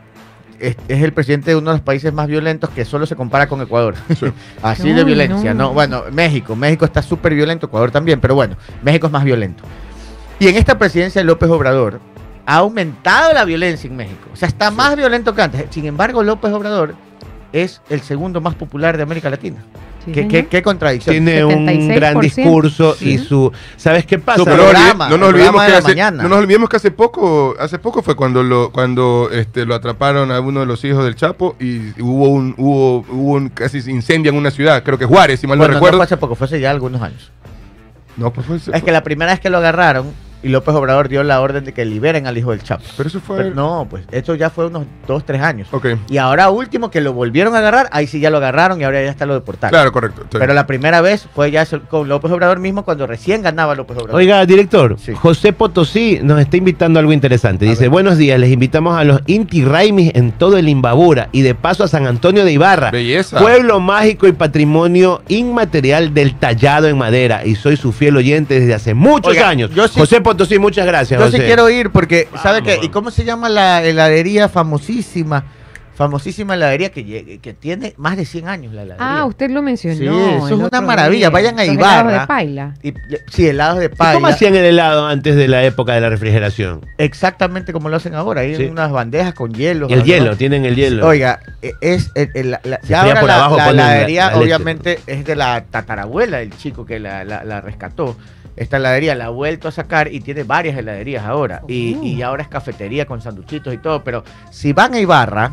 es, 0.59 0.75
es 0.87 1.03
el 1.03 1.13
presidente 1.13 1.51
de 1.51 1.57
uno 1.57 1.71
de 1.71 1.77
los 1.77 1.83
países 1.83 2.13
más 2.13 2.27
violentos 2.27 2.69
que 2.71 2.85
solo 2.85 3.05
se 3.05 3.15
compara 3.15 3.47
con 3.47 3.61
Ecuador. 3.61 3.95
Así 4.61 4.91
de 4.91 5.03
violencia, 5.03 5.53
no. 5.53 5.65
no. 5.65 5.73
Bueno, 5.73 6.03
México, 6.11 6.55
México 6.55 6.85
está 6.85 7.01
súper 7.01 7.33
violento, 7.33 7.67
Ecuador 7.67 7.91
también, 7.91 8.19
pero 8.19 8.35
bueno, 8.35 8.55
México 8.83 9.07
es 9.07 9.13
más 9.13 9.23
violento. 9.23 9.63
Y 10.39 10.47
en 10.47 10.55
esta 10.55 10.77
presidencia 10.77 11.21
de 11.21 11.25
López 11.25 11.49
Obrador 11.49 11.99
ha 12.45 12.57
aumentado 12.57 13.33
la 13.33 13.43
violencia 13.43 13.89
en 13.89 13.95
México. 13.95 14.29
O 14.31 14.35
sea, 14.35 14.47
está 14.47 14.71
más 14.71 14.95
violento 14.95 15.33
que 15.33 15.41
antes. 15.41 15.65
Sin 15.69 15.85
embargo, 15.85 16.23
López 16.23 16.51
Obrador 16.53 16.95
es 17.51 17.81
el 17.89 18.01
segundo 18.01 18.39
más 18.39 18.55
popular 18.55 18.97
de 18.97 19.03
América 19.03 19.29
Latina. 19.29 19.57
Sí, 20.07 20.11
¿Qué, 20.13 20.27
qué, 20.27 20.47
qué 20.47 20.61
contradicción? 20.61 21.13
Tiene 21.13 21.43
un 21.45 21.67
76%. 21.67 21.95
gran 21.95 22.19
discurso 22.19 22.95
y 22.99 23.17
Sí. 23.17 23.25
su... 23.25 23.51
¿Sabes 23.75 24.05
qué 24.05 24.17
pasa? 24.19 24.39
Su 24.39 24.45
No 24.45 24.55
nos, 24.57 24.65
programa, 24.65 25.09
no 25.09 25.17
nos 25.17 25.29
olvidemos 25.29 25.51
programa 25.53 25.59
que 25.59 25.65
de 25.65 25.71
la 25.71 25.77
hace, 25.79 25.87
mañana. 25.89 26.23
no 26.23 26.29
nos 26.29 26.39
olvidemos 26.39 26.69
que 26.69 26.75
hace 26.77 26.91
poco, 26.91 27.55
hace 27.59 27.77
poco 27.79 28.01
fue 28.01 28.15
cuando 28.15 28.41
lo, 28.43 28.71
cuando 28.71 29.29
este 29.31 29.65
lo 29.65 29.75
atraparon 29.75 30.31
a 30.31 30.39
uno 30.39 30.61
de 30.61 30.65
los 30.65 30.83
hijos 30.85 31.03
del 31.03 31.15
Chapo 31.15 31.55
y 31.59 31.99
hubo 32.01 32.29
un, 32.29 32.55
hubo, 32.57 32.99
hubo 33.09 33.33
un 33.33 33.49
casi 33.49 33.81
se 33.81 33.91
incendio 33.91 34.31
en 34.31 34.37
una 34.37 34.51
ciudad, 34.51 34.81
creo 34.83 34.97
que 34.97 35.05
Juárez, 35.05 35.39
si 35.41 35.47
mal 35.47 35.57
Bueno, 35.57 35.73
no 35.73 35.73
no 35.73 35.79
recuerdo. 35.79 35.97
fue 35.97 36.05
hace 36.05 36.17
poco, 36.17 36.35
fue 36.35 36.45
hace 36.45 36.59
ya 36.59 36.71
algunos 36.71 37.01
años. 37.01 37.31
No, 38.15 38.31
pues 38.33 38.47
fue, 38.47 38.57
Es 38.73 38.83
que 38.83 38.91
la 38.91 39.03
primera 39.03 39.31
vez 39.31 39.39
que 39.39 39.49
lo 39.49 39.57
agarraron 39.59 40.07
y 40.47 40.51
López 40.51 40.73
Obrador 40.75 41.09
dio 41.09 41.23
la 41.23 41.41
orden 41.41 41.65
de 41.65 41.73
que 41.73 41.85
liberen 41.85 42.27
al 42.27 42.37
hijo 42.37 42.51
del 42.51 42.63
Chapo. 42.63 42.83
pero 42.95 43.09
eso 43.09 43.19
fue. 43.19 43.37
Pero 43.37 43.55
no, 43.55 43.87
pues 43.89 44.05
esto 44.11 44.35
ya 44.35 44.49
fue 44.49 44.67
unos 44.67 44.85
dos, 45.07 45.25
tres 45.25 45.41
años. 45.41 45.67
Ok, 45.71 45.87
Y 46.09 46.17
ahora 46.17 46.49
último 46.49 46.89
que 46.89 47.01
lo 47.01 47.13
volvieron 47.13 47.55
a 47.55 47.59
agarrar, 47.59 47.89
ahí 47.91 48.07
sí 48.07 48.19
ya 48.19 48.29
lo 48.29 48.37
agarraron 48.37 48.79
y 48.81 48.83
ahora 48.83 49.03
ya 49.03 49.09
está 49.09 49.25
lo 49.25 49.33
deportaron. 49.33 49.71
claro, 49.71 49.91
correcto. 49.91 50.25
Pero 50.31 50.53
la 50.53 50.65
primera 50.67 51.01
vez 51.01 51.27
fue 51.35 51.51
ya 51.51 51.65
con 51.89 52.07
López 52.07 52.31
Obrador 52.31 52.59
mismo 52.59 52.83
cuando 52.85 53.05
recién 53.07 53.41
ganaba 53.41 53.75
López 53.75 53.97
Obrador. 53.97 54.15
Oiga, 54.15 54.45
director, 54.45 54.97
Sí. 54.99 55.13
José 55.13 55.53
Potosí 55.53 56.19
nos 56.23 56.39
está 56.39 56.57
invitando 56.57 56.99
a 56.99 57.01
algo 57.01 57.11
interesante. 57.13 57.65
A 57.65 57.69
Dice, 57.69 57.81
ver. 57.83 57.89
buenos 57.89 58.17
días, 58.17 58.39
les 58.39 58.51
invitamos 58.51 58.97
a 58.97 59.03
los 59.03 59.21
Inti 59.27 59.63
Raimis 59.65 60.11
en 60.15 60.31
todo 60.31 60.57
el 60.57 60.69
Imbabura 60.69 61.29
y 61.31 61.41
de 61.41 61.55
paso 61.55 61.83
a 61.83 61.87
San 61.87 62.07
Antonio 62.07 62.45
de 62.45 62.51
Ibarra. 62.51 62.91
Belleza. 62.91 63.39
Pueblo 63.39 63.79
mágico 63.79 64.27
y 64.27 64.31
patrimonio 64.31 65.21
inmaterial 65.27 66.13
del 66.13 66.35
tallado 66.35 66.87
en 66.87 66.97
madera. 66.97 67.45
Y 67.45 67.55
soy 67.55 67.77
su 67.77 67.91
fiel 67.91 68.15
oyente 68.17 68.59
desde 68.59 68.73
hace 68.73 68.93
muchos 68.93 69.31
Oiga, 69.31 69.49
años. 69.49 69.71
yo 69.73 69.87
sí- 69.87 69.99
José 69.99 70.21
Potosí, 70.21 70.36
muchas 70.59 70.85
gracias. 70.85 71.19
Yo 71.19 71.31
sí 71.31 71.37
quiero 71.39 71.69
ir 71.69 71.89
porque, 71.91 72.27
¿sabe 72.41 72.61
Vamos. 72.61 72.75
qué? 72.79 72.85
¿Y 72.85 72.89
cómo 72.89 73.11
se 73.11 73.23
llama 73.25 73.49
la 73.49 73.83
heladería 73.83 74.49
famosísima? 74.49 75.43
Famosísima 75.95 76.53
heladería 76.53 76.91
que, 76.91 77.39
que 77.41 77.53
tiene 77.55 77.95
más 77.97 78.17
de 78.17 78.23
100 78.25 78.47
años 78.47 78.71
la 78.71 78.83
heladería. 78.83 79.19
Ah, 79.21 79.25
usted 79.25 79.49
lo 79.49 79.63
mencionó. 79.63 79.97
Sí, 79.97 80.05
eso 80.45 80.45
es 80.45 80.51
una 80.71 80.79
maravilla. 80.79 81.17
día. 81.17 81.29
Vayan 81.31 81.59
a 81.59 81.65
Los 81.65 81.73
Ibarra. 81.73 82.01
helados 82.01 82.21
de 82.21 82.27
paila. 82.27 82.73
Y, 82.83 82.93
sí, 83.31 83.47
helados 83.47 83.79
de 83.79 83.85
¿Y 83.85 83.89
paila. 83.89 84.13
¿Cómo 84.13 84.27
hacían 84.27 84.53
el 84.53 84.63
helado 84.65 85.07
antes 85.07 85.35
de 85.35 85.47
la 85.47 85.63
época 85.63 85.93
de 85.95 86.01
la 86.01 86.09
refrigeración? 86.09 86.85
Exactamente 86.99 87.73
como 87.73 87.89
lo 87.89 87.95
hacen 87.95 88.13
ahora. 88.13 88.41
Hay 88.41 88.55
Sí. 88.55 88.65
unas 88.65 88.91
bandejas 88.91 89.33
con 89.33 89.51
hielo. 89.55 89.87
El 89.89 89.99
¿no? 90.01 90.05
hielo, 90.05 90.37
tienen 90.37 90.65
el 90.65 90.75
hielo. 90.75 91.07
Oiga, 91.07 91.39
e- 91.63 91.73
es 91.81 92.11
el- 92.13 92.29
el- 92.35 92.51
la, 92.51 92.61
la- 92.63 92.79
Se 92.83 92.89
ya 92.89 92.99
fría 93.01 93.13
ahora 93.13 93.19
por 93.21 93.27
la, 93.29 93.35
abajo, 93.37 93.57
la 93.57 93.63
ponen 93.65 93.77
la- 93.77 93.91
heladería 93.95 94.29
la 94.29 94.37
obviamente 94.37 94.99
es 95.07 95.25
de 95.25 95.35
la 95.35 95.63
tatarabuela 95.65 96.37
del 96.37 96.55
chico 96.55 96.85
que 96.85 96.99
la, 96.99 97.23
la- 97.23 97.43
la 97.43 97.59
rescató. 97.59 98.15
Esta 98.57 98.77
heladería 98.77 99.15
la 99.15 99.27
ha 99.27 99.29
vuelto 99.29 99.67
a 99.67 99.71
sacar 99.71 100.11
y 100.11 100.19
tiene 100.19 100.43
varias 100.43 100.77
heladerías 100.77 101.23
ahora. 101.23 101.61
Y, 101.67 101.95
y 101.99 102.21
ahora 102.23 102.43
es 102.43 102.49
cafetería 102.49 103.05
con 103.05 103.21
sanduchitos 103.21 103.73
y 103.73 103.77
todo. 103.77 104.03
Pero 104.03 104.23
si 104.49 104.73
van 104.73 104.95
a 104.95 104.99
Ibarra, 104.99 105.51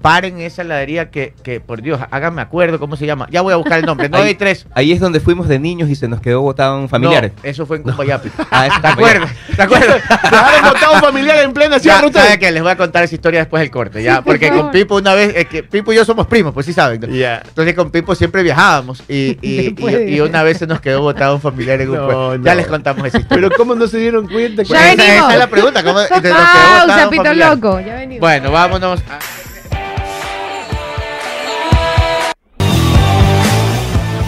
paren 0.00 0.40
esa 0.40 0.62
heladería 0.62 1.10
que, 1.10 1.34
que, 1.42 1.60
por 1.60 1.82
Dios, 1.82 2.00
háganme 2.10 2.42
acuerdo 2.42 2.78
cómo 2.78 2.96
se 2.96 3.06
llama. 3.06 3.26
Ya 3.30 3.40
voy 3.42 3.52
a 3.52 3.56
buscar 3.56 3.78
el 3.78 3.84
nombre. 3.86 4.08
No 4.08 4.16
Ahí- 4.18 4.28
hay 4.28 4.34
tres. 4.34 4.66
Ahí 4.74 4.92
es 4.92 5.00
donde 5.00 5.20
fuimos 5.20 5.48
de 5.48 5.58
niños 5.58 5.88
y 5.90 5.94
se 5.94 6.08
nos 6.08 6.20
quedó 6.20 6.40
botado 6.40 6.78
un 6.78 6.88
familiar. 6.88 7.32
No, 7.36 7.42
eso 7.48 7.66
fue 7.66 7.78
en 7.78 7.82
Cumpayapi. 7.82 8.30
Ah, 8.50 8.66
es 8.66 8.80
¿Te 8.80 8.86
acuerdas? 8.88 9.30
¿Te 9.56 9.62
acuerdas? 9.62 10.02
Dejaron 10.22 10.62
botado 10.72 10.92
un 10.94 11.00
familiar 11.00 11.38
en 11.44 11.52
plena 11.52 11.76
Ya, 11.78 11.96
ustedes. 12.04 12.24
¿sabe 12.26 12.38
qué? 12.38 12.50
Les 12.50 12.62
voy 12.62 12.72
a 12.72 12.76
contar 12.76 13.04
esa 13.04 13.14
historia 13.14 13.40
después 13.40 13.60
del 13.60 13.70
corte, 13.70 14.02
ya. 14.02 14.22
Porque 14.22 14.50
con. 14.50 14.70
Pipo 14.70 14.96
una 14.96 15.14
vez, 15.14 15.32
es 15.36 15.46
que 15.46 15.62
Pipo 15.62 15.92
y 15.92 15.96
yo 15.96 16.04
somos 16.04 16.26
primos, 16.26 16.54
pues 16.54 16.66
sí 16.66 16.72
saben. 16.72 17.00
¿no? 17.00 17.08
Ya. 17.08 17.42
Entonces 17.46 17.74
con 17.74 17.90
Pipo 17.90 18.14
siempre 18.14 18.42
viajábamos 18.42 19.02
y, 19.08 19.36
y, 19.42 19.74
y- 19.78 20.14
y 20.14 20.20
una 20.20 20.42
vez 20.42 20.58
se 20.58 20.66
nos 20.66 20.80
quedó 20.80 21.02
botado 21.02 21.34
un 21.34 21.40
familiar 21.40 21.80
en 21.80 21.90
un 21.90 21.96
No, 21.96 22.04
pueblo. 22.06 22.38
no. 22.38 22.44
Ya 22.44 22.54
les 22.54 22.66
contamos 22.66 23.06
esa 23.06 23.18
historia. 23.18 23.48
Pero 23.48 23.56
¿cómo 23.56 23.74
no 23.74 23.86
se 23.86 23.98
dieron 23.98 24.26
cuenta? 24.28 24.62
Ya 24.62 24.92
esa, 24.92 25.02
venimos. 25.02 25.24
esa 25.26 25.32
es 25.32 25.38
la 25.38 25.46
pregunta. 25.48 25.82
¿cómo, 25.82 25.98
de 26.00 26.08
nos 26.10 26.20
quedó 26.20 26.34
¡Ah, 26.36 26.80
un 26.84 26.88
botado 26.88 27.10
un 27.10 27.16
familiar? 27.16 27.50
loco! 27.54 27.80
Ya 27.80 27.94
venimos. 27.96 28.20
Bueno, 28.20 28.50
vámonos. 28.52 29.00
a- 29.10 29.18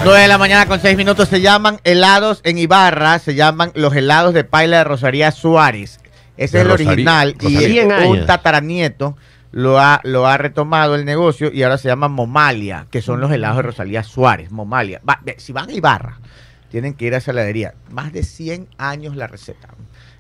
9 0.03 0.21
de 0.23 0.29
la 0.29 0.39
mañana 0.39 0.67
con 0.67 0.81
6 0.81 0.97
minutos 0.97 1.29
se 1.29 1.41
llaman 1.41 1.79
helados 1.85 2.41
en 2.45 2.57
Ibarra, 2.59 3.19
se 3.19 3.35
llaman 3.35 3.71
los 3.75 3.95
helados 3.95 4.33
de 4.33 4.45
paila 4.45 4.79
de 4.79 4.85
Rosaría 4.85 5.31
Suárez. 5.31 6.01
Ese 6.37 6.57
De 6.59 6.63
es 6.63 6.67
el 6.67 6.71
original 6.73 7.37
y 7.41 7.55
Rosaría. 7.55 7.99
100 7.99 8.09
un 8.09 8.27
tataranieto 8.27 9.17
lo 9.53 9.79
ha, 9.79 10.01
lo 10.05 10.27
ha 10.27 10.39
retomado 10.39 10.95
el 10.95 11.05
negocio 11.05 11.51
y 11.53 11.63
ahora 11.63 11.77
se 11.77 11.89
llama 11.89 12.09
Momalia, 12.09 12.87
que 12.91 13.03
son 13.03 13.21
los 13.21 13.31
helados 13.31 13.57
de 13.59 13.63
Rosalía 13.63 14.03
Suárez. 14.03 14.51
Momalia. 14.51 15.01
Va- 15.09 15.21
ve, 15.23 15.35
si 15.39 15.53
van 15.53 15.69
a 15.69 15.73
Ibarra, 15.73 16.19
tienen 16.71 16.95
que 16.95 17.05
ir 17.07 17.15
a 17.15 17.19
esa 17.19 17.33
heladería. 17.33 17.75
Más 17.91 18.13
de 18.13 18.23
100 18.23 18.69
años 18.79 19.17
la 19.17 19.27
receta. 19.27 19.69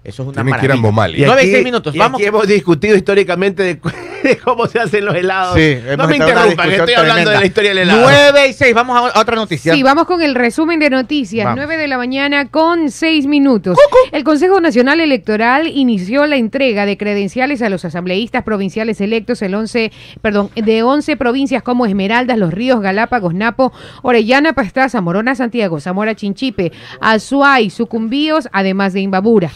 Eso 0.02 0.22
es 0.22 0.28
una 0.28 0.42
Tienen 0.42 0.60
que 0.60 0.64
ir 0.64 0.72
a 0.72 0.76
maravilla. 0.76 0.90
Momalia. 0.90 1.18
Y 1.18 1.26
Nueve 1.26 1.44
y 1.44 1.50
seis 1.50 1.64
minutos, 1.64 1.94
y 1.94 1.98
vamos. 1.98 2.18
aquí 2.18 2.26
hemos 2.26 2.46
discutido 2.46 2.96
históricamente 2.96 3.62
de, 4.22 4.38
cómo 4.38 4.66
se 4.66 4.80
hacen 4.80 5.04
los 5.04 5.14
helados. 5.14 5.56
Sí, 5.56 5.76
no 5.96 6.06
me 6.08 6.16
interrumpan, 6.16 6.68
que 6.68 6.76
estoy 6.76 6.94
hablando 6.94 7.30
de 7.30 7.38
la 7.38 7.46
historia 7.46 7.70
del 7.70 7.78
helado. 7.78 8.00
9 8.02 8.48
y 8.48 8.52
6, 8.54 8.74
vamos 8.74 8.96
a 9.14 9.20
otra 9.20 9.36
noticia. 9.36 9.74
Sí, 9.74 9.82
vamos 9.82 10.06
con 10.06 10.22
el 10.22 10.34
resumen 10.34 10.80
de 10.80 10.88
noticias. 10.88 11.44
Vamos. 11.44 11.58
9 11.66 11.76
de 11.76 11.88
la 11.88 11.98
mañana 11.98 12.48
con 12.48 12.90
6 12.90 13.26
minutos. 13.26 13.78
El 14.12 14.24
Consejo 14.24 14.60
Nacional 14.60 15.00
Electoral 15.00 15.66
inició 15.66 16.26
la 16.26 16.36
entrega 16.36 16.86
de 16.86 16.96
credenciales 16.96 17.60
a 17.60 17.68
los 17.68 17.84
asambleístas 17.84 18.42
provinciales 18.42 19.00
electos 19.02 19.42
el 19.42 19.54
11, 19.54 19.92
perdón, 20.22 20.50
de 20.54 20.82
11 20.82 21.16
provincias 21.18 21.62
como 21.62 21.84
Esmeraldas, 21.84 22.38
Los 22.38 22.54
Ríos, 22.54 22.80
Galápagos, 22.80 23.34
Napo, 23.34 23.72
Orellana, 24.02 24.54
Pastaza, 24.54 25.00
Morona, 25.02 25.34
Santiago, 25.34 25.78
Zamora, 25.78 26.14
Chinchipe, 26.14 26.72
Azuay, 27.00 27.68
Sucumbíos, 27.68 28.48
además 28.52 28.92
de 28.94 29.00
Imbabura. 29.00 29.50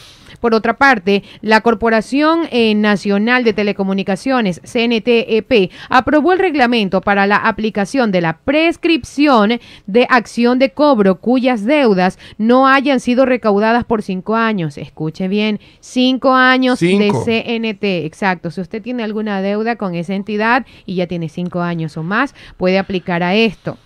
Por 0.45 0.55
otra 0.55 0.77
parte, 0.77 1.23
la 1.41 1.63
Corporación 1.63 2.43
eh, 2.51 2.75
Nacional 2.75 3.45
de 3.45 3.55
Telecomunicaciones, 3.55 4.61
CNTEP, 4.61 5.73
aprobó 5.89 6.35
el 6.35 6.39
reglamento 6.39 7.01
para 7.01 7.27
la 7.27 7.37
aplicación 7.37 8.13
de 8.13 8.21
la 8.21 8.37
prescripción 8.37 9.59
de 9.87 10.07
acción 10.11 10.59
de 10.59 10.73
cobro 10.73 11.15
cuyas 11.15 11.65
deudas 11.65 12.19
no 12.37 12.69
hayan 12.69 13.01
sido 13.01 13.25
recaudadas 13.25 13.87
por 13.87 14.03
cinco 14.03 14.37
años. 14.37 14.77
Escuche 14.77 15.29
bien, 15.29 15.61
cinco 15.81 16.35
años 16.35 16.79
Cinco. 16.79 17.25
de 17.25 17.43
CNT. 17.43 18.05
Exacto. 18.05 18.51
Si 18.51 18.61
usted 18.61 18.83
tiene 18.83 19.03
alguna 19.03 19.41
deuda 19.41 19.77
con 19.77 19.95
esa 19.95 20.13
entidad 20.15 20.67
y 20.85 20.97
ya 20.97 21.07
tiene 21.07 21.31
cinco 21.31 21.63
años 21.63 21.97
o 21.97 22.03
más, 22.03 22.35
puede 22.59 22.79
aplicar 22.79 23.23
a 23.23 23.35
esto. 23.35 23.79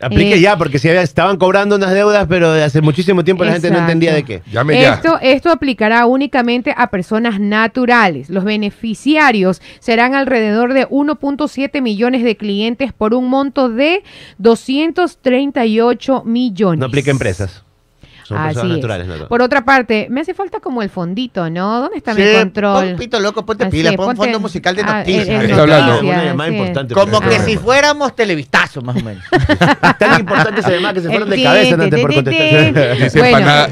Aplique 0.00 0.34
Eh, 0.34 0.40
ya, 0.40 0.58
porque 0.58 0.78
si 0.78 0.88
había- 0.88 1.02
estaban 1.02 1.38
cobrando 1.38 1.76
unas 1.76 1.92
deudas, 1.94 2.26
pero 2.28 2.52
de 2.52 2.62
hace 2.64 2.82
muchísimo 2.82 3.24
tiempo 3.24 3.44
la 3.44 3.52
gente 3.52 3.70
no 3.70 3.78
entendía 3.78 4.14
de 4.14 4.24
qué. 4.24 4.42
Llame 4.52 4.80
ya. 4.80 4.94
Esto, 4.94 5.18
esto 5.22 5.50
aplicará 5.50 6.04
únicamente 6.06 6.74
a 6.76 6.88
personas 6.90 7.40
naturales. 7.40 8.28
Los 8.28 8.44
beneficiarios 8.44 9.62
serán 9.80 10.14
alrededor 10.14 10.74
de 10.74 10.86
1.7 10.88 11.80
millones 11.80 12.22
de 12.24 12.36
clientes 12.36 12.92
por 12.92 13.14
un 13.14 13.28
monto 13.30 13.68
de 13.70 14.02
238 14.38 16.22
millones. 16.24 16.78
No 16.80 16.86
aplica 16.86 17.10
empresas. 17.10 17.62
Son 18.26 18.36
Así 18.38 18.66
naturales. 18.66 19.06
No, 19.06 19.16
no. 19.16 19.28
Por 19.28 19.40
otra 19.42 19.64
parte, 19.64 20.08
me 20.10 20.20
hace 20.22 20.34
falta 20.34 20.58
como 20.60 20.82
el 20.82 20.90
fondito, 20.90 21.48
¿no? 21.48 21.80
¿Dónde 21.80 21.98
está 21.98 22.12
mi 22.14 22.22
Sí, 22.22 22.32
control? 22.36 22.88
pon 22.88 22.96
pito 22.96 23.20
loco, 23.20 23.46
ponte 23.46 23.64
Así 23.64 23.70
pila, 23.76 23.90
es, 23.90 23.96
pon 23.96 24.06
ponte- 24.06 24.16
fondo 24.22 24.40
musical 24.40 24.74
de 24.74 24.82
ah, 24.82 24.98
noticias. 24.98 25.28
está 25.28 25.60
hablando. 25.62 25.92
noticias, 25.94 26.34
Una 26.34 26.48
importante. 26.48 26.94
Como 26.94 27.20
que 27.20 27.38
si 27.40 27.56
fuéramos 27.56 28.16
televistazos, 28.16 28.82
más 28.82 28.96
o 28.96 29.00
menos. 29.04 29.22
Tan 29.98 30.20
importante 30.20 30.60
ese 30.60 30.72
llamada 30.72 30.94
que 30.94 31.00
se 31.02 31.08
fueron 31.08 31.30
de 31.30 31.42
cabeza 31.42 31.74
antes 31.74 32.00
por 32.00 32.14
contestar. 32.14 33.00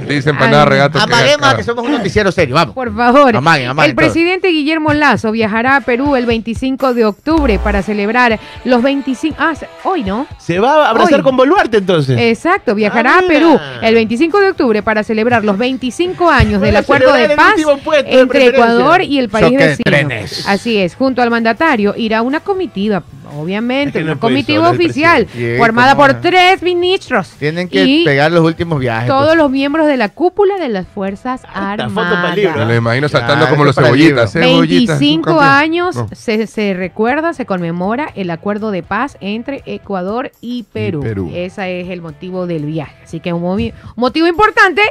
Dice 0.07 0.31
empanada, 0.31 0.65
regato. 0.65 0.99
que- 0.99 1.05
Amaguemos 1.05 1.55
que 1.55 1.63
somos 1.65 1.85
un 1.85 1.93
noticiero 1.93 2.31
serio, 2.33 2.55
vamos. 2.55 2.75
Por 2.75 2.95
favor. 2.95 3.35
Amaguen, 3.37 3.69
amaguen 3.71 3.91
el 3.91 3.97
presidente 3.97 4.49
Guillermo 4.49 4.93
Lazo 4.93 5.33
viajará 5.33 5.77
a 5.77 5.81
Perú 5.81 6.17
el 6.17 6.27
25 6.27 6.95
de 6.95 7.05
octubre 7.05 7.59
para 7.59 7.83
celebrar 7.83 8.39
los 8.65 8.83
25... 8.83 9.37
Ah, 9.39 9.55
hoy 9.85 10.05
no. 10.05 10.27
Se 10.39 10.59
va 10.59 10.87
a 10.87 10.91
abrazar 10.91 11.23
con 11.23 11.37
Boluarte 11.37 11.79
entonces. 11.79 12.19
Exacto, 12.19 12.75
viajará 12.75 13.17
Ah, 13.17 13.19
a. 13.25 13.29
Perú 13.29 13.59
el 13.83 13.95
25 13.95 14.41
de 14.41 14.44
octubre 14.51 14.83
para 14.83 15.03
celebrar 15.05 15.45
los 15.45 15.59
25 15.59 16.29
años 16.31 16.61
del 16.61 16.77
acuerdo 16.77 17.13
de 17.13 17.31
paz 17.31 17.57
de 17.57 18.21
entre. 18.21 18.47
Ecuador 18.47 19.03
y 19.03 19.19
el 19.19 19.29
país 19.29 19.57
de 19.57 19.77
vecino. 19.77 20.09
Así 20.47 20.77
es, 20.79 20.95
junto 20.95 21.23
al 21.23 21.31
mandatario 21.31 21.95
irá 21.97 22.23
una 22.23 22.41
comitiva, 22.41 23.03
obviamente, 23.37 23.99
Es 23.99 24.03
que 24.03 24.07
no 24.07 24.13
una 24.13 24.21
puede 24.21 24.33
comitiva 24.35 24.71
oficial, 24.71 25.27
formada 25.59 25.95
¿cómo 25.95 26.07
por 26.07 26.21
tres 26.21 26.63
ministros. 26.63 27.29
Tienen 27.39 27.69
que 27.69 27.85
y 27.85 28.05
pegar 28.05 28.33
los 28.33 28.45
últimos 28.45 28.79
viajes. 28.81 29.09
todos 29.09 29.27
pues. 29.27 29.39
los 29.39 29.51
miembros 29.51 29.87
de 29.87 29.97
la 29.97 30.09
cúpula 30.09 30.57
de 30.59 30.69
las 30.69 30.87
Fuerzas 30.89 31.43
para 31.53 31.75
el 31.75 31.79
libro, 31.81 31.95
Me 31.95 32.03
Armadas. 32.51 32.69
lo 32.69 32.75
imagino 32.75 33.09
saltando 33.09 33.49
como 33.49 33.65
los 33.65 33.75
cebollitas. 33.75 34.33
cebollitas, 34.33 34.99
25 34.99 35.31
un 35.31 35.37
campeón. 35.37 35.53
años 35.53 35.97
No. 35.97 36.09
se, 36.13 36.47
se 36.47 36.75
recuerda, 36.75 37.33
se 37.33 37.47
conmemora 37.47 38.09
el 38.15 38.31
acuerdo 38.31 38.71
de 38.71 38.83
paz 38.83 39.17
entre 39.21 39.63
Ecuador 39.67 40.31
y 40.41 40.65
Perú. 40.65 41.01
Perú. 41.01 41.31
Ese 41.35 41.81
es 41.81 41.91
el 41.91 42.01
motivo 42.03 42.47
del 42.47 42.65
viaje. 42.67 42.95
Así 43.03 43.21
que 43.21 43.33
un 43.33 43.73
motivo 43.97 44.27
importante, 44.27 44.83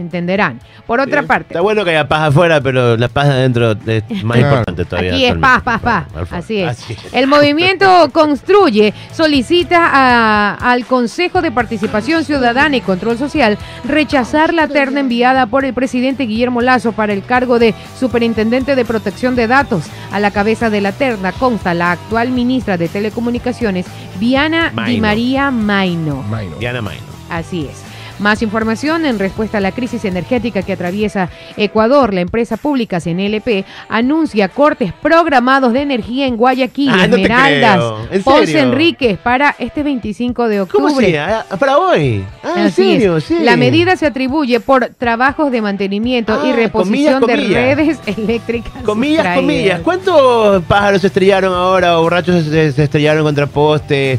entenderán. 0.00 0.60
Por 0.86 1.00
otra 1.00 1.22
Sí, 1.22 1.26
parte, 1.26 1.46
Está 1.54 1.60
bueno 1.60 1.84
que 1.84 1.90
haya 1.90 2.06
paz 2.08 2.28
afuera, 2.28 2.60
pero 2.60 2.96
la 2.96 3.08
paz 3.08 3.26
adentro 3.28 3.72
es 3.86 4.02
más 4.24 4.36
Claro. 4.38 4.48
importante 4.58 4.84
todavía. 4.84 5.12
Aquí 5.14 5.24
es 5.26 5.34
paz, 5.36 5.62
paz, 5.62 5.80
paz. 5.80 6.04
Así 6.30 6.58
es. 6.60 6.86
El 7.12 7.26
movimiento 7.26 8.10
Construye 8.12 8.92
solicita 9.12 9.90
a- 9.92 10.54
al 10.54 10.84
Consejo 10.86 11.42
de 11.42 11.50
Participación 11.50 12.24
Ciudadana 12.24 12.76
y 12.76 12.80
Control 12.80 13.18
Social 13.18 13.58
rechazar 13.84 14.52
la 14.54 14.68
terna 14.68 15.00
enviada 15.00 15.46
por 15.46 15.64
el 15.64 15.74
presidente 15.74 16.24
Guillermo 16.24 16.60
Lazo 16.60 16.92
para 16.92 17.12
el 17.12 17.24
cargo 17.24 17.58
de 17.58 17.74
Superintendente 17.98 18.74
de 18.76 18.84
Protección 18.84 19.34
de 19.36 19.46
Datos. 19.46 19.84
A 20.12 20.20
la 20.20 20.30
cabeza 20.30 20.70
de 20.70 20.80
la 20.80 20.92
terna 20.92 21.32
consta 21.32 21.74
la 21.74 21.92
actual 21.92 22.30
ministra 22.30 22.76
de 22.76 22.88
Telecomunicaciones, 22.88 23.86
Viana 24.18 24.70
Di 24.70 24.74
Maino. 24.76 25.02
María 25.02 25.50
Maino. 25.50 26.22
Maino. 26.22 26.56
Diana 26.58 26.82
Maino. 26.82 27.02
Así 27.30 27.68
es. 27.70 27.85
Más 28.18 28.40
información 28.40 29.04
en 29.04 29.18
respuesta 29.18 29.58
a 29.58 29.60
la 29.60 29.72
crisis 29.72 30.04
energética 30.06 30.62
que 30.62 30.72
atraviesa 30.72 31.28
Ecuador. 31.56 32.14
La 32.14 32.22
empresa 32.22 32.56
pública 32.56 32.98
CNLP 33.00 33.64
anuncia 33.90 34.48
cortes 34.48 34.92
programados 35.02 35.72
de 35.74 35.82
energía 35.82 36.26
en 36.26 36.36
Guayaquil, 36.36 36.90
Ah, 36.92 37.06
no 37.06 37.16
Esmeraldas. 37.16 37.84
¿En 38.10 38.22
Ponce? 38.22 38.58
Enríquez 38.58 39.18
para 39.18 39.54
este 39.58 39.82
25 39.82 40.48
de 40.48 40.66
¿Cómo 40.66 40.86
octubre. 40.86 41.10
se 41.10 41.18
ah, 41.18 41.44
¿Para 41.58 41.76
hoy? 41.78 42.24
Ah, 42.42 42.54
¿en 42.56 42.72
serio? 42.72 43.20
Sí. 43.20 43.36
La 43.42 43.56
medida 43.56 43.96
se 43.96 44.06
atribuye 44.06 44.60
por 44.60 44.86
trabajos 44.98 45.50
de 45.52 45.60
mantenimiento 45.60 46.40
y 46.46 46.50
Ah, 46.52 46.56
reposición 46.56 47.20
comillas, 47.20 47.48
de 47.50 47.74
redes 47.74 47.98
eléctricas. 48.16 48.72
Comillas, 48.82 49.16
sustraídas. 49.26 49.40
comillas. 49.42 49.80
¿Cuántos 49.82 50.62
pájaros 50.64 51.00
se 51.02 51.08
estrellaron 51.08 51.52
ahora 51.52 51.98
o 51.98 52.02
borrachos 52.02 52.44
se, 52.44 52.72
se 52.72 52.82
estrellaron 52.84 53.24
contra 53.24 53.46
poste? 53.46 54.18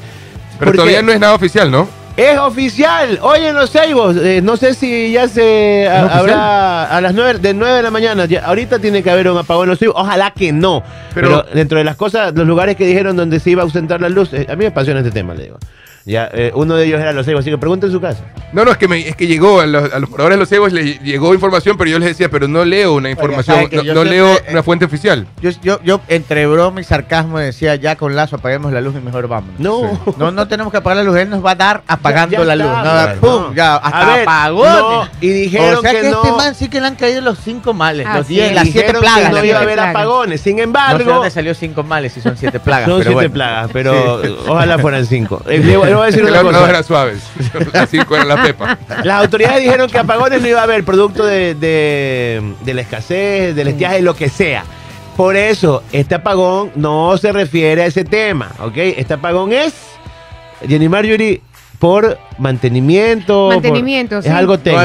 Pero 0.60 0.66
Porque 0.72 0.78
todavía 0.78 1.02
no 1.02 1.12
es 1.12 1.20
nada 1.20 1.34
oficial, 1.34 1.70
¿no? 1.72 1.88
Es 2.18 2.38
oficial. 2.40 3.20
Hoy 3.22 3.42
en 3.46 3.54
los 3.54 3.70
Seibos. 3.70 4.18
eh, 4.18 4.42
no 4.44 4.58
sé 4.58 4.74
si 4.74 5.12
ya 5.12 5.28
se 5.28 5.88
a- 5.88 6.18
habrá 6.18 6.86
a 6.86 7.00
las 7.00 7.14
9 7.14 7.38
de 7.40 7.54
9 7.54 7.76
de 7.76 7.84
la 7.84 7.92
mañana. 7.92 8.26
ya- 8.26 8.44
ahorita 8.44 8.80
tiene 8.80 9.04
que 9.04 9.12
haber 9.12 9.30
un 9.30 9.38
apagón 9.38 9.66
en 9.66 9.70
los 9.70 9.80
Seibos. 9.80 9.96
Ojalá 10.00 10.32
que 10.32 10.52
no. 10.52 10.82
Pero, 11.14 11.44
Pero- 11.44 11.46
dentro 11.56 11.78
de 11.78 11.84
las 11.84 11.96
cosas, 11.96 12.34
los 12.34 12.48
lugares 12.48 12.76
que 12.76 12.88
dijeron 12.88 13.16
donde 13.16 13.40
se 13.40 13.52
iba 13.52 13.62
a 13.62 13.66
ausentar 13.66 14.02
la 14.02 14.10
luz, 14.10 14.34
eh, 14.34 14.48
a 14.50 14.54
mí 14.54 14.60
me 14.64 14.68
apasiona 14.68 15.02
este 15.02 15.12
tema, 15.12 15.36
le 15.36 15.44
digo. 15.44 15.58
Ya, 16.08 16.30
eh, 16.34 16.52
uno 16.56 16.76
de 16.76 16.86
ellos 16.86 17.02
era 17.02 17.12
los 17.12 17.26
Seibos, 17.26 17.42
así 17.44 17.50
que 17.52 17.58
pregunten 17.58 17.90
en 17.90 17.94
su 17.94 18.00
casa. 18.02 18.24
No, 18.54 18.64
no, 18.64 18.72
es 18.72 18.78
que, 18.78 18.88
me- 18.88 19.06
es 19.06 19.16
que 19.18 19.28
llegó 19.28 19.60
a 19.60 19.66
los, 19.66 19.92
a 19.92 20.00
los 20.00 20.10
de 20.10 20.38
los 20.38 20.48
cebos, 20.48 20.72
les 20.72 21.02
llegó 21.02 21.34
información, 21.34 21.76
pero 21.78 21.90
yo 21.92 22.00
les 22.00 22.08
decía, 22.08 22.30
pero 22.30 22.48
no 22.48 22.64
leo 22.64 22.94
una 22.96 23.10
información, 23.10 23.64
no, 23.70 23.84
yo 23.84 23.94
no 23.94 24.04
siempre, 24.04 24.10
leo 24.10 24.34
eh, 24.36 24.44
una 24.52 24.64
fuente 24.64 24.86
oficial. 24.86 25.28
Yo, 25.42 25.50
yo, 25.62 25.82
yo, 25.84 26.00
entre 26.08 26.48
broma 26.48 26.80
y 26.80 26.86
sarcasmo, 26.86 27.40
decía 27.40 27.76
ya 27.76 27.98
con 27.98 28.16
lazo 28.16 28.38
apaguemos 28.38 28.72
la 28.72 28.80
luz 28.80 28.96
y 28.96 29.00
mejor 29.04 29.28
vamos. 29.28 29.50
No. 29.58 30.00
No, 30.18 30.32
no 30.32 30.48
tenemos 30.48 30.72
que 30.72 30.78
apagar 30.78 30.96
la 30.98 31.04
luz, 31.04 31.18
él 31.18 31.30
nos 31.30 31.46
va 31.46 31.52
a 31.52 31.56
dar 31.56 31.84
apagando 31.88 32.32
Ya- 32.38 32.40
ya 32.40 32.46
la 32.46 32.56
luz. 32.56 32.68
está, 32.78 33.14
No, 33.16 33.20
¡Pum! 33.20 33.44
no. 33.50 33.54
Ya, 33.54 33.76
hasta 33.76 34.06
ver, 34.16 34.26
no, 34.54 35.10
y 35.20 35.28
dijeron 35.30 35.76
o 35.76 35.82
sea 35.82 35.92
que 35.92 36.00
que, 36.02 36.10
este 36.10 36.28
no. 36.30 36.38
man 36.38 36.56
sí 36.56 36.70
que 36.70 36.80
le 36.80 36.88
han 36.88 36.96
caído 36.96 37.20
los 37.20 37.38
cinco 37.40 37.74
males, 37.74 38.08
los 38.16 38.28
diez, 38.30 38.54
las 38.54 38.70
siete 38.70 38.94
plagas. 38.94 39.30
no 39.32 39.44
iba 39.44 39.60
a 39.60 39.62
haber 39.62 39.80
apagones. 39.82 40.40
Sin 40.40 40.54
No 40.56 40.60
sé 40.60 40.64
embargo, 40.64 41.12
dónde 41.12 41.32
salió 41.32 41.54
cinco 41.54 41.84
males 41.84 42.14
si 42.14 42.22
son 42.22 42.38
siete 42.38 42.62
plagas. 42.62 42.88
son 42.88 43.00
pero 43.00 43.10
siete 43.12 43.14
bueno. 43.16 43.34
plagas, 43.34 43.70
pero 43.74 44.22
Sí. 44.24 44.36
ojalá 44.48 44.80
fueran 44.80 45.06
cinco. 45.06 45.42
Voy- 45.98 46.04
a 46.04 46.06
decir 46.08 46.24
una 46.24 46.42
cosa. 46.42 46.70
eran 46.70 46.84
suaves. 46.84 47.24
Las 47.74 47.90
cinco 47.90 48.16
eran 48.16 48.28
la 48.28 48.42
pepa. 48.44 48.78
Las 49.04 49.22
autoridades 49.24 49.62
dijeron 49.62 49.90
que 49.90 49.98
apagones 49.98 50.42
no 50.42 50.48
iba 50.48 50.60
a 50.62 50.64
haber, 50.64 50.84
producto 50.84 51.26
de, 51.26 51.56
de- 51.56 52.54
de 52.64 52.74
la 52.74 52.82
escasez, 52.82 53.56
del 53.56 53.68
estiaje, 53.70 54.02
lo 54.02 54.16
que 54.16 54.30
sea. 54.30 54.64
Por 55.16 55.36
eso, 55.36 55.84
este 55.92 56.16
apagón 56.16 56.72
no 56.76 57.18
se 57.18 57.32
refiere 57.32 57.82
a 57.84 57.86
ese 57.88 58.04
tema, 58.06 58.52
¿ok? 58.60 58.74
Este 58.78 59.16
apagón 59.16 59.52
es, 59.52 59.74
Jenny 60.68 60.88
Marjorie, 60.90 61.42
por 61.80 62.18
mantenimiento. 62.38 63.46
por- 63.48 63.56
Mantenimiento, 63.56 64.18
Es 64.20 64.26
sí. 64.26 64.32
algo 64.32 64.58
técnico. 64.58 64.78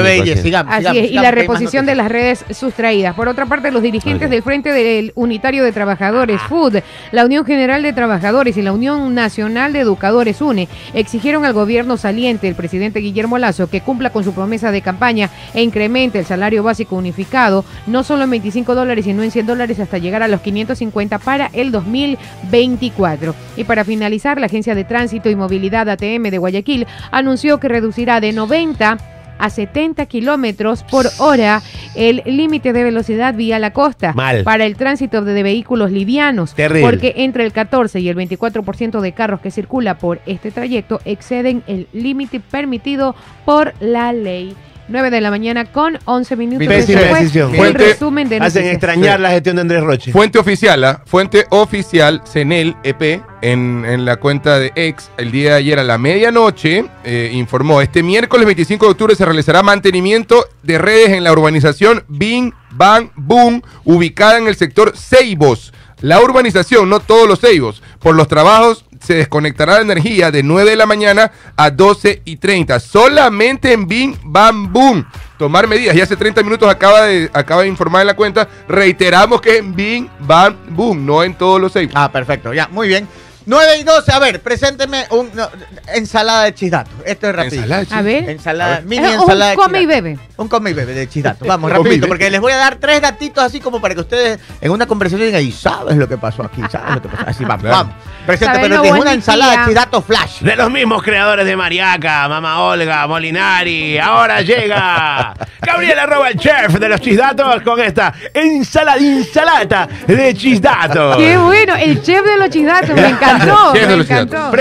Sigamos. 0.43 0.72
Así 0.74 0.81
sigamos, 0.83 1.03
es, 1.05 1.11
y 1.11 1.14
la 1.14 1.31
reposición 1.31 1.87
de 1.87 1.95
las 1.95 2.09
redes 2.11 2.45
sustraídas. 2.51 3.14
Por 3.14 3.29
otra 3.29 3.47
parte, 3.47 3.70
los 3.70 3.83
dirigentes 3.83 4.31
del 4.31 4.43
Frente 4.43 4.70
del 4.72 5.12
Unitario 5.14 5.64
de 5.64 5.72
Trabajadores, 5.72 6.41
FUD, 6.49 6.76
la 7.12 7.24
Unión 7.24 7.45
General 7.45 7.83
de 7.83 7.93
Trabajadores 7.93 8.57
y 8.57 8.62
la 8.62 8.72
Unión 8.72 9.14
Nacional 9.14 9.72
de 9.72 9.81
Educadores, 9.81 10.41
UNE, 10.41 10.68
exigieron 10.95 11.45
al 11.45 11.53
gobierno 11.53 11.97
saliente, 11.97 12.49
el 12.49 12.55
presidente 12.55 13.01
Guillermo 13.01 13.39
Lazo, 13.39 13.68
que 13.68 13.81
cumpla 13.81 14.11
con 14.11 14.24
su 14.24 14.33
promesa 14.33 14.70
de 14.70 14.81
campaña 14.83 15.31
e 15.55 15.62
incremente 15.62 16.18
el 16.18 16.24
salario 16.26 16.62
básico 16.62 16.97
unificado, 16.97 17.64
no 17.87 18.05
solo 18.05 18.24
en 18.24 18.31
25 18.31 18.74
dólares, 18.74 19.05
sino 19.05 19.22
en 19.22 19.31
100 19.31 19.47
dólares 19.47 19.81
hasta 19.81 19.99
llegar 19.99 20.22
a 20.22 20.29
los 20.29 20.41
550 20.41 21.18
para 21.18 21.51
el 21.53 21.72
2024. 21.72 23.35
Y 23.57 23.64
para 23.64 23.85
finalizar, 23.85 24.39
la 24.41 24.47
Agencia 24.47 24.74
de 24.74 24.85
Tránsito 24.85 25.29
y 25.31 25.37
Movilidad 25.37 25.89
ATM 25.89 26.31
de 26.31 26.39
Guayaquil 26.39 26.87
anunció 27.11 27.41
que 27.43 27.68
reducirá 27.68 28.20
de 28.20 28.32
90 28.32 28.99
a 29.38 29.51
70 29.51 30.07
kilómetros 30.07 30.84
por 30.84 31.07
hora 31.18 31.62
el 31.97 32.22
límite 32.24 32.72
de 32.72 32.84
velocidad 32.84 33.34
vía 33.34 33.59
la 33.59 33.72
costa 33.72 34.12
Mal. 34.12 34.45
para 34.45 34.64
el 34.64 34.76
tránsito 34.76 35.22
de, 35.22 35.32
de 35.32 35.43
vehículos 35.43 35.90
livianos. 35.90 36.55
Terrible. 36.55 36.88
Porque 36.88 37.14
entre 37.16 37.45
el 37.45 37.53
14 37.53 37.99
y 38.01 38.09
el 38.09 38.16
24% 38.16 39.01
de 39.01 39.12
carros 39.12 39.40
que 39.40 39.51
circula 39.51 39.99
por 39.99 40.20
este 40.26 40.53
trayecto 40.53 41.01
exceden 41.05 41.64
el 41.66 41.88
límite 41.93 42.38
permitido 42.38 43.16
por 43.45 43.74
la 43.80 44.12
ley. 44.12 44.55
9 44.93 45.11
de 45.11 45.20
la 45.20 45.30
mañana 45.30 45.64
con 45.64 45.99
11 46.05 46.36
minutos. 46.36 46.66
Pésima 46.68 47.01
fue 47.01 47.18
decisión. 47.20 47.51
El 47.51 47.57
Fuente- 47.57 47.84
resumen 47.84 48.28
de 48.28 48.36
Hacen 48.36 48.66
extrañar 48.66 49.16
Sí. 49.16 49.22
la 49.22 49.30
gestión 49.30 49.57
de 49.57 49.62
Andrés 49.62 49.82
Roche. 49.82 50.12
Fuente 50.12 50.38
oficial, 50.38 50.84
¿ah? 50.84 51.03
Fuente 51.07 51.47
oficial, 51.51 52.22
CENEL 52.26 52.76
EP, 52.84 53.22
en, 53.43 53.84
en 53.86 54.05
la 54.05 54.16
cuenta 54.18 54.59
de 54.59 54.72
X, 54.76 55.11
el 55.16 55.32
día 55.32 55.51
de 55.53 55.57
ayer 55.57 55.78
a 55.78 55.84
la 55.84 55.99
medianoche, 55.99 56.84
eh, 57.05 57.30
informó, 57.32 57.80
este 57.82 58.03
miércoles 58.03 58.47
25 58.47 58.86
de 58.86 58.90
octubre 58.93 59.14
se 59.16 59.24
realizará 59.24 59.62
mantenimiento 59.62 60.45
de 60.62 60.78
redes 60.78 61.11
en 61.11 61.24
la 61.24 61.32
urbanización 61.32 62.05
Bing 62.09 62.53
Bang 62.70 63.11
Boom, 63.16 63.62
ubicada 63.84 64.38
en 64.38 64.47
el 64.47 64.55
sector 64.57 64.93
Ceibos. 64.97 65.72
La 66.03 66.20
urbanización, 66.20 66.88
no 66.88 67.00
todos 67.00 67.28
los 67.28 67.40
Ceibos. 67.40 67.82
Por 68.00 68.16
los 68.16 68.26
trabajos 68.26 68.84
se 69.00 69.14
desconectará 69.14 69.74
la 69.74 69.82
energía 69.82 70.32
de 70.32 70.42
9 70.42 70.70
de 70.70 70.76
la 70.76 70.86
mañana 70.86 71.30
a 71.57 71.70
12 71.70 72.22
y 72.24 72.36
30. 72.36 72.80
Solamente 72.80 73.72
en 73.72 73.86
Bing 73.86 74.16
Bang 74.24 74.70
Boom. 74.70 75.07
Tomar 75.38 75.68
medidas. 75.68 75.94
Y 75.94 76.00
hace 76.00 76.16
30 76.16 76.42
minutos 76.42 76.68
acaba 76.68 77.03
de, 77.03 77.30
acaba 77.32 77.62
de 77.62 77.68
informar 77.68 78.03
en 78.03 78.09
la 78.09 78.16
cuenta. 78.16 78.48
Reiteramos 78.68 79.40
que 79.40 79.59
en 79.59 79.74
Bing 79.74 80.09
Bang 80.20 80.57
Boom, 80.70 81.07
no 81.07 81.22
en 81.22 81.34
todos 81.34 81.61
los 81.61 81.72
Ceibos. 81.72 81.94
Ah, 81.96 82.11
perfecto, 82.11 82.53
ya, 82.53 82.66
muy 82.68 82.88
bien. 82.88 83.07
9 83.47 83.78
y 83.78 83.82
12, 83.82 84.12
a 84.12 84.18
ver, 84.18 84.40
presénteme 84.40 85.07
un 85.11 85.30
no, 85.34 85.49
ensalada 85.95 86.45
de 86.45 86.55
chisdato. 86.55 86.90
Esto 87.05 87.28
es 87.28 87.34
rápido. 87.34 87.62
Ensalada, 87.62 87.99
A 87.99 88.03
ver. 88.03 88.30
Ensalada, 88.30 88.72
A 88.74 88.78
ver. 88.78 88.84
mini 88.86 89.07
Es 89.07 89.12
ensalada 89.14 89.51
de 89.51 89.57
un 89.57 89.62
come 89.62 89.78
y 89.78 89.80
chisdato. 89.82 90.03
bebe. 90.03 90.18
Un 90.36 90.49
come 90.49 90.70
y 90.70 90.72
bebe 90.74 90.95
de 90.95 91.09
chisdato. 91.09 91.45
Vamos, 91.45 91.70
Come 91.70 91.80
y 91.80 91.82
rapidito, 91.84 92.09
porque 92.09 92.30
les 92.30 92.40
voy 92.40 92.53
a 92.53 92.57
dar 92.57 92.76
tres 92.76 93.01
datitos 93.01 93.43
así 93.45 93.61
como 93.61 93.80
para 93.80 93.95
que 93.95 94.01
ustedes 94.01 94.38
en 94.61 94.70
una 94.70 94.86
conversación 94.86 95.26
digan, 95.26 95.43
y 95.43 95.53
sabes 95.53 95.97
lo 95.97 96.09
que 96.09 96.16
pasó 96.18 96.43
aquí, 96.45 96.62
sabes 96.70 96.95
lo 96.97 97.03
que 97.03 97.09
pasó. 97.09 97.24
Así, 97.28 97.45
vamos, 97.45 97.62
Claro. 97.62 97.76
vamos. 97.76 97.95
Presénteme, 98.26 98.68
pero 98.68 98.95
una 98.95 99.12
ensalada 99.12 99.59
de 99.61 99.64
chisdato 99.66 100.01
flash. 100.03 100.40
De 100.43 100.55
los 100.57 100.70
mismos 100.70 101.03
creadores 101.03 101.45
de 101.45 101.57
Mariaca, 101.57 102.28
Mama 102.28 102.62
Olga, 102.62 103.07
Molinari, 103.09 103.99
ahora 103.99 104.40
llega 104.43 105.34
Gabriel 105.61 105.99
arroba 105.99 106.28
el 106.28 106.38
chef 106.38 106.78
de 106.78 106.88
los 106.88 107.01
chisdatos 107.01 107.62
con 107.62 107.80
esta 107.80 108.12
ensalada, 108.32 108.99
ensalada 108.99 109.88
de 110.07 110.34
chisdatos. 110.34 111.16
Qué 111.16 111.36
bueno, 111.36 111.74
el 111.76 112.01
chef 112.03 112.24
de 112.24 112.36
los 112.38 112.49
chisdatos, 112.51 112.90
me 112.95 113.11
encantó. 113.35 113.72
Me 113.72 114.03
encantó. 114.03 114.53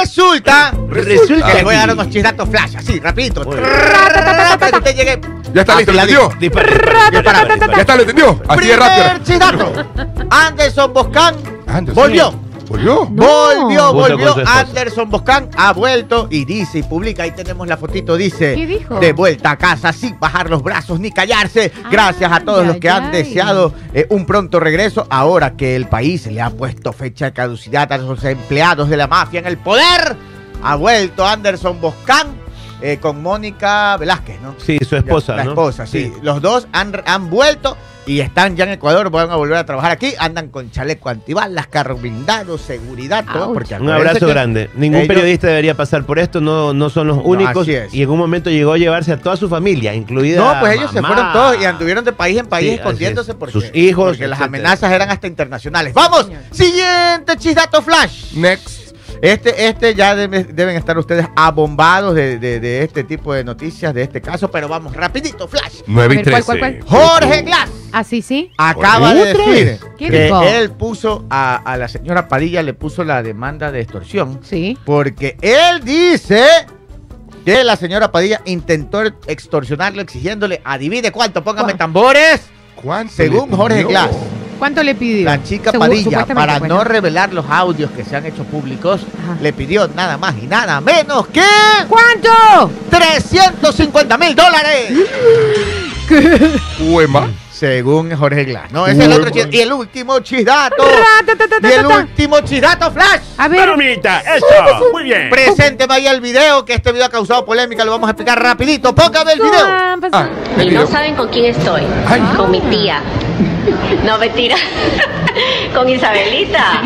Resulta, 0.00 0.72
Resulta 0.88 1.46
que 1.46 1.54
les 1.54 1.64
voy 1.64 1.74
a 1.74 1.78
dar 1.78 1.92
unos 1.92 2.08
chisdatos 2.10 2.48
flash, 2.48 2.76
así, 2.76 3.00
rapidito. 3.00 3.40
Usted 3.42 4.96
llegue. 4.96 5.20
Ya 5.52 5.60
está 5.60 5.76
listo, 5.76 5.92
¿lo 5.92 6.00
entendió? 6.00 6.30
Ya 6.40 7.18
está, 7.78 7.96
lo 7.96 8.02
entendió. 8.02 8.42
Así 8.48 8.66
de 8.66 8.76
rápido. 8.76 9.24
Primer. 9.24 9.86
Anderson 10.30 10.92
Boscan 10.92 11.34
volvió. 11.94 12.34
¿Volvió? 12.68 13.08
No. 13.10 13.24
Volvió, 13.24 13.92
volvió. 13.92 14.34
Anderson 14.46 15.10
Boscan 15.10 15.50
ha 15.56 15.72
vuelto 15.72 16.28
y 16.30 16.44
dice 16.44 16.78
y 16.78 16.82
publica, 16.82 17.22
ahí 17.22 17.32
tenemos 17.32 17.66
la 17.66 17.76
fotito, 17.76 18.16
dice. 18.16 18.54
¿Qué 18.54 18.66
dijo? 18.66 18.98
De 18.98 19.12
vuelta 19.12 19.52
a 19.52 19.58
casa 19.58 19.92
sin 19.92 20.18
bajar 20.18 20.50
los 20.50 20.62
brazos 20.62 21.00
ni 21.00 21.10
callarse. 21.10 21.72
Gracias 21.90 22.30
a 22.32 22.40
todos 22.40 22.66
los 22.66 22.76
que 22.76 22.88
han 22.88 23.12
deseado 23.12 23.72
eh, 23.92 24.06
un 24.10 24.26
pronto 24.26 24.60
regreso. 24.60 25.06
Ahora 25.10 25.56
que 25.56 25.76
el 25.76 25.88
país 25.88 26.26
le 26.26 26.40
ha 26.40 26.50
puesto 26.50 26.92
fecha 26.92 27.26
de 27.26 27.32
caducidad 27.32 27.92
a 27.92 27.98
los 27.98 28.24
empleados 28.24 28.88
de 28.88 28.96
la 28.96 29.06
mafia 29.06 29.40
en 29.40 29.46
el 29.46 29.58
poder. 29.58 30.16
Ha 30.62 30.76
vuelto 30.76 31.26
Anderson 31.26 31.80
Boscan 31.80 32.43
eh, 32.86 32.98
con 33.00 33.22
Mónica 33.22 33.96
Velázquez, 33.96 34.40
¿no? 34.42 34.54
Sí, 34.58 34.78
su 34.86 34.94
esposa, 34.96 35.36
La 35.36 35.44
¿no? 35.44 35.50
esposa, 35.52 35.86
sí. 35.86 36.12
Los 36.22 36.42
dos 36.42 36.68
han, 36.72 36.92
han 37.06 37.30
vuelto 37.30 37.78
y 38.06 38.20
están 38.20 38.54
ya 38.54 38.64
en 38.64 38.72
Ecuador, 38.72 39.08
van 39.08 39.30
a 39.30 39.36
volver 39.36 39.56
a 39.56 39.64
trabajar 39.64 39.90
aquí. 39.92 40.12
Andan 40.18 40.48
con 40.50 40.70
chaleco 40.70 41.08
antibalas, 41.08 41.66
carro 41.68 41.96
blindado, 41.96 42.58
seguridad, 42.58 43.24
todo. 43.32 43.54
Porque 43.54 43.74
Un 43.76 43.88
abrazo 43.88 44.26
grande. 44.26 44.68
Ningún 44.74 44.98
ellos- 44.98 45.08
periodista 45.08 45.46
debería 45.46 45.74
pasar 45.74 46.04
por 46.04 46.18
esto, 46.18 46.42
no, 46.42 46.74
no 46.74 46.90
son 46.90 47.06
los 47.06 47.18
únicos. 47.24 47.62
así 47.62 47.72
es. 47.74 47.94
Y 47.94 48.02
en 48.02 48.10
un 48.10 48.18
momento 48.18 48.50
llegó 48.50 48.74
a 48.74 48.76
llevarse 48.76 49.12
a 49.12 49.16
toda 49.18 49.38
su 49.38 49.48
familia, 49.48 49.94
incluida. 49.94 50.36
No, 50.44 50.60
pues 50.60 50.76
ellos 50.76 50.90
se 50.92 51.00
fueron 51.00 51.32
todos 51.32 51.56
y 51.58 51.64
anduvieron 51.64 52.04
de 52.04 52.12
país 52.12 52.38
en 52.38 52.46
país 52.46 52.68
Sí, 52.68 52.74
escondiéndose 52.74 53.30
es. 53.30 53.36
porque, 53.38 53.52
Sus 53.54 53.70
hijos, 53.74 54.08
porque 54.10 54.28
las 54.28 54.42
amenazas 54.42 54.92
eran 54.92 55.08
hasta 55.10 55.26
internacionales. 55.26 55.94
¡Vamos! 55.94 56.28
Siguiente 56.50 57.38
chisdato 57.38 57.80
flash. 57.80 58.34
Next. 58.34 58.73
Este, 59.24 59.66
este 59.68 59.94
ya 59.94 60.14
debe- 60.14 60.44
deben 60.44 60.76
estar 60.76 60.98
ustedes 60.98 61.26
abombados 61.34 62.14
de, 62.14 62.38
de- 62.38 62.60
de 62.60 62.82
este 62.82 63.04
tipo 63.04 63.32
de 63.32 63.42
noticias, 63.42 63.94
de 63.94 64.02
este 64.02 64.20
caso, 64.20 64.50
pero 64.50 64.68
vamos, 64.68 64.94
rapidito, 64.94 65.48
flash. 65.48 65.80
9 65.86 66.14
y 66.14 66.18
A 66.18 66.22
ver, 66.30 66.44
¿cuál, 66.44 66.58
13. 66.58 66.80
cuál, 66.86 67.00
Jorge 67.22 67.42
Glass 67.42 67.70
Así 67.92 68.20
sí. 68.22 68.50
acaba 68.58 69.14
de 69.14 69.32
¿Otra 69.32 69.46
decir 69.46 69.78
que 69.96 70.10
dijo? 70.10 70.42
él 70.42 70.70
puso 70.72 71.24
a, 71.30 71.56
a 71.56 71.76
la 71.78 71.88
señora 71.88 72.28
Padilla, 72.28 72.62
le 72.62 72.74
puso 72.74 73.02
la 73.02 73.22
demanda 73.22 73.72
de 73.72 73.80
extorsión 73.80 74.40
Sí. 74.42 74.76
porque 74.84 75.36
él 75.40 75.82
dice 75.84 76.44
que 77.46 77.64
la 77.64 77.76
señora 77.76 78.10
Padilla 78.12 78.42
intentó 78.44 79.02
extorsionarlo 79.26 80.02
exigiéndole, 80.02 80.60
adivine 80.64 81.12
cuánto, 81.12 81.42
póngame 81.42 81.74
tambores, 81.74 82.42
¿Cuánto 82.76 83.14
según 83.14 83.50
Jorge? 83.50 83.84
Glass. 83.84 84.10
¿Cuánto 84.58 84.82
le 84.82 84.94
pidió? 84.94 85.24
La 85.24 85.42
chica 85.42 85.72
Segu- 85.72 85.78
Padilla, 85.78 86.26
para 86.26 86.58
pues, 86.58 86.68
no 86.68 86.84
revelar 86.84 87.32
los 87.32 87.44
audios 87.48 87.90
que 87.90 88.04
se 88.04 88.16
han 88.16 88.24
hecho 88.26 88.44
públicos, 88.44 89.02
Ajá. 89.24 89.36
le 89.40 89.52
pidió 89.52 89.88
nada 89.88 90.16
más 90.16 90.34
y 90.42 90.46
nada 90.46 90.80
menos 90.80 91.26
que 91.28 91.42
¿Cuánto? 91.88 92.70
350 92.90 94.16
mil 94.18 94.34
dólares. 94.34 94.92
Uema. 96.80 97.28
Según 97.50 98.14
Jorge 98.16 98.44
Glass. 98.44 98.72
No, 98.72 98.84
ese 98.86 98.98
es 98.98 99.04
el 99.06 99.12
otro 99.12 99.30
chis- 99.30 99.48
Y 99.54 99.60
el 99.60 99.72
último 99.72 100.18
chisdato. 100.20 100.84
Y 101.62 101.66
el 101.66 101.86
último 101.86 102.40
chisdato 102.40 102.90
flash. 102.90 103.20
A 103.38 103.46
ver, 103.48 103.60
Palomita, 103.60 104.20
eso, 104.20 104.44
muy 104.92 105.04
bien. 105.04 105.30
Presénteme 105.30 105.94
ahí 105.94 106.06
el 106.08 106.20
video, 106.20 106.64
que 106.64 106.74
este 106.74 106.90
video 106.92 107.06
ha 107.06 107.10
causado 107.10 107.44
polémica, 107.44 107.84
lo 107.84 107.92
vamos 107.92 108.08
a 108.08 108.10
explicar 108.10 108.42
rapidito. 108.42 108.92
Póngame 108.94 109.34
el 109.34 109.40
video. 109.40 109.66
Ah, 110.12 110.28
Y 110.60 110.70
no 110.72 110.86
saben 110.88 111.14
con 111.14 111.28
quién 111.28 111.44
estoy. 111.46 111.82
Ay. 112.08 112.20
Con 112.36 112.50
mi 112.50 112.60
tía. 112.62 113.00
No, 114.04 114.18
mentira. 114.18 114.56
con 115.74 115.88
Isabelita. 115.88 116.82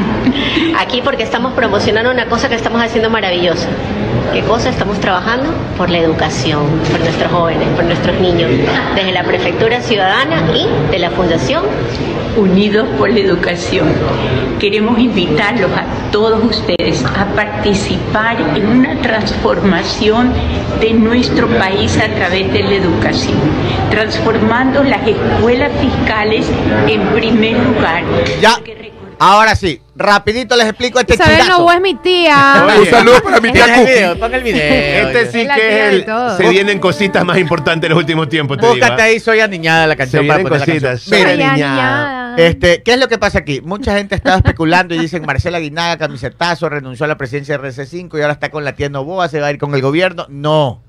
Aquí 0.79 1.03
porque 1.03 1.23
estamos 1.23 1.53
promocionando 1.55 2.11
una 2.11 2.27
cosa 2.27 2.49
que 2.49 2.55
estamos 2.55 2.83
haciendo 2.83 3.11
maravillosa. 3.11 3.69
¿Qué 4.33 4.43
cosa? 4.43 4.69
Estamos 4.69 5.01
trabajando 5.01 5.51
por 5.77 5.89
la 5.89 5.99
educación, 5.99 6.67
por 6.91 7.01
nuestros 7.01 7.33
jóvenes, 7.33 7.67
por 7.75 7.85
nuestros 7.85 8.21
niños, 8.21 8.51
desde 8.95 9.13
la 9.13 9.25
Prefectura 9.25 9.81
Ciudadana 9.81 10.43
y 10.55 10.91
de 10.91 10.99
la 10.99 11.11
Fundación 11.11 11.65
Unidos 12.37 12.87
por 12.99 13.11
la 13.11 13.21
Educación. 13.21 13.89
Queremos 14.59 14.99
invitarlos 14.99 15.71
a 15.73 16.11
todos 16.13 16.45
ustedes 16.45 17.05
a 17.05 17.27
participar 17.35 18.37
en 18.55 18.67
una 18.67 19.01
transformación 19.01 20.33
de 20.81 20.93
nuestro 20.93 21.49
país 21.49 21.97
a 21.97 22.09
través 22.15 22.53
de 22.53 22.63
la 22.63 22.75
educación, 22.75 23.39
transformando 23.91 24.85
las 24.85 25.07
escuelas 25.09 25.73
fiscales 25.81 26.47
en 26.87 27.01
primer 27.09 27.59
lugar. 27.59 28.03
Ya. 28.41 28.59
Ahora 29.21 29.57
sí, 29.57 29.81
rapidito 29.97 30.57
les 30.57 30.67
explico 30.69 31.01
este 31.01 31.15
Isabel 31.15 31.39
chisdato. 31.39 31.59
Novoa 31.59 31.75
es 31.75 31.81
mi 31.81 31.95
tía. 31.97 32.65
Oye. 32.67 32.79
Un 32.81 32.87
saludo 32.87 33.21
para 33.23 33.41
mi 33.41 33.51
tía 33.53 33.65
Ponga 33.65 33.77
el 33.77 33.85
video, 33.85 34.09
Cookie. 34.15 34.21
ponga 34.21 34.37
el 34.37 34.43
video. 34.45 35.09
Este 35.09 35.27
sí 35.33 35.49
que 35.55 35.89
es 35.89 35.95
el. 35.95 36.07
Se 36.37 36.49
vienen 36.49 36.79
cositas 36.79 37.25
más 37.25 37.39
importantes 37.39 37.89
en 37.89 37.95
los 37.95 37.99
últimos 37.99 38.29
tiempos, 38.29 38.59
te. 38.59 38.67
Búscate 38.67 39.03
¿ah? 39.03 39.05
ahí, 39.07 39.19
soy 39.21 39.41
aniñada 39.41 39.87
la 39.87 39.95
Se 39.95 39.99
canción 39.99 40.27
para 40.27 40.39
vienen 40.39 40.53
poner 40.53 40.69
la 40.69 40.75
cositas. 40.75 41.01
Soy 41.03 41.19
Ay, 41.19 41.37
niñada. 41.37 41.55
niñada. 41.57 42.37
Este, 42.39 42.83
¿qué 42.85 42.93
es 42.93 43.01
lo 43.01 43.09
que 43.09 43.19
pasa 43.19 43.41
aquí? 43.41 43.61
Mucha 43.61 43.97
gente 43.97 44.15
estaba 44.15 44.37
especulando 44.37 44.95
y 44.95 44.99
dicen 44.99 45.25
Marcela 45.27 45.59
Guinaga, 45.59 45.99
camisetazo, 45.99 46.69
renunció 46.69 47.05
a 47.05 47.09
la 47.09 47.19
presidencia 47.19 47.59
de 47.59 47.69
RC5 47.69 48.17
y 48.17 48.21
ahora 48.21 48.35
está 48.35 48.51
con 48.51 48.65
la 48.65 48.75
tía 48.77 48.89
Novoa, 48.89 49.29
se 49.29 49.41
va 49.41 49.49
a 49.49 49.51
ir 49.51 49.59
con 49.59 49.75
el 49.75 49.83
gobierno. 49.83 50.27
No, 50.29 50.83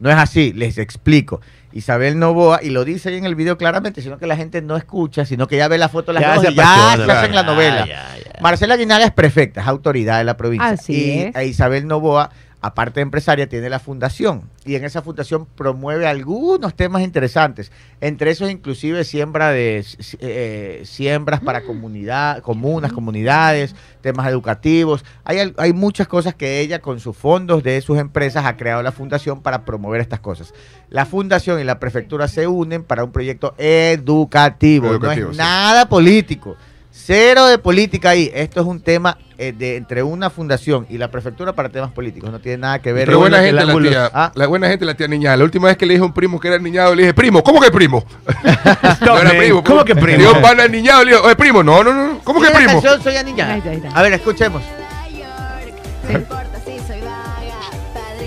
no 0.00 0.10
es 0.10 0.16
así, 0.16 0.52
les 0.52 0.78
explico. 0.78 1.40
Isabel 1.72 2.18
Novoa, 2.18 2.60
y 2.62 2.70
lo 2.70 2.84
dice 2.84 3.10
ahí 3.10 3.16
en 3.16 3.24
el 3.24 3.34
video 3.34 3.56
claramente, 3.56 4.02
sino 4.02 4.18
que 4.18 4.26
la 4.26 4.36
gente 4.36 4.62
no 4.62 4.76
escucha, 4.76 5.24
sino 5.24 5.46
que 5.46 5.56
ya 5.56 5.68
ve 5.68 5.78
la 5.78 5.88
foto 5.88 6.12
de 6.12 6.20
las 6.20 6.22
Ya 6.22 6.34
dos 6.34 6.44
se 6.44 6.52
y 6.52 6.54
ya 6.54 6.96
se 6.96 7.12
hacen 7.12 7.34
la 7.34 7.42
novela. 7.42 7.86
Ya, 7.86 8.16
ya, 8.16 8.24
ya. 8.24 8.40
Marcela 8.40 8.76
Guinaga 8.76 9.04
es 9.04 9.12
prefecta, 9.12 9.60
es 9.60 9.66
autoridad 9.66 10.18
de 10.18 10.24
la 10.24 10.36
provincia. 10.36 10.68
Así 10.68 10.92
y 10.92 11.18
es. 11.20 11.36
a 11.36 11.44
Isabel 11.44 11.86
Novoa 11.86 12.30
aparte 12.60 13.00
de 13.00 13.02
empresaria, 13.02 13.48
tiene 13.48 13.70
la 13.70 13.78
fundación. 13.78 14.42
Y 14.64 14.74
en 14.74 14.84
esa 14.84 15.02
fundación 15.02 15.46
promueve 15.46 16.06
algunos 16.06 16.74
temas 16.74 17.02
interesantes. 17.02 17.72
Entre 18.00 18.30
esos, 18.30 18.50
inclusive, 18.50 19.04
siembra 19.04 19.50
de 19.50 19.84
eh, 20.20 20.82
siembras 20.84 21.40
para 21.40 21.62
comunidad, 21.62 22.42
comunas, 22.42 22.92
comunidades, 22.92 23.74
temas 24.02 24.28
educativos. 24.28 25.04
Hay, 25.24 25.52
hay 25.56 25.72
muchas 25.72 26.06
cosas 26.08 26.34
que 26.34 26.60
ella, 26.60 26.80
con 26.80 27.00
sus 27.00 27.16
fondos 27.16 27.62
de 27.62 27.80
sus 27.80 27.98
empresas, 27.98 28.44
ha 28.44 28.56
creado 28.56 28.82
la 28.82 28.92
fundación 28.92 29.40
para 29.40 29.64
promover 29.64 30.00
estas 30.00 30.20
cosas. 30.20 30.52
La 30.90 31.06
fundación 31.06 31.60
y 31.60 31.64
la 31.64 31.78
prefectura 31.80 32.28
se 32.28 32.46
unen 32.46 32.84
para 32.84 33.04
un 33.04 33.12
proyecto 33.12 33.54
educativo. 33.56 34.88
Educativo, 34.88 35.26
no 35.26 35.30
es 35.30 35.36
sí. 35.36 35.42
nada 35.42 35.88
político. 35.88 36.56
Cero 37.04 37.46
de 37.46 37.58
política 37.58 38.10
ahí. 38.10 38.30
Esto 38.34 38.60
es 38.60 38.66
un 38.66 38.80
tema 38.80 39.16
eh, 39.38 39.52
de 39.52 39.76
entre 39.76 40.02
una 40.02 40.28
fundación 40.30 40.86
y 40.90 40.98
la 40.98 41.10
prefectura 41.10 41.54
para 41.54 41.68
temas 41.68 41.90
políticos. 41.92 42.30
No 42.30 42.40
tiene 42.40 42.58
nada 42.58 42.78
que 42.80 42.92
ver. 42.92 43.06
Pero 43.06 43.18
buena 43.18 43.38
que 43.40 43.46
gente 43.46 43.64
la 43.64 43.78
tía, 43.80 44.10
Ah. 44.12 44.32
la 44.34 44.46
buena 44.46 44.68
gente 44.68 44.84
la 44.84 44.94
tía 44.94 45.08
niñada. 45.08 45.36
La 45.36 45.44
última 45.44 45.68
vez 45.68 45.76
que 45.76 45.86
le 45.86 45.94
dije 45.94 46.02
a 46.02 46.06
un 46.06 46.12
primo 46.12 46.38
que 46.38 46.48
era 46.48 46.58
niñado, 46.58 46.94
le 46.94 47.02
dije, 47.02 47.14
primo, 47.14 47.42
¿cómo 47.42 47.60
que 47.60 47.70
primo? 47.70 48.04
No 49.00 49.18
era 49.18 49.30
primo, 49.30 49.64
¿Cómo 49.64 49.84
que 49.84 49.94
Le 49.94 50.00
primo? 50.02 50.18
digo, 50.18 50.40
pana 50.42 50.68
niñado, 50.68 51.04
le 51.04 51.12
digo, 51.12 51.24
oye, 51.24 51.36
primo, 51.36 51.62
no, 51.62 51.82
no, 51.82 51.92
no, 51.92 52.18
¿cómo 52.22 52.40
que 52.40 52.46
¿Tiene 52.48 52.60
la 52.60 52.66
primo? 52.66 52.82
canción 52.82 53.02
Soy 53.02 53.16
Aniñada? 53.16 53.60
A 53.94 54.02
ver, 54.02 54.12
escuchemos. 54.12 54.62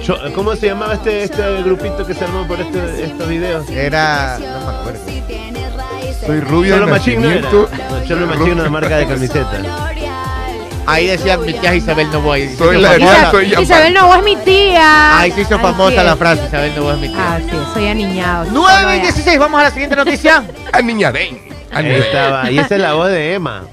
Yo- 0.05 0.17
¿Cómo 0.35 0.55
se 0.55 0.67
llamaba 0.67 0.95
este, 0.95 1.23
este 1.23 1.63
grupito 1.63 2.05
que 2.05 2.13
se 2.13 2.25
armó 2.25 2.45
por 2.45 2.59
este- 2.59 3.05
estos 3.05 3.29
videos? 3.29 3.69
Era. 3.69 4.37
No 4.39 4.71
me 4.71 4.77
acuerdo. 4.77 4.99
Soy 6.25 6.39
rubio 6.41 6.75
Cholo 6.75 6.85
de 6.85 6.91
Machín 6.91 7.21
no 7.21 7.29
era. 7.29 7.41
nacimiento. 7.41 7.69
No, 7.89 8.05
Cholo 8.07 8.27
Machín 8.27 8.59
una 8.59 8.69
marca 8.69 8.97
de 8.97 9.07
camiseta. 9.07 9.51
Ahí 10.85 11.07
decían 11.07 11.45
mi 11.45 11.53
tía 11.53 11.73
Isabel 11.75 12.11
Novoa. 12.11 12.39
y 12.39 12.49
se 12.49 12.57
Soy 12.57 12.77
hizo 12.77 12.81
la 12.81 12.89
famosa. 12.91 13.15
tía, 13.21 13.31
soy. 13.31 13.63
Isabel 13.63 13.93
Novoa 13.93 14.17
es 14.17 14.23
mi 14.23 14.35
tía. 14.37 15.19
Ahí 15.19 15.31
se 15.31 15.41
hizo 15.41 15.55
Así 15.55 15.63
famosa 15.63 16.03
la 16.03 16.15
frase. 16.17 16.45
Isabel 16.47 16.75
Novoa 16.75 16.93
es 16.93 16.99
mi 16.99 17.07
tía. 17.09 17.35
Así 17.35 17.45
es, 17.47 17.73
soy 17.73 17.87
aniñado. 17.87 18.45
9 18.51 18.97
y 18.97 18.99
16, 19.01 19.39
vamos 19.39 19.59
a 19.59 19.63
la 19.63 19.71
siguiente 19.71 19.95
noticia. 19.95 20.43
Aniñadén. 20.73 21.39
Ahí 21.71 21.89
estaba. 21.89 22.51
Y 22.51 22.59
esa 22.59 22.75
es 22.75 22.81
la 22.81 22.93
voz 22.93 23.07
de 23.09 23.33
Emma. 23.33 23.63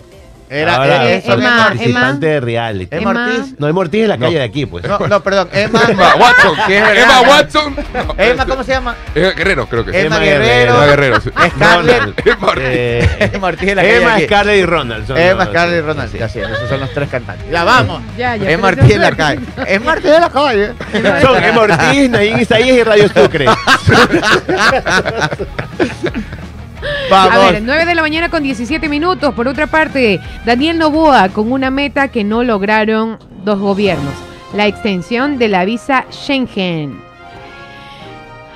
Era 0.53 0.75
Ahora, 0.77 1.09
eh, 1.09 1.17
eso, 1.19 1.33
Emma, 1.35 1.45
Emma. 1.45 1.65
participante 1.69 2.27
de 2.27 2.41
reality. 2.41 2.97
Emma 2.97 3.11
Emma. 3.13 3.27
Ortiz. 3.27 3.55
No, 3.59 3.69
Emma 3.69 3.81
Ortiz 3.81 4.03
es 4.03 4.09
la 4.09 4.17
No. 4.17 4.27
calle 4.27 4.39
de 4.39 4.45
aquí, 4.45 4.67
pues. 4.67 4.85
No, 4.85 4.99
no, 4.99 5.23
perdón. 5.23 5.49
Emma. 5.53 5.81
Emma 5.89 6.15
Watson. 6.17 6.59
Es 6.69 6.83
verdad. 6.83 6.97
Emma 6.97 7.21
Watson. 7.23 7.77
No, 7.95 8.15
Emma, 8.19 8.47
¿cómo 8.47 8.65
se 8.65 8.73
llama? 8.73 8.97
Eh, 9.15 9.33
Guerrero, 9.37 9.69
creo 9.69 9.85
que 9.85 9.93
sí. 9.93 9.99
Emma 9.99 10.17
Emma 10.17 10.25
Guerrero. 10.27 10.75
Emma 10.75 10.87
Guerrero. 10.87 11.21
sí. 11.21 11.31
Scarlett. 11.55 11.99
Ronald. 12.01 12.15
Emma 12.27 12.49
Ortiz. 12.49 12.65
Eh, 12.67 13.31
Emma 13.33 13.47
Ortiz 13.47 13.69
es 13.69 13.77
la 13.77 13.83
calle 13.83 13.97
Emma, 14.03 14.15
aquí. 14.15 14.25
Scarlett 14.25 14.59
y 14.59 14.67
Ronald. 14.67 15.07
son 15.07 15.17
Emma, 15.19 15.45
los- 15.45 15.53
Scarlett 15.53 15.79
y 15.79 15.83
Ronald. 15.87 16.11
sí. 16.13 16.19
Así 16.23 16.39
es, 16.41 16.49
esos 16.51 16.69
son 16.69 16.81
los 16.81 16.91
tres 16.93 17.09
cantantes. 17.09 17.49
Ya 17.51 17.63
vamos. 17.65 18.03
Ya, 18.19 18.35
ya, 18.37 18.51
Emma 18.51 18.69
pero 18.71 18.83
Ortiz 18.83 18.97
en 18.97 19.03
la 19.03 19.13
calle. 19.13 19.41
Emma 19.69 19.93
Ortiz 19.93 20.11
en 20.11 20.21
la 20.21 20.31
calle. 20.31 20.73
Son 21.23 21.45
Emma 21.45 21.61
Ortiz, 21.61 22.11
Nayin 22.11 22.41
Isaías 22.41 22.77
y 22.77 22.83
Radio 22.83 23.09
Sucre. 23.09 23.47
Vamos. 27.11 27.35
A 27.35 27.51
ver, 27.51 27.63
9 27.63 27.87
de 27.87 27.95
la 27.95 28.03
mañana 28.03 28.29
con 28.29 28.43
17 28.43 28.89
minutos. 28.89 29.35
Por 29.35 29.49
otra 29.49 29.67
parte, 29.67 30.21
Daniel 30.45 30.79
Novoa 30.79 31.29
con 31.29 31.53
una 31.53 31.71
meta 31.71 32.09
que 32.09 32.25
no 32.25 32.45
lograron 32.45 33.19
dos 33.45 33.59
gobiernos. 33.59 34.15
La 34.55 34.67
extensión 34.67 35.39
de 35.39 35.49
la 35.49 35.65
visa 35.65 36.05
Schengen. 36.11 37.01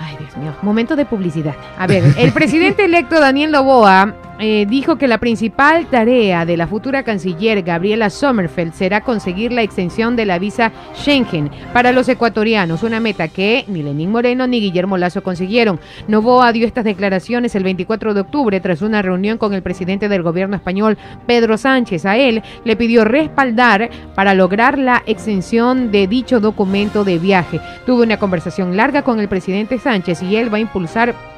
Ay, 0.00 0.16
Dios 0.18 0.36
mío. 0.36 0.54
Momento 0.62 0.96
de 0.96 1.04
publicidad. 1.04 1.54
A 1.78 1.86
ver, 1.86 2.02
el 2.18 2.32
presidente 2.34 2.84
electo 2.84 3.20
Daniel 3.20 3.50
Novoa 3.52 4.14
eh, 4.40 4.66
dijo 4.68 4.96
que 4.96 5.06
la 5.06 5.18
principal 5.18 5.86
tarea 5.86 6.44
de 6.44 6.56
la 6.56 6.66
futura 6.66 7.04
canciller 7.04 7.62
Gabriela 7.62 8.10
Sommerfeld 8.10 8.72
será 8.72 9.00
conseguir 9.00 9.52
la 9.52 9.62
extensión 9.62 10.16
de 10.16 10.26
la 10.26 10.38
visa 10.38 10.72
Schengen 10.94 11.50
para 11.72 11.92
los 11.92 12.08
ecuatorianos, 12.08 12.82
una 12.82 12.98
meta 12.98 13.28
que 13.28 13.64
ni 13.68 13.82
Lenín 13.82 14.10
Moreno 14.10 14.46
ni 14.46 14.60
Guillermo 14.60 14.98
Lazo 14.98 15.22
consiguieron. 15.22 15.78
Novoa 16.08 16.52
dio 16.52 16.66
estas 16.66 16.84
declaraciones 16.84 17.54
el 17.54 17.62
24 17.62 18.12
de 18.12 18.20
octubre 18.20 18.60
tras 18.60 18.82
una 18.82 19.02
reunión 19.02 19.38
con 19.38 19.54
el 19.54 19.62
presidente 19.62 20.08
del 20.08 20.22
gobierno 20.22 20.56
español, 20.56 20.98
Pedro 21.26 21.56
Sánchez. 21.56 22.04
A 22.04 22.16
él 22.16 22.42
le 22.64 22.76
pidió 22.76 23.04
respaldar 23.04 23.88
para 24.14 24.34
lograr 24.34 24.78
la 24.78 25.02
extensión 25.06 25.92
de 25.92 26.08
dicho 26.08 26.40
documento 26.40 27.04
de 27.04 27.18
viaje. 27.18 27.60
Tuve 27.86 28.02
una 28.02 28.18
conversación 28.18 28.76
larga 28.76 29.02
con 29.02 29.20
el 29.20 29.28
presidente 29.28 29.78
Sánchez 29.78 30.22
y 30.22 30.36
él 30.36 30.52
va 30.52 30.58
a 30.58 30.60
impulsar 30.60 31.33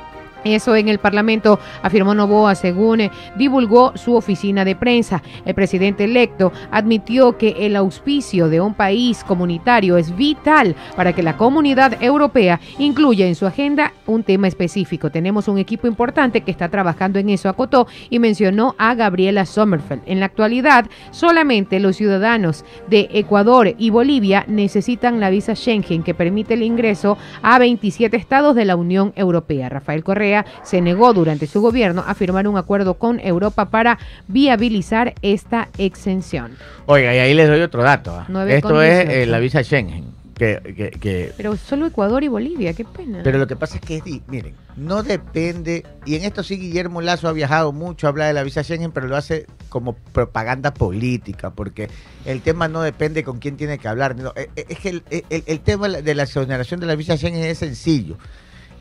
eso 0.47 0.77
en 0.77 0.89
el 0.89 0.99
Parlamento, 0.99 1.59
afirmó 1.83 2.15
Novoa, 2.15 2.55
según 2.55 3.01
eh, 3.01 3.11
divulgó 3.37 3.93
su 3.97 4.15
oficina 4.15 4.65
de 4.65 4.77
prensa. 4.77 5.23
El 5.45 5.55
presidente 5.55 6.05
electo 6.05 6.53
admitió 6.71 7.37
que 7.37 7.57
el 7.61 7.77
auspicio 7.77 8.49
de 8.49 8.61
un 8.61 8.75
país 8.75 9.25
comunitario 9.25 9.97
es 9.97 10.17
vital 10.17 10.75
para 10.97 11.13
que 11.13 11.23
la 11.23 11.37
comunidad 11.37 12.03
europea 12.03 12.61
incluya 12.79 13.27
en 13.27 13.35
su 13.35 13.47
agenda 13.47 13.93
un 14.07 14.23
tema 14.23 14.49
específico. 14.49 15.11
Tenemos 15.11 15.49
un 15.49 15.59
equipo 15.59 15.87
importante 15.87 16.43
que 16.43 16.51
está 16.51 16.69
trabajando 16.69 17.19
en 17.19 17.31
eso, 17.31 17.49
acotó 17.49 17.87
y 18.11 18.19
mencionó 18.19 18.75
a 18.79 18.95
Gabriela 18.95 19.47
Sommerfeld. 19.47 20.03
En 20.07 20.21
la 20.21 20.27
actualidad, 20.27 20.87
solamente 21.11 21.81
los 21.81 21.97
ciudadanos 21.97 22.65
de 22.89 23.09
Ecuador 23.13 23.75
y 23.79 23.91
Bolivia 23.91 24.45
necesitan 24.49 25.21
la 25.21 25.31
visa 25.31 25.55
Schengen 25.55 26.03
que 26.03 26.15
permite 26.15 26.55
el 26.55 26.63
ingreso 26.63 27.17
a 27.43 27.59
27 27.59 28.17
estados 28.17 28.55
de 28.55 28.65
la 28.65 28.77
Unión 28.77 29.13
Europea. 29.17 29.69
Rafael 29.69 30.05
Correa 30.05 30.36
se 30.63 30.81
negó 30.81 31.15
durante 31.15 31.47
su 31.47 31.61
gobierno 31.63 32.05
a 32.07 32.15
firmar 32.15 32.47
un 32.49 32.59
acuerdo 32.59 32.95
con 32.95 33.21
Europa 33.21 33.71
para 33.71 33.99
viabilizar 34.27 35.15
esta 35.23 35.69
exención. 35.79 36.57
Oiga, 36.87 37.15
y 37.15 37.19
ahí 37.19 37.33
les 37.35 37.49
doy 37.49 37.61
otro 37.61 37.83
dato. 37.83 38.13
¿ah? 38.15 38.27
Esto 38.49 38.83
es 38.83 39.09
eh, 39.09 39.27
la 39.27 39.39
visa 39.39 39.63
Schengen. 39.63 40.17
Que, 40.37 40.61
que, 40.77 40.91
que- 41.01 41.33
Pero 41.39 41.57
solo 41.57 41.87
Ecuador 41.87 42.23
y 42.23 42.29
Bolivia, 42.29 42.75
qué 42.75 42.85
pena. 42.85 43.21
pero 43.25 43.39
lo 43.39 43.47
que 43.47 43.57
pasa 43.57 43.77
es 43.77 43.81
que, 43.81 44.21
miren, 44.29 44.53
no 44.77 45.03
depende, 45.03 45.83
y 46.05 46.17
en 46.17 46.25
esto 46.25 46.43
sí 46.43 46.59
Guillermo 46.59 47.01
Lazo 47.01 47.27
ha 47.29 47.33
viajado 47.33 47.73
mucho, 47.73 48.07
habla 48.07 48.27
de 48.27 48.35
la 48.35 48.43
visa 48.43 48.63
Schengen, 48.63 48.93
pero 48.93 49.07
lo 49.09 49.17
hace 49.17 49.47
como 49.71 49.95
propaganda 49.95 50.75
política, 50.75 51.49
porque 51.49 51.89
el 52.27 52.43
tema 52.43 52.69
no 52.69 52.83
depende 52.83 53.25
con 53.25 53.39
quién 53.39 53.57
tiene 53.57 53.79
que 53.79 53.89
hablar. 53.89 54.15
no, 54.15 54.35
eh, 54.37 54.51
eh, 54.57 54.67
es 54.69 54.79
que 54.79 54.91
el, 54.91 55.03
el- 55.09 55.43
el 55.47 55.61
tema 55.61 55.89
de 55.89 56.15
la 56.15 56.25
exoneración 56.25 56.81
de 56.81 56.87
la 56.87 56.97
visa 56.97 57.17
Schengen 57.17 57.43
es 57.43 57.57
sencillo. 57.57 58.19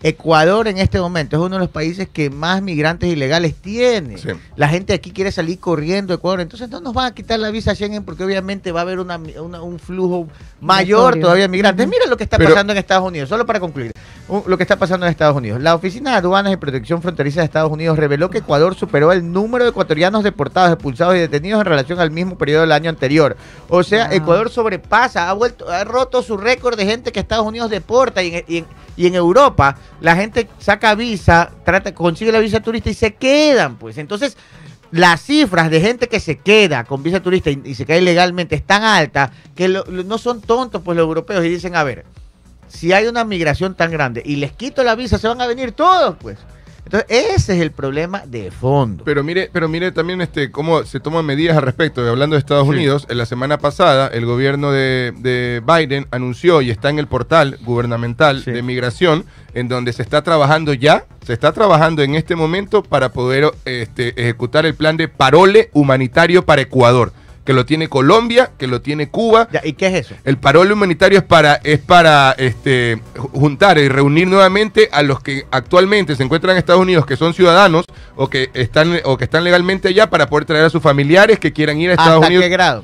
Ecuador 0.07 0.67
en 0.67 0.77
este 0.77 0.99
momento 0.99 1.35
es 1.35 1.41
uno 1.41 1.55
de 1.55 1.59
los 1.61 1.69
países 1.69 2.07
que 2.07 2.29
más 2.29 2.61
migrantes 2.61 3.09
ilegales 3.11 3.55
tiene. 3.55 4.19
Sí. 4.19 4.29
La 4.55 4.67
gente 4.69 4.93
aquí 4.93 5.09
quiere 5.09 5.31
salir 5.31 5.57
corriendo 5.59 6.13
a 6.13 6.17
Ecuador, 6.17 6.41
entonces 6.41 6.69
no 6.69 6.79
nos 6.79 6.93
van 6.93 7.07
a 7.07 7.15
quitar 7.15 7.39
la 7.39 7.49
visa 7.49 7.73
Schengen 7.73 8.03
porque 8.05 8.23
obviamente 8.23 8.71
va 8.71 8.81
a 8.81 8.83
haber 8.83 8.99
una, 8.99 9.17
una- 9.41 9.63
un 9.63 9.79
flujo 9.79 10.27
mayor 10.61 11.19
todavía 11.19 11.45
de 11.45 11.49
migrantes. 11.49 11.87
Mira 11.87 12.05
lo 12.05 12.17
que 12.17 12.23
está 12.23 12.37
Pero- 12.37 12.51
pasando 12.51 12.71
en 12.73 12.77
Estados 12.77 13.07
Unidos, 13.07 13.29
solo 13.29 13.47
para 13.47 13.59
concluir, 13.59 13.91
lo 14.45 14.57
que 14.57 14.63
está 14.63 14.75
pasando 14.77 15.07
en 15.07 15.11
Estados 15.11 15.35
Unidos. 15.35 15.59
La 15.59 15.73
Oficina 15.73 16.11
de 16.11 16.17
Aduanas 16.17 16.53
y 16.53 16.57
Protección 16.57 17.01
Fronteriza 17.01 17.39
de 17.41 17.45
Estados 17.45 17.71
Unidos 17.71 17.97
reveló 17.97 18.29
que 18.29 18.37
Ecuador 18.39 18.75
superó 18.75 19.11
el 19.11 19.31
número 19.31 19.63
de 19.63 19.71
ecuatorianos 19.71 20.23
deportados, 20.23 20.71
expulsados 20.71 21.15
y 21.15 21.19
detenidos 21.19 21.61
en 21.61 21.65
relación 21.65 21.99
al 21.99 22.11
mismo 22.11 22.37
periodo 22.37 22.61
del 22.61 22.71
año 22.73 22.91
anterior. 22.91 23.35
O 23.69 23.81
sea, 23.81 24.05
Wow. 24.09 24.17
Ecuador 24.17 24.49
sobrepasa, 24.51 25.31
ha 25.31 25.33
vuelto, 25.33 25.67
ha 25.67 25.83
roto 25.83 26.21
su 26.21 26.37
récord 26.37 26.77
de 26.77 26.85
gente 26.85 27.11
que 27.11 27.19
Estados 27.19 27.47
Unidos 27.47 27.71
deporta 27.71 28.21
y 28.21 28.35
en, 28.35 28.43
y 28.47 28.57
en- 28.59 28.65
y 28.97 29.07
en 29.07 29.15
Europa 29.15 29.75
la 30.05 30.15
gente 30.15 30.47
saca 30.59 30.93
visa, 30.93 31.49
trata, 31.63 31.95
consigue 31.95 32.31
la 32.31 32.37
visa 32.37 32.59
turista 32.59 32.91
y 32.91 32.93
se 32.93 33.15
quedan, 33.15 33.77
pues. 33.77 33.97
Entonces, 33.97 34.37
las 34.91 35.19
cifras 35.19 35.71
de 35.71 35.81
gente 35.81 36.07
que 36.07 36.19
se 36.19 36.37
queda 36.37 36.83
con 36.83 37.01
visa 37.01 37.23
turista 37.23 37.49
y, 37.49 37.73
se 37.73 37.87
queda 37.87 37.97
ilegalmente 37.97 38.53
es 38.53 38.61
tan 38.61 38.83
alta 38.83 39.31
que 39.55 39.67
no 39.67 40.17
son 40.19 40.41
tontos 40.41 40.83
pues 40.85 40.95
los 40.95 41.07
europeos 41.07 41.43
y 41.43 41.49
dicen, 41.49 41.75
a 41.75 41.83
ver, 41.83 42.05
si 42.67 42.93
hay 42.93 43.07
una 43.07 43.25
migración 43.25 43.73
tan 43.73 43.89
grande 43.89 44.21
y 44.23 44.35
les 44.35 44.51
quito 44.51 44.83
la 44.83 44.93
visa, 44.93 45.17
se 45.17 45.27
van 45.27 45.41
a 45.41 45.47
venir 45.47 45.71
todos, 45.71 46.15
pues. 46.21 46.37
Entonces, 46.85 47.05
ese 47.09 47.55
es 47.55 47.61
el 47.61 47.71
problema 47.71 48.23
de 48.27 48.51
fondo. 48.51 49.03
Pero 49.03 49.23
mire, 49.23 49.49
pero 49.51 49.67
mire 49.67 49.91
también 49.91 50.21
este 50.21 50.51
cómo 50.51 50.83
se 50.83 50.99
toman 50.99 51.25
medidas 51.25 51.57
al 51.57 51.63
respecto. 51.63 52.07
Hablando 52.07 52.35
de 52.35 52.39
Estados 52.39 52.65
Sí. 52.65 52.69
Unidos, 52.69 53.07
en 53.09 53.17
la 53.17 53.25
semana 53.25 53.57
pasada 53.57 54.07
el 54.07 54.25
gobierno 54.25 54.71
de, 54.71 55.11
de 55.17 55.61
Biden 55.65 56.05
anunció 56.11 56.61
y 56.61 56.69
está 56.69 56.89
en 56.89 56.99
el 56.99 57.07
portal 57.07 57.57
gubernamental 57.63 58.43
Sí. 58.43 58.51
de 58.51 58.61
migración 58.61 59.25
en 59.55 59.67
donde 59.67 59.93
se 59.93 60.03
está 60.03 60.21
trabajando 60.21 60.73
ya, 60.73 61.05
se 61.25 61.33
está 61.33 61.51
trabajando 61.53 62.03
en 62.03 62.13
este 62.15 62.35
momento 62.35 62.83
para 62.83 63.09
poder 63.11 63.51
este, 63.65 64.09
ejecutar 64.21 64.65
el 64.65 64.75
plan 64.75 64.95
de 64.97 65.07
parole 65.07 65.69
humanitario 65.73 66.45
para 66.45 66.61
Ecuador, 66.61 67.13
que 67.45 67.53
lo 67.53 67.65
tiene 67.65 67.87
Colombia, 67.87 68.51
que 68.57 68.65
lo 68.67 68.81
tiene 68.81 69.09
Cuba, 69.09 69.47
Ya, 69.51 69.61
¿Y 69.63 69.73
qué 69.73 69.87
es 69.87 69.93
eso? 69.93 70.15
el 70.25 70.37
parole 70.37 70.73
humanitario 70.73 71.19
es 71.19 71.23
para, 71.23 71.55
es 71.63 71.79
para 71.79 72.31
este, 72.37 72.97
ju- 73.15 73.29
juntar 73.31 73.77
y 73.77 73.87
reunir 73.87 74.27
nuevamente 74.27 74.89
a 74.91 75.03
los 75.03 75.21
que 75.21 75.45
actualmente 75.51 76.15
se 76.15 76.23
encuentran 76.23 76.53
en 76.53 76.57
Estados 76.57 76.81
Unidos, 76.81 77.05
que 77.05 77.15
son 77.15 77.33
ciudadanos 77.35 77.85
o 78.15 78.29
que 78.29 78.49
están, 78.55 78.99
o 79.05 79.15
que 79.17 79.25
están 79.25 79.43
legalmente 79.43 79.89
allá, 79.89 80.09
para 80.09 80.27
poder 80.27 80.45
traer 80.45 80.65
a 80.65 80.69
sus 80.71 80.81
familiares 80.81 81.39
que 81.39 81.53
quieran 81.53 81.79
ir 81.79 81.91
a 81.91 81.93
Estados 81.93 82.15
¿Hasta 82.15 82.27
Unidos. 82.27 82.43
qué 82.43 82.49
grado? 82.49 82.83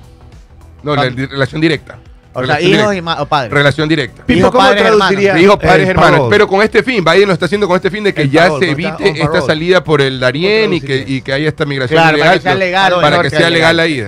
No, 0.84 0.95
la 0.95 1.09
di- 1.09 1.26
relación 1.26 1.59
directa. 1.59 1.97
O 2.34 2.45
sea, 2.45 2.55
Relación 2.57 2.69
hijos 2.71 2.79
directa. 2.91 2.95
y 2.95 3.01
ma- 3.01 3.21
o 3.21 3.25
padres. 3.25 3.51
Relación 3.53 3.89
directa. 3.89 4.23
Hijos, 4.27 4.51
¿cómo 4.51 4.63
padres, 4.63 4.84
traduciría? 4.84 5.38
Hijos, 5.39 5.57
padres, 5.57 5.89
hermanos. 5.89 6.27
Pero 6.29 6.47
con 6.47 6.61
este 6.61 6.82
fin, 6.84 7.03
Biden 7.03 7.27
lo 7.27 7.34
está 7.34 7.45
haciendo 7.45 7.67
con 7.67 7.75
este 7.75 7.91
fin 7.91 8.03
de 8.05 8.13
que 8.13 8.21
El 8.21 8.32
ya 8.32 8.43
parole, 8.43 8.65
se 8.65 8.71
evite 8.71 9.21
esta 9.21 9.41
salida 9.41 9.84
por 9.84 10.01
el 10.01 10.19
Darién 10.19 10.73
y 10.73 10.79
que, 10.82 11.03
y 11.05 11.21
que 11.21 11.34
haya 11.34 11.49
esta 11.49 11.65
migración 11.65 11.97
Claro, 12.01 12.17
para 12.17 12.36
ilegal. 12.36 12.38
que 12.39 12.43
sea 12.43 12.55
legal, 12.55 12.93
Para 13.01 13.21
que 13.21 13.29
sea 13.29 13.49
legal 13.49 13.77
legal. 13.77 13.79
ahí. 13.79 14.07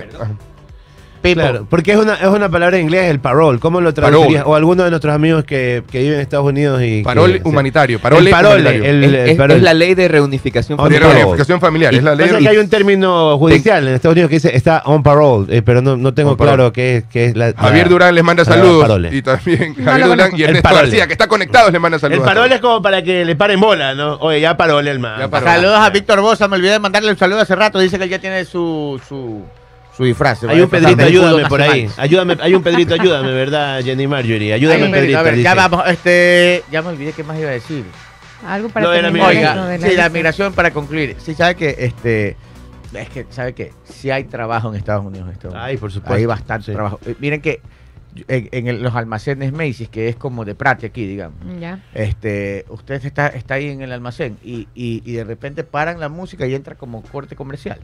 Ajá. 1.24 1.34
people. 1.34 1.42
Claro, 1.50 1.66
porque 1.70 1.92
es 1.92 1.98
una, 1.98 2.14
es 2.14 2.26
una 2.28 2.48
palabra 2.48 2.76
en 2.78 2.84
inglés, 2.84 3.10
el 3.10 3.20
parole. 3.20 3.58
¿Cómo 3.58 3.80
lo 3.80 3.92
traducirías? 3.94 4.44
O 4.46 4.54
alguno 4.54 4.84
de 4.84 4.90
nuestros 4.90 5.14
amigos 5.14 5.44
que, 5.44 5.82
que 5.90 5.98
viven 6.00 6.14
en 6.14 6.20
Estados 6.20 6.46
Unidos 6.46 6.82
y. 6.82 7.02
Parole 7.02 7.40
que- 7.42 7.48
humanitario. 7.48 7.98
Parole, 8.00 8.26
el 8.28 8.30
parole, 8.30 8.60
humanitario. 8.60 8.84
el- 8.90 9.04
Es, 9.04 9.08
el 9.10 9.14
es- 9.30 9.36
parole. 9.36 9.56
es 9.56 9.62
la 9.62 9.74
ley 9.74 9.94
de 9.94 10.08
reunificación 10.08 10.78
Oh, 10.80 10.88
de 10.88 10.96
familiar. 10.96 11.16
reunificación 11.18 11.60
familiar. 11.60 11.94
Y 11.94 11.96
es 11.98 12.02
la 12.04 12.14
ley 12.14 12.26
pasa 12.28 12.38
que 12.40 12.48
hay 12.48 12.58
un 12.58 12.68
término 12.68 13.38
judicial 13.38 13.88
en 13.88 13.94
Estados 13.94 14.14
Unidos 14.14 14.28
que 14.28 14.36
dice 14.36 14.56
está 14.56 14.82
on 14.86 15.02
parole, 15.02 15.56
eh, 15.56 15.62
pero 15.62 15.82
no, 15.82 15.96
no 15.96 16.12
tengo 16.14 16.36
claro 16.36 16.72
qué 16.72 16.98
es, 16.98 17.04
qué 17.04 17.26
es 17.26 17.36
la. 17.36 17.52
Javier 17.56 17.88
Durán 17.88 18.14
les 18.14 18.24
manda 18.24 18.44
saludos. 18.44 18.82
parole. 18.82 19.10
Y 19.12 19.22
también 19.22 19.74
No 19.78 19.84
Javier 19.84 20.06
lo 20.06 20.12
Durán 20.14 20.30
y 20.36 20.42
El 20.42 20.48
Ernesto. 20.50 20.74
García, 20.74 21.06
que 21.06 21.12
está 21.12 21.26
conectados, 21.26 21.72
les 21.72 21.80
manda 21.80 21.96
El 21.96 22.00
saludos. 22.00 22.22
a 22.22 22.26
parole 22.26 22.54
es 22.56 22.60
como 22.60 22.82
para 22.82 23.02
que 23.02 23.24
le 23.24 23.36
paren 23.36 23.60
bola, 23.60 23.94
¿no? 23.94 24.16
Oye, 24.16 24.40
ya 24.40 24.56
parole 24.56 24.90
el 24.90 24.98
man. 24.98 25.30
Saludos 25.30 25.78
a 25.78 25.90
Víctor 25.90 26.20
Bosa, 26.20 26.48
me 26.48 26.56
olvidé 26.56 26.72
de 26.72 26.78
mandarle 26.80 27.10
un 27.10 27.16
saludo 27.18 27.40
hace 27.40 27.54
rato. 27.56 27.78
Dice 27.78 27.98
que 27.98 28.04
él 28.04 28.10
ya 28.10 28.18
tiene 28.18 28.44
su, 28.44 29.00
su, 29.08 29.42
su 29.96 30.04
disfraz. 30.04 30.42
Hay 30.44 30.60
un 30.60 30.68
Pedrito, 30.68 31.02
ayúdame 31.04 31.46
por 31.48 31.62
ahí. 31.62 31.88
Ayúdame, 31.96 32.36
hay 32.40 32.54
un 32.54 32.62
Pedrito, 32.62 32.94
ayúdame, 32.94 33.32
¿verdad, 33.32 33.80
Jenny 33.82 34.06
Marjorie? 34.06 34.52
Ayúdame, 34.52 34.88
Pedrito, 34.88 34.94
Pedrito. 35.00 35.18
a 35.18 35.22
ver, 35.22 35.38
ya 35.40 35.54
vamos, 35.54 35.82
este, 35.88 36.62
ya 36.70 36.82
me 36.82 36.88
olvidé 36.88 37.12
qué 37.12 37.22
más 37.24 37.38
iba 37.38 37.48
a 37.50 37.52
decir. 37.52 37.84
Algo 38.46 38.68
para 38.68 38.90
de 38.90 39.02
la 39.02 39.26
Oiga, 39.26 39.66
de 39.68 39.78
sí, 39.90 39.96
la 39.96 40.08
migración 40.10 40.52
para 40.52 40.70
concluir. 40.72 41.16
Sí, 41.18 41.34
sabe 41.34 41.54
que 41.54 41.76
este 41.78 42.36
es 42.92 43.08
que 43.08 43.26
sabe 43.30 43.54
que 43.54 43.72
sí 43.84 44.10
hay 44.10 44.24
trabajo 44.24 44.68
en 44.68 44.74
Estados 44.76 45.04
Unidos. 45.04 45.26
en 45.28 45.32
este 45.32 45.46
momento. 45.48 45.64
Ay, 45.64 45.76
por 45.78 45.90
supuesto. 45.90 46.14
Hay 46.14 46.26
bastante 46.26 46.66
Sí. 46.66 46.72
trabajo. 46.72 47.00
Eh, 47.06 47.14
miren 47.18 47.40
que 47.40 47.60
en, 48.28 48.48
en 48.52 48.66
el- 48.68 48.82
los 48.82 48.94
almacenes 48.94 49.52
Macy's, 49.52 49.88
que 49.88 50.08
es 50.08 50.16
como 50.16 50.44
de 50.44 50.54
Prate 50.54 50.86
aquí, 50.86 51.06
digamos. 51.06 51.38
Ya. 51.58 51.80
Este, 51.94 52.64
usted 52.68 53.04
está, 53.04 53.28
está 53.28 53.54
ahí 53.54 53.70
en 53.70 53.80
el 53.80 53.90
almacén 53.92 54.36
y, 54.44 54.68
y, 54.74 55.02
y 55.04 55.12
de 55.14 55.24
repente 55.24 55.64
paran 55.64 55.98
la 55.98 56.08
música 56.08 56.46
y 56.46 56.54
entra 56.54 56.74
como 56.74 57.02
corte 57.02 57.34
comercial. 57.36 57.78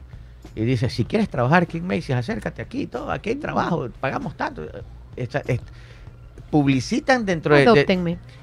Y 0.54 0.64
dice, 0.64 0.90
si 0.90 1.04
quieres 1.04 1.28
trabajar 1.28 1.62
aquí 1.64 1.78
en 1.78 1.86
Macy's, 1.86 2.10
acércate 2.10 2.60
aquí, 2.62 2.86
todo, 2.86 3.10
aquí 3.10 3.30
hay 3.30 3.36
trabajo, 3.36 3.88
pagamos 4.00 4.36
tanto. 4.36 4.62
Esta- 5.16 5.42
publicitan 6.50 7.24
dentro 7.24 7.54
de, 7.54 7.60
de-. 7.74 7.84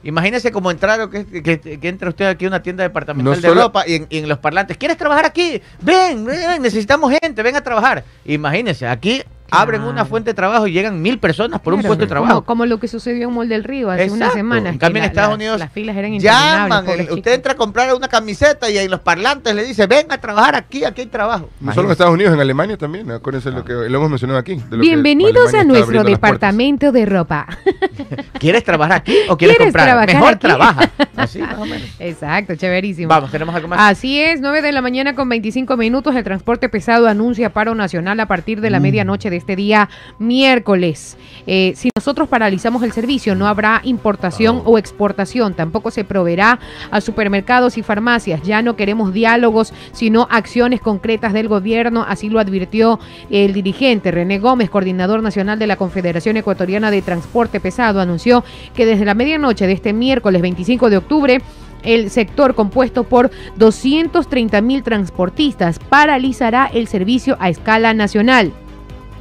Imagínese 0.04 0.52
como 0.52 0.72
entrar 0.72 1.02
o 1.02 1.10
que, 1.10 1.26
que, 1.44 1.60
que 1.60 1.88
entra 1.90 2.08
usted 2.10 2.26
aquí 2.26 2.46
a 2.46 2.48
una 2.48 2.62
tienda 2.62 2.84
departamental 2.84 3.26
No 3.36 3.36
de 3.42 3.48
solo- 3.48 3.62
ropa 3.64 3.86
y 3.88 3.96
en, 3.96 4.08
y 4.10 4.20
en 4.20 4.30
los 4.30 4.38
parlantes, 4.38 4.78
¿quieres 4.78 4.96
trabajar 4.98 5.26
aquí? 5.26 5.62
Ven, 5.82 6.24
ven, 6.24 6.62
necesitamos 6.62 7.12
gente, 7.22 7.44
ven 7.44 7.56
a 7.58 7.62
trabajar. 7.62 8.06
Imagínese, 8.24 8.88
aquí 8.88 9.22
abren 9.52 9.82
una 9.84 10.06
fuente 10.06 10.32
de 10.32 10.34
trabajo 10.34 10.68
y 10.68 10.72
llegan 10.72 11.02
mil 11.02 11.20
personas 11.20 11.60
por 11.62 11.74
un 11.74 11.82
puesto 11.82 11.96
de 11.96 12.08
como- 12.08 12.22
trabajo. 12.28 12.42
Como, 12.46 12.66
lo 12.66 12.80
que 12.80 12.88
sucedió 12.88 13.28
en 13.28 13.34
Mol 13.34 13.48
del 13.50 13.64
Río 13.64 13.90
hace 13.90 14.04
unas 14.06 14.16
Exacto. 14.16 14.38
semanas. 14.38 14.74
En 14.74 14.80
cambio, 14.80 15.02
que 15.02 15.06
en 15.06 15.12
Estados 15.12 15.30
las- 15.30 15.36
Unidos 15.38 15.60
Las 15.60 15.72
filas 15.72 15.96
eran 15.98 16.14
interminables. 16.14 16.70
Llaman, 16.86 17.00
el- 17.00 17.12
usted 17.12 17.34
entra 17.34 17.54
a 17.54 17.56
comprar 17.56 17.94
una 17.94 18.08
camiseta 18.08 18.70
y 18.70 18.78
en 18.78 18.92
los 18.92 19.00
parlantes 19.00 19.54
le 19.56 19.64
dice, 19.64 19.88
ven 19.88 20.08
a 20.12 20.18
trabajar 20.20 20.56
aquí, 20.56 20.84
aquí 20.84 21.02
hay 21.02 21.08
trabajo. 21.08 21.50
No 21.60 21.74
solo 21.74 21.88
en 21.88 21.92
Estados 21.94 22.14
Unidos, 22.14 22.34
en 22.34 22.40
Alemania 22.40 22.78
también. 22.78 23.10
Acuérdense 23.12 23.52
lo 23.52 23.64
que 23.64 23.74
lo 23.74 23.86
hemos 23.98 24.10
mencionado 24.10 24.40
aquí. 24.40 24.56
de 24.56 24.62
lo 24.62 24.70
que 24.70 24.78
Bienvenidos 24.78 25.54
a 25.54 25.64
nuestro 25.64 26.04
departamento 26.04 26.92
de 26.92 27.06
ropa. 27.06 27.48
¿Quieres 28.40 28.64
trabajar 28.64 28.98
aquí 28.98 29.16
o 29.30 29.38
quieres, 29.38 29.58
¿Quieres 29.58 29.74
comprar? 29.74 29.86
trabajar 29.86 30.14
Mejor 30.16 30.30
aquí? 30.34 30.40
trabaja. 30.40 30.90
Así 31.16 31.40
más 31.40 31.58
o 31.58 31.66
menos. 31.66 31.88
Exacto, 32.00 32.56
chéverísimo. 32.56 33.08
Vamos, 33.10 33.32
tenemos 33.32 33.54
algo 33.56 33.68
más. 33.68 33.80
Así 33.82 34.20
es, 34.22 34.40
9 34.42 34.62
de 34.62 34.72
la 34.72 34.82
mañana 34.82 35.16
con 35.16 35.28
25 35.30 35.76
minutos. 35.78 36.16
El 36.16 36.24
transporte 36.24 36.70
pesado 36.70 37.08
anuncia 37.08 37.52
paro 37.52 37.74
nacional 37.76 38.20
a 38.20 38.28
partir 38.28 38.60
Mm. 38.60 38.62
de 38.62 38.70
la 38.70 38.80
medianoche 38.80 39.30
de 39.30 39.37
este 39.38 39.56
día 39.56 39.90
miércoles. 40.20 41.18
Eh, 41.46 41.74
si 41.76 41.90
nosotros 41.96 42.28
paralizamos 42.28 42.84
el 42.84 42.92
servicio, 42.92 43.36
no 43.36 43.48
habrá 43.48 43.82
importación 43.84 44.62
o 44.66 44.78
exportación. 44.78 45.54
Tampoco 45.54 45.92
se 45.92 46.04
proveerá 46.04 46.60
a 46.92 47.02
supermercados 47.02 47.78
y 47.78 47.84
farmacias. 47.84 48.42
Ya 48.44 48.62
no 48.62 48.76
queremos 48.76 49.14
diálogos, 49.14 49.74
sino 49.94 50.28
acciones 50.30 50.82
concretas 50.82 51.34
del 51.34 51.48
gobierno. 51.48 52.06
Así 52.08 52.30
lo 52.30 52.40
advirtió 52.40 53.00
el 53.30 53.54
dirigente 53.54 54.12
René 54.12 54.40
Gómez, 54.40 54.70
coordinador 54.70 55.22
nacional 55.22 55.60
de 55.60 55.68
la 55.68 55.78
Confederación 55.78 56.38
Ecuatoriana 56.38 56.92
de 56.92 57.02
Transporte 57.02 57.60
Pesado. 57.60 58.02
Anunció 58.02 58.44
que 58.74 58.86
desde 58.86 59.06
la 59.06 59.14
medianoche 59.14 59.68
de 59.68 59.74
este 59.74 59.94
miércoles 59.94 60.42
25 60.42 60.90
de 60.90 60.98
octubre 60.98 61.42
el 61.84 62.10
sector 62.10 62.56
compuesto 62.56 63.04
por 63.04 63.32
230 63.58 64.62
mil 64.62 64.84
transportistas 64.84 65.80
paralizará 65.80 66.70
el 66.74 66.88
servicio 66.88 67.38
a 67.40 67.50
escala 67.50 67.94
nacional. 67.94 68.52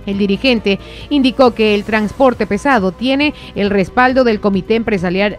El 0.06 0.18
dirigente 0.18 0.78
indicó 1.10 1.54
que 1.54 1.74
el 1.74 1.84
transporte 1.84 2.46
pesado 2.46 2.92
tiene 2.92 3.34
el 3.54 3.70
respaldo 3.70 4.24
del 4.24 4.40
Comité 4.40 4.76
Empresarial, 4.76 5.38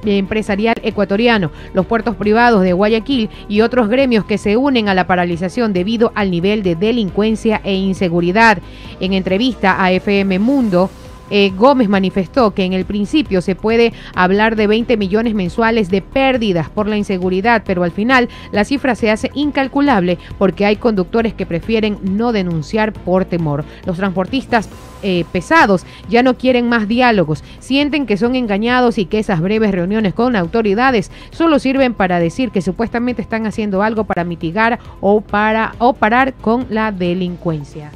Ecuatoriano, 0.83 1.51
los 1.73 1.85
puertos 1.85 2.15
privados 2.15 2.61
de 2.61 2.73
Guayaquil 2.73 3.29
y 3.47 3.61
otros 3.61 3.89
gremios 3.89 4.25
que 4.25 4.37
se 4.37 4.57
unen 4.57 4.89
a 4.89 4.93
la 4.93 5.07
paralización 5.07 5.73
debido 5.73 6.11
al 6.15 6.31
nivel 6.31 6.63
de 6.63 6.75
delincuencia 6.75 7.61
e 7.63 7.73
inseguridad. 7.73 8.59
En 8.99 9.13
entrevista 9.13 9.81
a 9.81 9.91
FM 9.91 10.39
Mundo, 10.39 10.89
eh, 11.29 11.51
Gómez 11.55 11.89
manifestó 11.89 12.53
que 12.53 12.63
en 12.63 12.73
el 12.73 12.85
principio 12.85 13.41
se 13.41 13.55
puede 13.55 13.93
hablar 14.15 14.55
de 14.55 14.67
20 14.67 14.97
millones 14.97 15.33
mensuales 15.33 15.89
de 15.89 16.01
pérdidas 16.01 16.69
por 16.69 16.87
la 16.87 16.97
inseguridad, 16.97 17.63
pero 17.65 17.83
al 17.83 17.91
final 17.91 18.29
la 18.51 18.65
cifra 18.65 18.95
se 18.95 19.11
hace 19.11 19.31
incalculable 19.33 20.17
porque 20.37 20.65
hay 20.65 20.77
conductores 20.77 21.33
que 21.33 21.45
prefieren 21.45 21.97
no 22.03 22.31
denunciar 22.31 22.93
por 22.93 23.25
temor. 23.25 23.65
Los 23.85 23.97
transportistas 23.97 24.69
eh, 25.03 25.25
pesados 25.31 25.85
ya 26.09 26.23
no 26.23 26.37
quieren 26.37 26.69
más 26.69 26.87
diálogos, 26.87 27.43
sienten 27.59 28.05
que 28.05 28.17
son 28.17 28.35
engañados 28.35 28.97
y 28.97 29.05
que 29.05 29.19
esas 29.19 29.41
breves 29.41 29.71
reuniones 29.71 30.13
con 30.13 30.35
autoridades 30.35 31.11
solo 31.31 31.59
sirven 31.59 31.93
para 31.93 32.19
decir 32.19 32.51
que 32.51 32.61
supuestamente 32.61 33.21
están 33.21 33.45
haciendo 33.45 33.83
algo 33.83 34.05
para 34.05 34.23
mitigar 34.23 34.79
o 35.01 35.21
para 35.21 35.75
o 35.79 35.93
parar 35.93 36.33
con 36.33 36.65
la 36.69 36.91
delincuencia. 36.91 37.91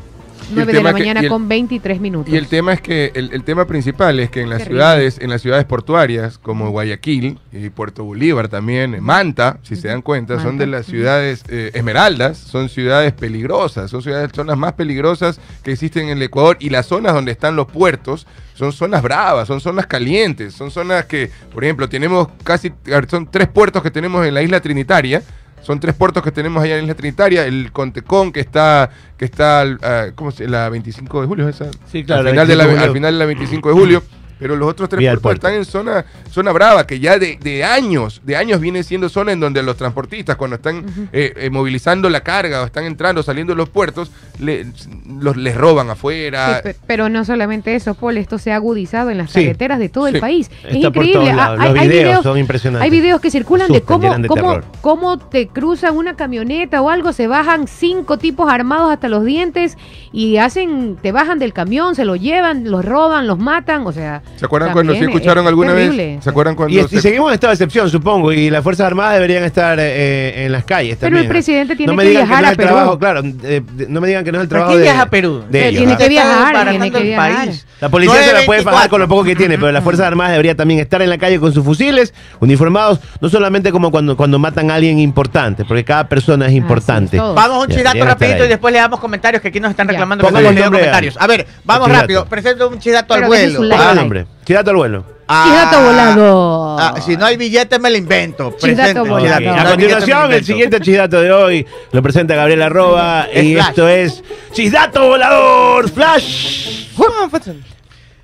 El 0.52 0.56
9 0.56 0.74
de 0.74 0.84
la 0.84 0.92
mañana 0.94 1.20
el- 1.22 1.30
con 1.30 1.48
23 1.48 2.00
minutos. 2.00 2.34
Y 2.34 2.38
el 2.38 2.48
tema 2.48 2.74
es 2.74 2.82
que 2.82 3.12
el, 3.16 3.32
el 3.34 3.44
tema 3.44 3.66
principal 3.66 4.20
es 4.20 4.30
que 4.30 4.42
en 4.42 4.50
las 4.50 4.64
ciudades, 4.64 5.18
en 5.20 5.30
las 5.30 5.42
ciudades 5.42 5.66
portuarias 5.66 6.38
como 6.38 6.70
Guayaquil 6.70 7.40
y 7.52 7.70
Puerto 7.70 8.04
Bolívar 8.04 8.48
también, 8.48 9.02
Manta, 9.02 9.58
si 9.64 9.76
se 9.76 9.88
dan 9.88 10.02
cuenta, 10.02 10.40
son 10.42 10.58
de 10.58 10.68
las 10.68 10.86
ciudades 10.86 11.44
eh, 11.50 11.72
esmeraldas, 11.74 12.38
son 12.38 12.70
ciudades 12.70 13.14
peligrosas, 13.14 13.90
son 13.90 14.02
ciudades 14.02 14.30
son 14.36 14.48
las 14.48 14.58
más 14.58 14.74
peligrosas 14.74 15.40
que 15.64 15.72
existen 15.72 16.10
en 16.10 16.18
el 16.18 16.24
Ecuador 16.24 16.58
y 16.60 16.70
las 16.70 16.86
zonas 16.86 17.14
donde 17.14 17.32
están 17.32 17.56
los 17.56 17.68
puertos 17.68 18.28
son 18.54 18.72
zonas 18.74 19.02
bravas, 19.02 19.48
son 19.48 19.60
zonas 19.60 19.88
calientes, 19.88 20.54
son 20.54 20.70
zonas 20.70 21.06
que, 21.06 21.32
por 21.52 21.64
ejemplo, 21.64 21.90
tenemos 21.90 22.28
casi 22.44 22.72
son 23.10 23.28
tres 23.32 23.48
puertos 23.48 23.82
que 23.82 23.90
tenemos 23.90 24.26
en 24.26 24.34
la 24.36 24.44
isla 24.44 24.60
Trinitaria. 24.60 25.24
Son 25.62 25.80
tres 25.80 25.96
puertos 25.96 26.24
que 26.24 26.32
tenemos 26.32 26.64
allá 26.64 26.74
en 26.74 26.80
la 26.80 26.84
isla 26.84 26.96
Trinitaria. 26.96 27.46
El 27.46 27.72
Contecón, 27.72 28.32
que 28.32 28.40
está, 28.40 28.90
que 29.18 29.26
está 29.26 29.62
ah, 29.62 30.08
¿cómo 30.16 30.32
se 30.32 30.48
La 30.48 30.70
25 30.70 31.22
de 31.22 31.28
julio, 31.28 31.48
¿es 31.48 31.56
esa. 31.62 31.72
Sí, 31.86 32.04
claro, 32.04 32.22
Al 32.22 32.30
final, 32.30 32.48
de 32.48 32.56
la, 32.56 32.66
25 32.66 32.68
de 32.68 32.74
julio. 32.74 32.88
al 32.88 32.94
final 32.94 33.14
de 33.14 33.20
la 33.20 33.26
25 33.26 33.70
de 33.70 33.76
julio. 33.76 34.04
Pero 34.42 34.56
los 34.56 34.68
otros 34.70 34.90
tres 34.90 35.00
puertos 35.02 35.22
puerto. 35.22 35.48
están 35.48 35.54
en 35.60 35.66
zona, 35.66 36.04
zona 36.32 36.52
brava, 36.52 36.88
que 36.88 37.00
ya 37.00 37.20
de, 37.20 37.38
de 37.40 37.64
años, 37.64 38.22
de 38.26 38.36
años 38.36 38.60
viene 38.60 38.82
siendo 38.84 39.08
zona 39.08 39.32
en 39.34 39.40
donde 39.40 39.62
los 39.62 39.78
transportistas, 39.78 40.36
cuando 40.36 40.56
están 40.56 40.84
eh, 41.14 41.32
eh, 41.38 41.50
movilizando 41.52 42.10
la 42.10 42.22
carga 42.22 42.64
o 42.64 42.66
están 42.66 42.86
entrando, 42.86 43.22
saliendo 43.22 43.54
de 43.54 43.58
los 43.58 43.70
puertos, 43.70 44.10
le- 44.40 44.66
los, 45.08 45.38
les 45.38 45.56
roban 45.56 45.92
afuera. 45.92 46.62
Sí, 46.66 46.72
pero 46.88 47.08
no 47.08 47.24
solamente 47.24 47.76
eso, 47.76 47.94
Paul, 47.94 48.18
esto 48.18 48.40
se 48.40 48.52
ha 48.52 48.56
agudizado 48.56 49.12
en 49.12 49.20
las 49.20 49.30
Sí, 49.32 49.44
carreteras 49.44 49.78
de 49.78 49.90
todo 49.90 50.08
sí. 50.08 50.16
el 50.16 50.20
país. 50.20 50.50
es 50.64 50.74
Está 50.76 50.88
increíble. 50.88 51.32
Ah, 51.38 51.56
Los 51.58 51.74
videos 51.74 52.24
son 52.24 52.38
impresionantes. 52.40 52.84
Hay 52.84 52.90
videos 52.90 53.22
que 53.22 53.30
circulan 53.30 53.72
de 53.72 53.82
cómo, 53.82 54.18
de 54.18 54.28
cómo, 54.28 54.60
cómo 54.82 55.18
te 55.20 55.48
cruzan 55.50 55.96
una 55.96 56.16
camioneta 56.16 56.82
o 56.82 56.90
algo, 56.90 57.14
se 57.14 57.28
bajan 57.28 57.68
cinco 57.68 58.18
tipos 58.18 58.52
armados 58.52 58.92
hasta 58.92 59.08
los 59.08 59.24
dientes 59.24 59.78
y 60.12 60.38
hacen, 60.38 60.98
te 61.00 61.12
bajan 61.12 61.38
del 61.38 61.54
camión, 61.54 61.94
se 61.94 62.06
lo 62.06 62.16
llevan, 62.16 62.72
los 62.72 62.84
roban, 62.84 63.28
los 63.28 63.38
matan, 63.38 63.86
o 63.86 63.92
sea. 63.92 64.24
¿Se 64.38 64.46
acuerdan 64.46 64.72
cuando 64.72 64.94
sí 64.94 65.00
escucharon 65.02 65.44
es 65.46 65.50
alguna 65.50 65.74
terrible. 65.76 66.06
vez? 66.16 66.24
¿Se 66.24 66.30
acuerdan 66.30 66.56
cuando 66.56 66.76
Y, 66.76 66.80
y 66.80 66.88
se- 66.88 67.02
seguimos 67.02 67.30
en 67.30 67.36
estado 67.36 67.52
de 67.52 67.56
excepción, 67.56 67.90
supongo, 67.90 68.32
y 68.34 68.50
las 68.50 68.64
Fuerzas 68.64 68.88
Armadas 68.88 69.14
deberían 69.14 69.44
estar 69.44 69.78
eh, 69.80 70.46
en 70.46 70.52
las 70.52 70.64
calles 70.66 70.98
Pero 71.00 71.08
también. 71.10 71.24
el 71.26 71.30
presidente 71.30 71.76
tiene 71.76 71.92
no 71.92 71.96
me 71.98 72.04
que 72.04 72.10
digan 72.10 72.26
viajar 72.28 72.42
no 72.42 72.46
es 72.46 72.50
a 72.50 72.52
el 72.52 72.58
Perú. 72.58 72.68
trabajo, 72.70 73.00
claro, 73.00 73.22
eh, 73.44 73.62
de- 73.74 73.88
no 73.88 74.02
me 74.02 74.08
digan 74.08 74.24
que 74.24 74.32
no 74.32 74.40
es 74.40 74.44
el 74.44 74.48
¿Por 74.50 74.58
trabajo 74.58 74.76
de, 74.78 74.84
viaja 74.84 75.02
a 75.04 75.10
Perú? 75.10 75.44
de 75.50 75.68
ellos, 75.68 75.78
tiene 75.78 75.94
¿ah? 75.94 75.98
que 75.98 76.10
viajar, 76.10 76.70
tiene 76.70 76.92
que 76.92 76.98
el 76.98 77.04
viajar. 77.04 77.36
país. 77.46 77.68
La 77.80 77.90
policía 77.90 78.24
se 78.24 78.34
la 78.34 78.42
puede 78.46 78.62
9:24. 78.62 78.64
pagar 78.66 78.90
con 78.90 79.02
lo 79.02 79.08
poco 79.08 79.24
que 79.24 79.36
tiene, 79.36 79.58
pero 79.58 79.72
las 79.72 79.84
Fuerzas 79.84 80.08
Armadas 80.08 80.32
deberían 80.32 80.58
también 80.58 80.80
estar 80.80 81.02
en 81.02 81.10
la 81.10 81.18
calle 81.18 81.40
con 81.40 81.54
sus 81.54 81.64
fusiles, 81.64 82.14
uniformados, 82.40 83.00
no 83.20 83.30
solamente 83.30 83.72
como 83.72 83.92
cuando, 83.92 84.18
cuando 84.18 84.40
matan 84.40 84.72
a 84.72 84.76
alguien 84.76 85.00
importante, 85.00 85.66
porque 85.66 85.84
cada 85.84 86.08
persona 86.08 86.48
es 86.48 86.54
importante. 86.54 87.18
todo. 87.18 87.34
Vamos 87.36 87.58
a 87.58 87.60
un 87.62 87.68
Ya, 87.68 87.78
chidato 87.78 88.06
rapidito 88.06 88.38
ahí. 88.40 88.46
y 88.46 88.50
después 88.50 88.74
le 88.74 88.80
damos 88.80 89.00
comentarios 89.00 89.42
que 89.42 89.50
aquí 89.50 89.60
nos 89.60 89.72
están 89.72 89.88
reclamando 89.88 90.24
que 90.24 90.28
Póngale 90.30 90.44
no 90.46 90.50
el 90.50 90.58
hemos 90.58 90.60
leído 90.60 90.66
nombre 90.72 90.80
comentarios. 90.82 91.18
A 91.20 91.28
ver, 91.28 91.48
vamos 91.64 91.88
chidato. 91.88 92.02
rápido. 92.02 92.26
Presento 92.26 92.70
un 92.70 92.80
chidato 92.80 93.14
al 93.14 93.22
Pero 93.22 93.32
deje 93.32 93.44
vuelo. 93.46 93.54
su 93.64 93.68
¿Cuál 93.68 93.70
like. 93.70 93.84
es 93.84 93.92
el 93.92 93.98
Chidato 94.46 94.70
al 94.72 94.76
vuelo. 94.76 95.06
ah, 95.28 95.46
Chidato 95.48 95.84
volado. 95.86 96.78
ah, 96.80 96.96
si 97.06 97.16
no 97.18 97.26
hay 97.26 97.38
billete 97.38 97.80
me 97.80 97.90
lo 97.90 97.98
invento. 97.98 98.52
Presente, 98.52 99.00
volado. 99.00 99.20
chidato. 99.22 99.42
No 99.44 99.52
A 99.52 99.54
hay 99.54 99.56
billete, 99.56 99.64
me 99.64 99.64
lo 99.64 99.70
continuación, 99.72 100.18
el 100.20 100.26
invento. 100.26 100.46
siguiente 100.46 100.80
chidato 100.82 101.22
de 101.22 101.32
hoy 101.32 101.66
lo 101.92 102.02
presenta 102.02 102.36
Gabriela 102.36 102.66
Arroba 102.68 103.28
Es 103.32 103.44
y 103.44 103.54
Flash. 103.56 103.68
esto 103.70 103.88
es 103.88 104.24
Chidato 104.52 105.08
Volador 105.08 105.90
Flash. 105.90 106.88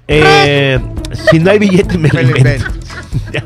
Eh, 0.08 0.80
si 1.30 1.40
no 1.40 1.52
hay 1.52 1.60
billete 1.60 1.98
me 1.98 2.10
lo 2.10 2.22
invento. 2.22 2.66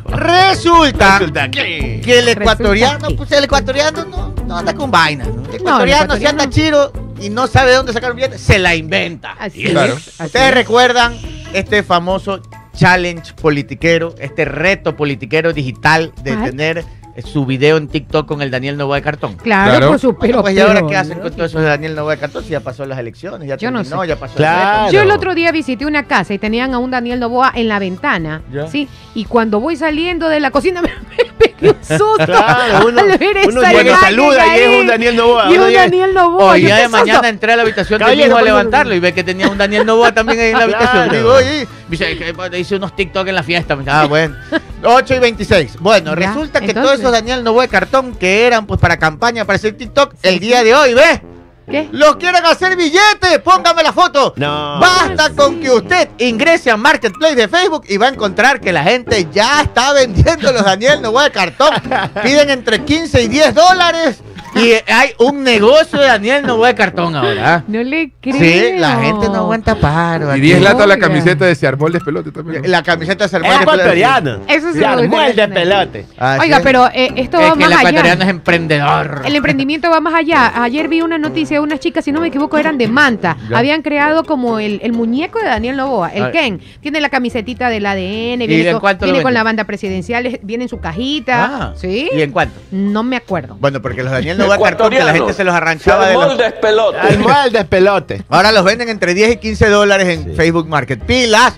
Resulta 0.05 1.17
Resulta 1.19 1.49
que... 1.49 2.01
que 2.03 2.19
el 2.19 2.27
ecuatoriano, 2.29 3.07
que- 3.09 3.15
pues 3.15 3.31
el 3.31 3.43
ecuatoriano 3.45 4.05
no, 4.05 4.33
no 4.45 4.57
anda 4.57 4.73
con 4.73 4.91
vainas. 4.91 5.27
¿no? 5.27 5.43
El 5.43 5.49
el 5.49 5.55
ecuatoriano, 5.55 6.15
si 6.17 6.25
anda 6.25 6.49
chiro, 6.49 6.91
y 7.19 7.29
no 7.29 7.47
sabe 7.47 7.71
de 7.71 7.77
dónde 7.77 7.93
sacar 7.93 8.11
un 8.11 8.17
billete, 8.17 8.37
se 8.37 8.59
la 8.59 8.75
inventa. 8.75 9.31
Así 9.39 9.63
Claro. 9.63 9.93
es. 9.95 10.07
así 10.19 10.25
Ustedes 10.27 10.49
es. 10.49 10.53
recuerdan 10.53 11.17
este 11.53 11.83
famoso 11.83 12.41
challenge 12.75 13.33
politiquero, 13.33 14.15
este 14.19 14.45
reto 14.45 14.95
politiquero 14.95 15.53
digital 15.53 16.13
de 16.23 16.35
tener 16.37 16.85
su 17.25 17.45
video 17.45 17.77
en 17.77 17.87
TikTok 17.87 18.27
con 18.27 18.41
el 18.41 18.51
Daniel 18.51 18.77
Novoa 18.77 18.95
de 18.97 19.01
cartón. 19.01 19.35
Claro, 19.35 19.71
Claro. 19.71 19.87
por 19.89 19.99
supuesto. 19.99 20.19
Bueno, 20.27 20.41
pues, 20.41 20.55
¿y 20.55 20.59
ahora 20.59 20.87
qué 20.87 20.95
hacen 20.97 21.19
con 21.19 21.31
todo 21.31 21.45
eso 21.45 21.59
de 21.59 21.65
Daniel 21.67 21.95
Novoa 21.95 22.13
de 22.15 22.19
cartón? 22.19 22.43
Si 22.43 22.49
ya 22.51 22.59
pasó 22.61 22.85
las 22.85 22.97
elecciones, 22.99 23.47
ya 23.47 23.57
Yo 23.57 23.71
no 23.71 23.79
terminó, 23.81 24.01
sé. 24.03 24.07
ya 24.07 24.15
pasó 24.15 24.35
Claro. 24.35 24.87
el 24.87 24.93
Yo 24.93 25.01
el 25.01 25.11
otro 25.11 25.35
día 25.35 25.51
visité 25.51 25.85
una 25.85 26.03
casa 26.03 26.33
y 26.33 26.39
tenían 26.39 26.73
a 26.73 26.79
un 26.79 26.91
Daniel 26.91 27.19
Novoa 27.19 27.51
en 27.55 27.67
la 27.67 27.79
ventana, 27.79 28.41
Ya. 28.51 28.67
¿sí? 28.67 28.87
Y 29.13 29.25
cuando 29.25 29.59
voy 29.59 29.75
saliendo 29.75 30.29
de 30.29 30.39
la 30.39 30.51
cocina 30.51 30.81
me, 30.81 30.89
pegué 31.37 31.69
un 31.71 31.83
susto. 31.83 32.25
Claro, 32.25 32.87
uno, 32.87 33.01
al 33.01 33.17
ver 33.17 33.37
esa 33.37 33.49
uno 33.49 33.61
llega 33.61 33.81
y 33.83 33.87
imagen 33.87 33.99
saluda 34.01 34.57
y 34.57 34.59
es 34.61 34.81
un 34.81 34.87
Daniel 34.87 35.15
Novoa. 35.15 35.51
Y 35.51 35.53
Uno 35.55 35.65
un 35.65 35.73
Daniel 35.73 36.13
Novoa. 36.13 36.51
Hoy 36.53 36.65
qué 36.65 36.73
de 36.73 36.87
mañana 36.87 37.29
entré 37.29 37.53
a 37.53 37.55
la 37.57 37.61
habitación 37.63 37.99
de 37.99 38.15
mi 38.15 38.23
hijo 38.23 38.37
a 38.37 38.41
levantarlo 38.41 38.95
y 38.95 38.99
ve 38.99 39.13
que 39.13 39.23
tenía 39.23 39.49
un 39.49 39.57
Daniel 39.57 39.85
Novoa 39.85 40.13
también 40.13 40.39
ahí 40.39 40.51
en 40.51 40.57
la 40.57 40.63
habitación. 40.63 41.09
Digo, 41.09 41.33
oye, 41.33 41.67
dice, 41.91 42.59
hice 42.59 42.75
unos 42.75 42.95
TikTok 42.95 43.27
en 43.27 43.35
la 43.35 43.43
fiesta. 43.43 43.75
Me 43.75 43.83
dice, 43.83 43.91
Ah, 43.95 44.05
bueno. 44.05 44.35
8 44.83 45.15
y 45.15 45.19
26. 45.19 45.77
Bueno, 45.79 46.11
Ya, 46.11 46.27
resulta 46.27 46.59
que 46.59 46.67
entonces. 46.67 46.83
todos 46.83 46.99
esos 46.99 47.11
Daniel 47.11 47.43
Novoa 47.43 47.63
de 47.63 47.69
cartón 47.69 48.15
que 48.15 48.47
eran 48.47 48.65
pues 48.65 48.79
para 48.79 48.97
campaña 48.97 49.45
para 49.45 49.57
hacer 49.57 49.77
TikTok, 49.77 50.15
el 50.23 50.39
día 50.39 50.63
de 50.63 50.73
hoy, 50.73 50.93
¿ves? 50.93 51.21
¿Qué? 51.69 51.87
Los 51.91 52.17
quieren 52.17 52.43
hacer 52.45 52.75
billetes, 52.75 53.39
póngame 53.43 53.83
la 53.83 53.93
foto. 53.93 54.33
No. 54.35 54.79
Basta 54.79 55.29
con 55.29 55.59
que 55.61 55.71
usted 55.71 56.09
ingrese 56.17 56.69
a 56.71 56.75
Marketplace 56.75 57.35
de 57.35 57.47
Facebook 57.47 57.83
y 57.87 57.95
va 57.97 58.07
a 58.07 58.09
encontrar 58.09 58.59
que 58.59 58.73
la 58.73 58.83
gente 58.83 59.27
ya 59.31 59.61
está 59.61 59.93
vendiendo 59.93 60.51
los 60.51 60.65
Daniel 60.65 61.01
Novoa 61.01 61.25
de 61.25 61.31
cartón. 61.31 61.69
Piden 62.23 62.49
entre 62.49 62.83
15 62.83 63.21
y 63.21 63.27
10 63.27 63.53
dólares 63.53 64.17
y 64.55 64.73
hay 64.91 65.11
un 65.19 65.43
negocio 65.43 65.99
de 65.99 66.07
Daniel 66.07 66.45
Novoa 66.45 66.67
de 66.69 66.75
cartón 66.75 67.15
ahora. 67.15 67.55
¿ah? 67.55 67.63
No 67.67 67.81
le 67.83 68.11
creo. 68.19 68.35
Sí, 68.37 68.73
la 68.77 68.97
gente 69.01 69.27
no 69.27 69.35
aguanta 69.35 69.75
paro. 69.75 70.27
Y 70.27 70.31
aquí. 70.31 70.41
10 70.41 70.61
latas 70.61 70.87
la 70.87 70.97
camiseta 70.97 71.45
de 71.45 71.55
se 71.55 71.67
armó 71.67 71.87
el 71.87 71.93
despelote 71.93 72.31
también. 72.31 72.61
¿no? 72.63 72.67
La 72.67 72.83
camiseta 72.83 73.27
se 73.27 73.37
Es 73.37 73.43
armó 73.43 73.55
de- 73.57 73.63
ecuatoriano. 73.63 74.39
Eso 74.47 74.73
sí 74.73 74.79
Se 74.79 74.85
armó 74.85 75.21
el 75.21 75.35
de 75.35 75.41
tener. 75.47 75.53
pelote. 75.63 76.05
Ah, 76.17 76.37
Oiga, 76.41 76.59
pero 76.63 76.87
eh, 76.93 77.11
esto 77.15 77.39
Es 77.39 77.49
va 77.51 77.57
que 77.57 77.63
el 77.63 77.69
más 77.69 77.79
ecuatoriano 77.79 78.11
allá. 78.21 78.23
es 78.23 78.29
emprendedor. 78.29 79.21
El 79.25 79.35
emprendimiento 79.35 79.89
va 79.89 79.99
más 80.01 80.13
allá. 80.15 80.51
Ayer 80.63 80.87
vi 80.87 81.01
una 81.01 81.17
noticia 81.17 81.57
de 81.57 81.61
unas 81.63 81.79
chicas, 81.79 82.03
si 82.05 82.11
no 82.11 82.19
me 82.21 82.27
equivoco, 82.27 82.57
eran 82.57 82.77
de 82.77 82.87
Manta. 82.87 83.37
Ya. 83.49 83.57
Habían 83.57 83.81
creado 83.81 84.23
como 84.25 84.59
el, 84.59 84.79
el 84.83 84.91
muñeco 84.93 85.39
de 85.39 85.45
Daniel 85.45 85.77
Novoa, 85.77 86.09
el. 86.09 86.31
Ken. 86.31 86.61
Tiene 86.81 87.01
la 87.01 87.09
camisetita 87.09 87.69
del 87.69 87.85
ADN, 87.85 88.41
¿Y 88.43 88.47
viene, 88.47 88.69
en 88.69 88.79
con, 88.79 88.97
viene 89.01 89.21
con 89.21 89.33
la 89.33 89.43
banda 89.43 89.63
presidencial, 89.65 90.25
es- 90.25 90.39
viene 90.43 90.63
en 90.65 90.69
su 90.69 90.79
cajita. 90.79 91.45
Ah, 91.45 91.73
¿Sí? 91.75 92.09
¿Y 92.13 92.21
en 92.21 92.31
cuánto? 92.31 92.59
No 92.71 93.03
me 93.03 93.15
acuerdo. 93.17 93.57
Bueno, 93.59 93.81
porque 93.81 94.01
los 94.03 94.11
Daniel 94.11 94.37
Cartón 94.49 94.89
que 94.89 95.03
la 95.03 95.13
gente 95.13 95.33
se 95.33 95.43
los 95.43 95.53
arranchaba 95.53 96.07
de 96.07 96.13
los... 96.13 96.23
Armó 96.23 97.29
el 97.45 97.51
despelote. 97.53 98.23
Ahora 98.29 98.51
los 98.51 98.63
venden 98.63 98.89
entre 98.89 99.13
10 99.13 99.31
y 99.33 99.37
15 99.37 99.69
dólares 99.69 100.07
en 100.09 100.23
Sí. 100.25 100.31
Facebook 100.35 100.67
Market. 100.67 101.01
Pilas. 101.03 101.53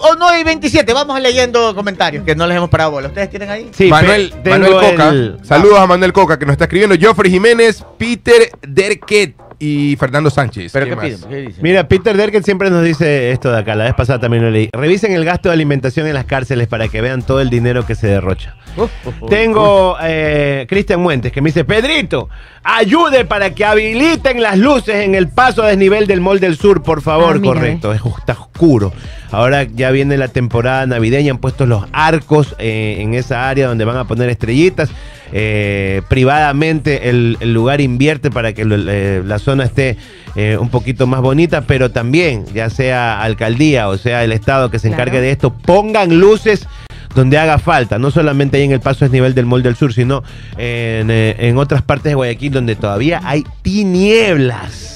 O 0.00 0.14
no, 0.16 0.36
y 0.36 0.42
27. 0.44 0.92
Vamos 0.92 1.18
leyendo 1.20 1.74
comentarios 1.74 2.24
que 2.24 2.34
no 2.34 2.46
les 2.46 2.56
hemos 2.56 2.68
parado 2.68 2.90
bola. 2.90 3.08
¿Ustedes 3.08 3.30
tienen 3.30 3.48
ahí? 3.48 3.70
Sí, 3.72 3.88
Manuel, 3.88 4.34
Manuel 4.44 4.72
Coca. 4.72 5.08
el- 5.08 5.38
Saludos 5.44 5.78
a 5.78 5.86
Manuel 5.86 6.12
Coca 6.12 6.38
que 6.38 6.44
nos 6.46 6.54
está 6.54 6.64
escribiendo. 6.64 6.96
Joffrey 7.00 7.30
Jiménez, 7.30 7.84
Peter 7.96 8.50
Derquet 8.66 9.34
y 9.64 9.96
Fernando 9.96 10.28
Sánchez. 10.30 10.72
¿Pero 10.72 10.86
¿Quién 10.86 10.98
qué 10.98 11.10
más? 11.10 11.20
piden? 11.20 11.30
¿Qué 11.30 11.36
dicen? 11.48 11.62
Mira, 11.62 11.88
Peter 11.88 12.16
Derken 12.16 12.42
siempre 12.44 12.70
nos 12.70 12.84
dice 12.84 13.30
esto 13.30 13.50
de 13.50 13.58
acá, 13.58 13.74
la 13.74 13.84
vez 13.84 13.94
pasada 13.94 14.18
también 14.20 14.42
lo 14.42 14.50
leí. 14.50 14.68
Revisen 14.72 15.12
el 15.12 15.24
gasto 15.24 15.48
de 15.48 15.54
alimentación 15.54 16.06
en 16.06 16.14
las 16.14 16.26
cárceles 16.26 16.68
para 16.68 16.88
que 16.88 17.00
vean 17.00 17.22
todo 17.22 17.40
el 17.40 17.48
dinero 17.50 17.86
que 17.86 17.94
se 17.94 18.06
derrocha. 18.06 18.56
Uf, 18.76 18.90
uf, 19.06 19.22
uf. 19.22 19.30
Tengo 19.30 19.96
eh, 20.02 20.66
Cristian 20.68 21.00
Muentes 21.00 21.32
que 21.32 21.40
me 21.40 21.48
dice, 21.48 21.64
Pedrito, 21.64 22.28
ayude 22.62 23.24
para 23.24 23.54
que 23.54 23.64
habiliten 23.64 24.42
las 24.42 24.58
luces 24.58 24.96
en 24.96 25.14
el 25.14 25.28
paso 25.28 25.62
a 25.62 25.68
desnivel 25.68 26.06
del 26.06 26.20
Mall 26.20 26.40
del 26.40 26.56
Sur, 26.56 26.82
por 26.82 27.00
favor. 27.00 27.36
Ah, 27.36 27.38
mira, 27.38 27.54
Correcto, 27.54 27.92
es, 27.92 28.00
está 28.18 28.32
oscuro. 28.32 28.92
Ahora 29.30 29.64
ya 29.64 29.90
viene 29.90 30.16
la 30.16 30.28
temporada 30.28 30.86
navideña, 30.86 31.32
han 31.32 31.38
puesto 31.38 31.66
los 31.66 31.84
arcos 31.92 32.54
eh, 32.58 32.96
en 33.00 33.14
esa 33.14 33.48
área 33.48 33.68
donde 33.68 33.84
van 33.84 33.96
a 33.96 34.04
poner 34.04 34.28
estrellitas. 34.28 34.90
Eh, 35.36 36.02
privadamente 36.08 37.08
el, 37.10 37.36
el 37.40 37.52
lugar 37.52 37.80
invierte 37.80 38.30
para 38.30 38.52
que 38.52 38.64
lo- 38.64 38.76
eh, 38.76 39.20
la 39.26 39.40
zona 39.40 39.64
esté 39.64 39.96
eh, 40.36 40.56
un 40.60 40.68
poquito 40.68 41.08
más 41.08 41.20
bonita, 41.22 41.62
pero 41.62 41.90
también, 41.90 42.44
ya 42.54 42.70
sea 42.70 43.20
alcaldía 43.20 43.88
o 43.88 43.98
sea 43.98 44.22
el 44.22 44.30
Estado 44.30 44.70
que 44.70 44.78
se 44.78 44.88
Claro. 44.88 45.02
encargue 45.02 45.20
de 45.20 45.30
esto, 45.32 45.52
pongan 45.52 46.20
luces 46.20 46.68
donde 47.16 47.36
haga 47.38 47.58
falta, 47.58 47.98
no 47.98 48.12
solamente 48.12 48.58
ahí 48.58 48.62
en 48.64 48.72
el 48.72 48.80
paso 48.80 49.04
a 49.04 49.08
desnivel 49.08 49.34
del 49.34 49.46
Mall 49.46 49.62
del 49.64 49.74
Sur, 49.74 49.92
sino 49.92 50.22
en, 50.56 51.10
eh, 51.10 51.34
en 51.38 51.58
otras 51.58 51.82
partes 51.82 52.10
de 52.10 52.14
Guayaquil 52.14 52.52
donde 52.52 52.76
todavía 52.76 53.20
hay 53.24 53.44
tinieblas. 53.62 54.93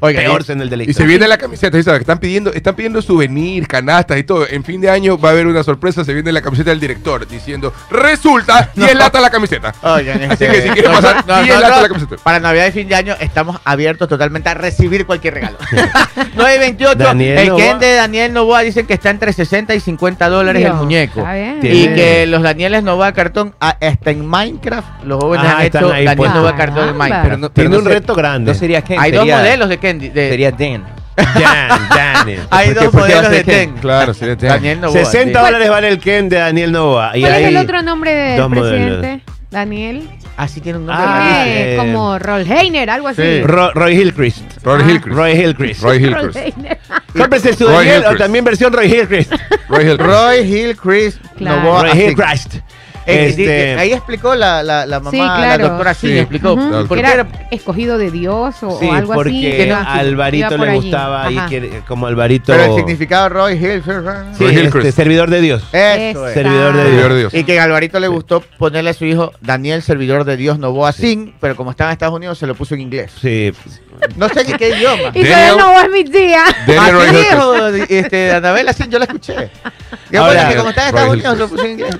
Oiga, 0.00 0.20
Peor 0.20 0.44
y- 0.46 0.52
en 0.52 0.60
el 0.60 0.70
delito. 0.70 0.90
Y 0.90 0.94
se 0.94 1.04
viene 1.04 1.26
la 1.28 1.38
camiseta, 1.38 1.82
¿sabes? 1.82 2.00
Están 2.00 2.18
pidiendo, 2.18 2.52
están 2.52 2.74
pidiendo 2.74 3.00
souvenirs, 3.02 3.66
canastas 3.66 4.18
y 4.18 4.24
todo. 4.24 4.46
En 4.48 4.62
fin 4.64 4.80
de 4.80 4.90
año 4.90 5.18
va 5.18 5.30
a 5.30 5.32
haber 5.32 5.46
una 5.46 5.62
sorpresa, 5.62 6.04
se 6.04 6.12
viene 6.14 6.32
la 6.32 6.42
camiseta 6.42 6.70
del 6.70 6.80
director 6.80 7.26
diciendo, 7.26 7.72
resulta 7.90 8.70
10 8.74 8.94
latas 8.94 9.22
la 9.22 9.30
camiseta. 9.30 9.74
Oigan, 9.82 10.22
Así 10.30 10.44
este, 10.44 10.48
que 10.48 10.62
si 10.62 10.68
quieren 10.70 10.92
pasar, 10.92 11.16
nosotros- 11.16 11.44
10 11.44 11.60
latas 11.60 11.82
la 11.82 11.88
camiseta. 11.88 12.16
Para 12.22 12.40
Navidad 12.40 12.66
y 12.66 12.72
fin 12.72 12.88
de 12.88 12.94
año 12.94 13.14
estamos 13.20 13.58
abiertos 13.64 14.08
totalmente 14.08 14.48
a 14.48 14.54
recibir 14.54 15.06
cualquier 15.06 15.34
regalo. 15.34 15.56
9 16.34 16.54
y 16.54 16.58
28. 16.58 16.98
Daniel 16.98 17.38
el 17.38 17.48
Novoa. 17.48 17.64
Ken 17.64 17.78
de 17.78 17.94
Daniel 17.94 18.32
Novoa 18.32 18.60
dicen 18.60 18.86
que 18.86 18.94
está 18.94 19.10
entre 19.10 19.32
60 19.32 19.74
y 19.74 19.80
50 19.80 20.28
dólares 20.28 20.64
el 20.64 20.74
muñeco. 20.74 21.20
está 21.20 21.32
bien. 21.34 21.58
Y 21.58 21.60
Tiene- 21.60 21.94
que 21.94 22.26
los 22.26 22.42
Danieles 22.42 22.82
Novoa 22.82 23.12
cartón, 23.12 23.54
ah, 23.60 23.76
hasta 23.80 24.10
en 24.10 24.26
Minecraft, 24.26 25.04
los 25.04 25.18
jóvenes 25.22 25.46
Ah, 25.48 25.58
han 25.58 25.64
están 25.64 25.84
hecho 25.84 25.92
ahí 25.92 26.04
Daniel. 26.04 26.30
Novoa 26.34 26.56
cartón 26.56 26.76
en 26.78 26.84
Caramba. 26.84 26.98
Minecraft. 27.04 27.24
Pero 27.26 27.38
no- 27.38 27.50
Tiene 27.50 27.70
no 27.70 27.78
un 27.78 27.84
reto 27.86 28.14
grande. 28.14 28.52
No 28.52 28.58
sería 28.58 28.82
Ken, 28.82 28.98
Hay 29.00 29.12
dos 29.12 29.26
modelos 29.26 29.68
de 29.68 29.78
Ken. 29.78 29.85
De- 29.94 30.28
Sería 30.30 30.50
Dan. 30.52 30.84
Dan, 31.16 31.88
Daniel. 31.88 32.40
hay 32.50 32.68
¿Por 32.68 32.78
qué- 32.78 32.84
dos 32.84 32.94
modelos 32.94 33.30
de 33.30 33.36
Ken? 33.44 33.44
Ten. 33.44 33.74
Claro, 33.80 34.12
sí, 34.14 34.24
sí. 34.38 34.46
Daniel 34.46 34.80
Novoa. 34.82 35.04
60 35.04 35.38
sí. 35.40 35.44
dólares 35.46 35.70
vale 35.70 35.88
el 35.88 35.98
Ken 35.98 36.28
de 36.28 36.36
Daniel 36.36 36.72
Novoa. 36.72 37.16
Y 37.16 37.20
¿Cuál 37.22 37.34
es 37.34 37.48
el 37.48 37.56
otro 37.56 37.82
nombre 37.82 38.14
del 38.14 38.36
dos 38.38 38.50
presidente? 38.50 39.20
Daniel. 39.50 40.08
Ah, 40.36 40.48
sí 40.48 40.60
tiene 40.60 40.78
un 40.78 40.84
nombre. 40.86 41.06
Ah. 41.08 41.40
Tiene 41.44 41.72
eh, 41.72 41.76
como 41.78 42.18
Rolheiner, 42.18 42.90
algo 42.90 43.08
así. 43.08 43.22
Sí. 43.22 43.42
Ro- 43.42 43.70
Roy 43.72 43.94
Hillcrist. 43.98 44.42
Roy 44.62 44.82
Ah. 44.82 44.90
Hillcrist. 44.90 45.16
Roy 45.16 45.32
Hillcrist. 45.32 45.82
Roy. 45.82 46.12
Rolheiner. 46.12 46.78
Cómprese 47.16 47.54
su 47.54 47.66
Roy 47.66 47.86
Daniel 47.86 48.04
o 48.12 48.16
también 48.16 48.44
versión 48.44 48.70
Roy 48.74 48.92
Hillcrist. 48.92 49.32
Roy 49.68 49.84
Hillcrist. 49.84 50.00
Roy 50.00 50.38
Hill 50.40 50.76
Chris 50.76 51.20
Claro. 51.38 51.62
Novoa. 51.62 51.82
Roy 51.84 52.14
así. 52.26 52.60
Este, 53.06 53.72
eh, 53.72 53.76
ahí 53.78 53.92
explicó 53.92 54.34
la, 54.34 54.62
la, 54.62 54.84
la 54.84 54.98
mamá, 54.98 55.10
Sí, 55.12 55.18
la 55.18 55.36
claro. 55.36 55.68
doctora 55.68 55.94
sí, 55.94 56.08
Sí. 56.08 56.18
explicó. 56.18 56.54
Ujú, 56.54 56.68
Claro. 56.68 56.86
¿Por 56.88 56.98
que 56.98 57.04
qué 57.04 57.10
era 57.12 57.26
escogido 57.52 57.98
de 57.98 58.10
Dios 58.10 58.56
o, 58.62 58.78
Sí, 58.80 58.86
o 58.86 58.92
algo 58.92 59.14
porque 59.14 59.30
así. 59.30 59.42
que 59.56 59.66
no- 59.66 59.76
a 59.76 59.92
Alvarito 59.94 60.56
le 60.58 60.74
gustaba 60.74 61.26
Ajá. 61.28 61.46
que- 61.48 61.82
como 61.86 62.06
Alvarito. 62.08 62.52
Pero 62.52 62.64
el 62.64 62.74
significado 62.76 63.24
de 63.24 63.28
Roy 63.28 63.52
Hill. 63.54 63.82
Sí, 64.36 64.44
Roy 64.44 64.56
este, 64.66 64.92
servidor 64.92 65.30
de 65.30 65.40
Dios. 65.40 65.62
Eso 65.72 66.26
es. 66.28 66.34
Servidor 66.34 66.74
de 66.76 66.84
de 66.90 67.18
Dios. 67.18 67.34
Y 67.34 67.44
que 67.44 67.60
a 67.60 67.64
Alvarito 67.64 68.00
le 68.00 68.08
gustó 68.08 68.40
ponerle 68.58 68.90
a 68.90 68.94
su 68.94 69.04
hijo 69.04 69.32
Daniel, 69.40 69.82
servidor 69.82 70.24
de 70.24 70.36
Dios 70.36 70.58
Novoa 70.58 70.92
Sin, 70.92 71.34
pero 71.40 71.54
como 71.56 71.70
estaba 71.70 71.90
en 71.90 71.92
Estados 71.94 72.14
Unidos 72.16 72.38
se 72.38 72.46
lo 72.46 72.54
puso 72.54 72.74
en 72.74 72.80
inglés. 72.80 73.12
Sí. 73.20 73.52
No 74.16 74.28
sé 74.28 74.44
ni 74.44 74.52
qué 74.54 74.70
idioma. 74.76 75.10
Y 75.14 75.22
se 75.22 75.28
Daniel- 75.30 75.56
no 75.56 75.80
es 75.80 75.90
mi 75.90 76.04
tía. 76.04 76.42
Daniel 76.66 76.92
Roy 76.92 77.06
Hillcrist. 77.06 77.30
dijo 77.32 77.66
este, 77.88 78.32
Anabela 78.32 78.72
Sin, 78.72 78.90
yo 78.90 78.98
la 78.98 79.04
escuché. 79.06 79.50
Que 80.10 80.18
Ahora, 80.18 80.48
que 80.50 80.56
como 80.56 80.68
estaba 80.70 80.88
en 80.88 80.94
Estados 80.94 81.08
Roy 81.08 81.18
Unidos 81.20 81.38
lo 81.38 81.48
puso 81.48 81.64
en 81.64 81.70
inglés. 81.72 81.96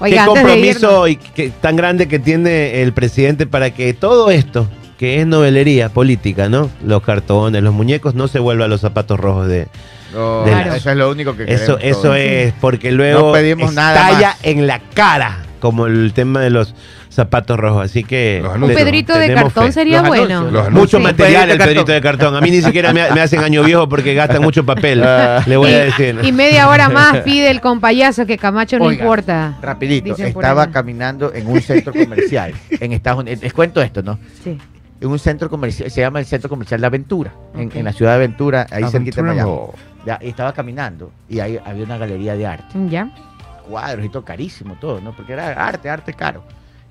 Oiga, 0.00 0.22
Qué 0.22 0.26
compromiso 0.28 1.08
y 1.08 1.16
qué 1.16 1.50
tan 1.60 1.76
grande 1.76 2.08
que 2.08 2.18
tiene 2.18 2.82
el 2.82 2.92
presidente 2.92 3.46
para 3.46 3.70
que 3.70 3.94
todo 3.94 4.30
esto, 4.30 4.68
que 4.98 5.20
es 5.20 5.26
novelería 5.26 5.88
política, 5.88 6.48
¿no? 6.48 6.70
Los 6.84 7.02
cartones, 7.02 7.62
los 7.62 7.72
muñecos, 7.74 8.14
no 8.14 8.28
se 8.28 8.38
vuelva 8.38 8.64
a 8.66 8.68
los 8.68 8.80
zapatos 8.80 9.18
rojos 9.18 9.48
de. 9.48 9.68
No, 10.12 10.44
De 10.44 10.50
la- 10.52 10.76
Eso 10.76 10.90
es 10.90 10.96
lo 10.96 11.10
único 11.10 11.36
que 11.36 11.44
Eso, 11.44 11.76
queremos 11.78 11.84
eso 11.84 12.02
todos. 12.02 12.16
es, 12.18 12.52
porque 12.60 12.92
luego 12.92 13.26
No 13.28 13.32
pedimos 13.32 13.74
nada 13.74 14.12
más. 14.12 14.36
en 14.42 14.66
la 14.66 14.80
cara, 14.94 15.40
como 15.60 15.86
el 15.86 16.12
tema 16.14 16.40
de 16.40 16.50
los 16.50 16.74
zapatos 17.18 17.58
rojos. 17.58 17.84
Así 17.84 18.04
que. 18.04 18.42
Un. 18.54 18.68
Pedrito 18.68 19.18
de 19.18 19.34
cartón 19.34 19.66
fe. 19.66 19.72
sería 19.72 20.00
Los 20.00 20.08
bueno. 20.08 20.50
Los 20.50 20.70
Mucho 20.70 21.00
material 21.00 21.50
el 21.50 21.58
Pedrito 21.58 21.90
de 21.92 22.00
cartón. 22.00 22.36
A 22.36 22.40
mí 22.40 22.50
ni 22.50 22.62
siquiera 22.62 22.92
me, 22.92 23.10
me 23.10 23.20
hacen 23.20 23.40
año 23.40 23.64
viejo 23.64 23.88
porque 23.88 24.14
gastan 24.14 24.40
mucho 24.42 24.64
papel. 24.64 25.00
Le 25.46 25.56
voy 25.56 25.72
a 25.72 25.84
decir. 25.84 26.20
Y 26.22 26.32
media 26.32 26.68
hora 26.68 26.88
más 26.88 27.18
pide 27.24 27.50
el 27.50 27.60
compayazo 27.60 28.24
que 28.24 28.38
Camacho 28.38 28.78
no 28.78 28.86
Oiga, 28.86 29.02
importa. 29.02 29.58
Rapidito, 29.60 30.14
estaba 30.16 30.68
caminando 30.68 31.34
en 31.34 31.48
un 31.48 31.60
centro 31.60 31.92
comercial 31.92 32.54
en 32.70 32.92
Estados 32.92 33.20
Unidos. 33.20 33.42
Les 33.42 33.52
cuento 33.52 33.82
esto, 33.82 34.02
¿no? 34.02 34.18
Sí. 34.44 34.56
En 35.00 35.08
un 35.08 35.18
centro 35.18 35.50
comercial, 35.50 35.90
se 35.90 36.00
llama 36.00 36.18
el 36.18 36.26
Centro 36.26 36.48
Comercial 36.48 36.80
de 36.80 36.86
Aventura, 36.88 37.32
en, 37.54 37.70
en 37.72 37.84
la 37.84 37.92
ciudad 37.92 38.12
de 38.12 38.16
Aventura, 38.16 38.66
ahí 38.68 38.82
cerquita 38.90 39.22
de 39.22 39.28
Miami. 39.28 39.52
Ya, 40.04 40.18
y 40.20 40.28
estaba 40.28 40.52
caminando 40.52 41.12
y 41.28 41.38
ahí 41.38 41.56
había 41.64 41.84
una 41.84 41.98
galería 41.98 42.34
de 42.34 42.46
arte, 42.46 42.74
¿Ya? 42.88 43.08
cuadros 43.68 44.04
y 44.04 44.08
todo 44.08 44.24
carísimo, 44.24 44.76
todo, 44.80 45.00
¿no? 45.00 45.14
Porque 45.14 45.34
era 45.34 45.52
arte, 45.52 45.88
arte 45.88 46.12
caro. 46.14 46.42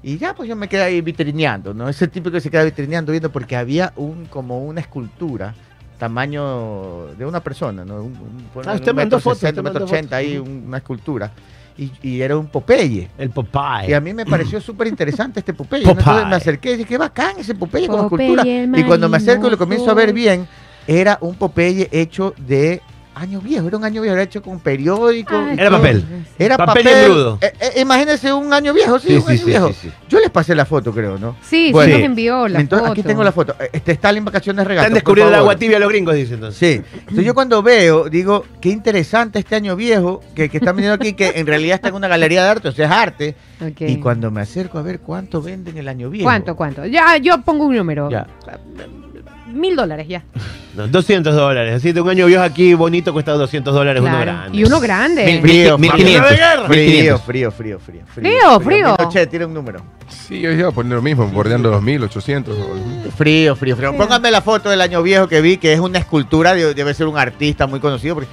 Y 0.04 0.18
ya, 0.18 0.34
pues 0.36 0.48
yo 0.48 0.56
me 0.56 0.68
quedé 0.70 0.84
ahí 0.84 1.02
vitrineando, 1.02 1.74
¿no? 1.74 1.90
Ese 1.90 2.08
tipo 2.08 2.30
que 2.32 2.40
se 2.40 2.50
queda 2.52 2.64
vitrineando 2.64 3.12
viendo 3.12 3.32
porque 3.32 3.56
había 3.56 3.94
un 3.96 4.26
como 4.28 4.64
una 4.64 4.80
escultura 4.82 5.54
tamaño 5.98 7.08
de 7.18 7.26
una 7.26 7.40
persona, 7.42 7.84
¿no? 7.84 7.96
Un, 8.04 8.14
un- 8.14 8.68
Ah, 8.68 8.74
usted 8.74 8.92
un 8.92 8.96
mandó 8.98 9.18
metro 9.18 9.20
fotos, 9.20 9.40
sesenta, 9.40 9.62
usted 9.62 9.70
un 9.70 9.74
metro 9.74 9.80
mandó 9.82 9.86
ochenta 9.86 10.18
fotos. 10.18 10.32
ahí, 10.32 10.38
un- 10.38 10.64
una 10.68 10.78
escultura. 10.78 11.32
y, 11.80 11.92
y 12.02 12.22
era 12.22 12.36
un 12.36 12.48
Popeye. 12.48 13.08
El 13.20 13.30
Popeye. 13.30 13.90
Y 13.90 13.94
a 13.94 14.02
mí 14.02 14.12
me 14.12 14.26
pareció 14.26 14.60
súper 14.60 14.88
interesante 14.88 15.40
este 15.42 15.54
Popeye. 15.54 15.84
Popeye. 15.84 16.00
Entonces 16.00 16.28
me 16.28 16.36
acerqué 16.36 16.72
y 16.72 16.78
dije, 16.78 16.90
qué 16.90 16.98
bacán 16.98 17.36
ese 17.38 17.54
Popeye 17.54 17.86
Popeye 17.88 18.04
escultura. 18.04 18.44
el 18.44 18.80
Y 18.80 18.84
cuando 18.84 19.08
me 19.10 19.18
acerco 19.18 19.48
y 19.48 19.52
lo 19.52 19.58
comienzo 19.60 19.92
a 19.92 19.94
ver 19.94 20.12
bien, 20.14 20.48
era 20.88 21.20
un 21.22 21.36
Popeye 21.36 21.88
hecho 21.92 22.34
de 22.38 22.82
año 23.18 23.42
viejo. 23.42 23.68
Era 23.68 23.78
un 23.78 23.84
año 23.84 24.02
viejo, 24.02 24.14
era 24.14 24.24
hecho 24.24 24.42
con 24.42 24.60
periódico. 24.60 25.36
Ay, 25.36 25.56
y 25.58 25.60
Era 25.60 25.70
todo. 25.70 25.78
papel. 25.80 26.06
Era 26.40 26.58
Papel 26.58 26.84
papel. 26.86 27.38
Eh, 27.42 27.54
eh, 27.76 27.82
imagínense 27.82 28.32
un 28.34 28.54
año 28.54 28.74
viejo, 28.74 29.00
sí, 29.00 29.08
Sí, 29.10 29.16
un 29.16 29.22
sí, 29.24 29.30
año 29.32 29.40
sí, 29.40 29.46
viejo. 29.46 29.68
sí, 29.70 29.74
sí. 29.84 29.92
Yo 30.10 30.20
les 30.20 30.30
pasé 30.30 30.56
la 30.56 30.66
foto, 30.66 30.92
creo, 30.94 31.18
¿no? 31.18 31.36
Sí, 31.42 31.72
Bueno. 31.72 31.94
sí 31.94 32.00
nos 32.02 32.06
envió 32.06 32.48
la 32.48 32.60
Entonces, 32.60 32.88
foto. 32.88 32.92
aquí 33.00 33.04
tengo 33.04 33.24
la 33.24 33.32
foto. 33.32 33.56
Eh, 33.60 33.70
Este 33.74 33.92
está 33.92 34.10
en 34.12 34.26
vacaciones 34.26 34.66
regato. 34.66 34.84
Están 34.86 34.94
descubriendo 34.94 35.34
el 35.34 35.40
agua 35.40 35.56
tibia 35.58 35.80
los 35.80 35.90
gringos, 35.90 36.16
dicen 36.16 36.36
entonces. 36.36 36.60
Sí. 36.60 36.82
Entonces 37.00 37.26
yo 37.26 37.34
cuando 37.34 37.62
veo, 37.64 38.10
digo, 38.10 38.46
qué 38.62 38.70
interesante 38.70 39.40
este 39.40 39.56
año 39.56 39.76
viejo 39.76 40.22
que, 40.36 40.50
que 40.50 40.58
están 40.58 40.76
vendiendo 40.76 40.96
aquí, 40.96 41.14
que 41.14 41.34
en 41.36 41.48
realidad 41.48 41.76
está 41.76 41.90
en 41.90 41.96
una 41.96 42.08
galería 42.08 42.44
de 42.44 42.50
arte, 42.50 42.68
o 42.70 42.72
sea, 42.72 42.86
es 42.86 42.92
arte. 42.92 43.36
Y 43.80 43.98
cuando 43.98 44.30
me 44.30 44.42
acerco 44.42 44.78
a 44.78 44.84
ver 44.84 45.00
cuánto 45.00 45.42
venden 45.42 45.78
el 45.78 45.88
año 45.88 46.10
viejo. 46.10 46.26
¿Cuánto, 46.28 46.56
cuánto? 46.56 46.86
Ya, 46.86 47.18
yo 47.18 47.42
pongo 47.42 47.66
un 47.66 47.76
número. 47.76 48.10
Ya. 48.12 48.28
Mil 49.58 49.76
dólares 49.76 50.08
ya. 50.08 50.24
No, 50.76 50.88
200 50.88 51.36
dólares. 51.36 51.76
Así 51.76 51.92
de 51.92 52.00
un 52.02 52.10
año 52.10 52.28
viejo 52.28 52.44
aquí 52.44 52.74
bonito 52.76 53.12
cuesta 53.12 53.32
200 53.34 53.74
dólares 53.74 54.02
uno 54.02 54.20
grande. 54.20 54.58
Y 54.58 54.64
uno 54.64 54.80
grande. 54.80 55.26
Mil- 55.26 55.42
Frío, 55.42 55.78
mil- 55.78 55.92
frío. 55.92 56.06
1500. 56.06 56.68
Frío, 56.68 56.68
1500. 56.68 57.22
frío, 57.24 57.52
frío, 57.52 57.80
frío. 57.80 58.02
Frío, 58.14 58.60
frío. 58.60 58.96
Che, 59.12 59.26
tira 59.28 59.48
un 59.48 59.54
número. 59.54 59.82
Sí, 60.08 60.40
yo 60.40 60.52
iba 60.52 60.70
a 60.70 60.72
poner 60.72 60.94
lo 60.94 61.02
mismo, 61.02 61.28
bordeando 61.28 61.72
los 61.72 61.82
1800. 61.82 62.56
o- 62.56 63.12
Frío, 63.18 63.56
frío, 63.56 63.76
frío. 63.76 63.96
Póngame 63.98 64.30
la 64.30 64.42
foto 64.42 64.70
del 64.70 64.82
año 64.82 65.02
viejo 65.02 65.28
que 65.28 65.42
vi, 65.42 65.58
que 65.58 65.74
es 65.74 65.80
una 65.80 65.98
escultura, 66.00 66.54
de- 66.54 66.74
debe 66.74 66.94
ser 66.94 67.08
un 67.08 67.18
artista 67.18 67.66
muy 67.68 67.80
conocido. 67.80 68.16
porque- 68.16 68.30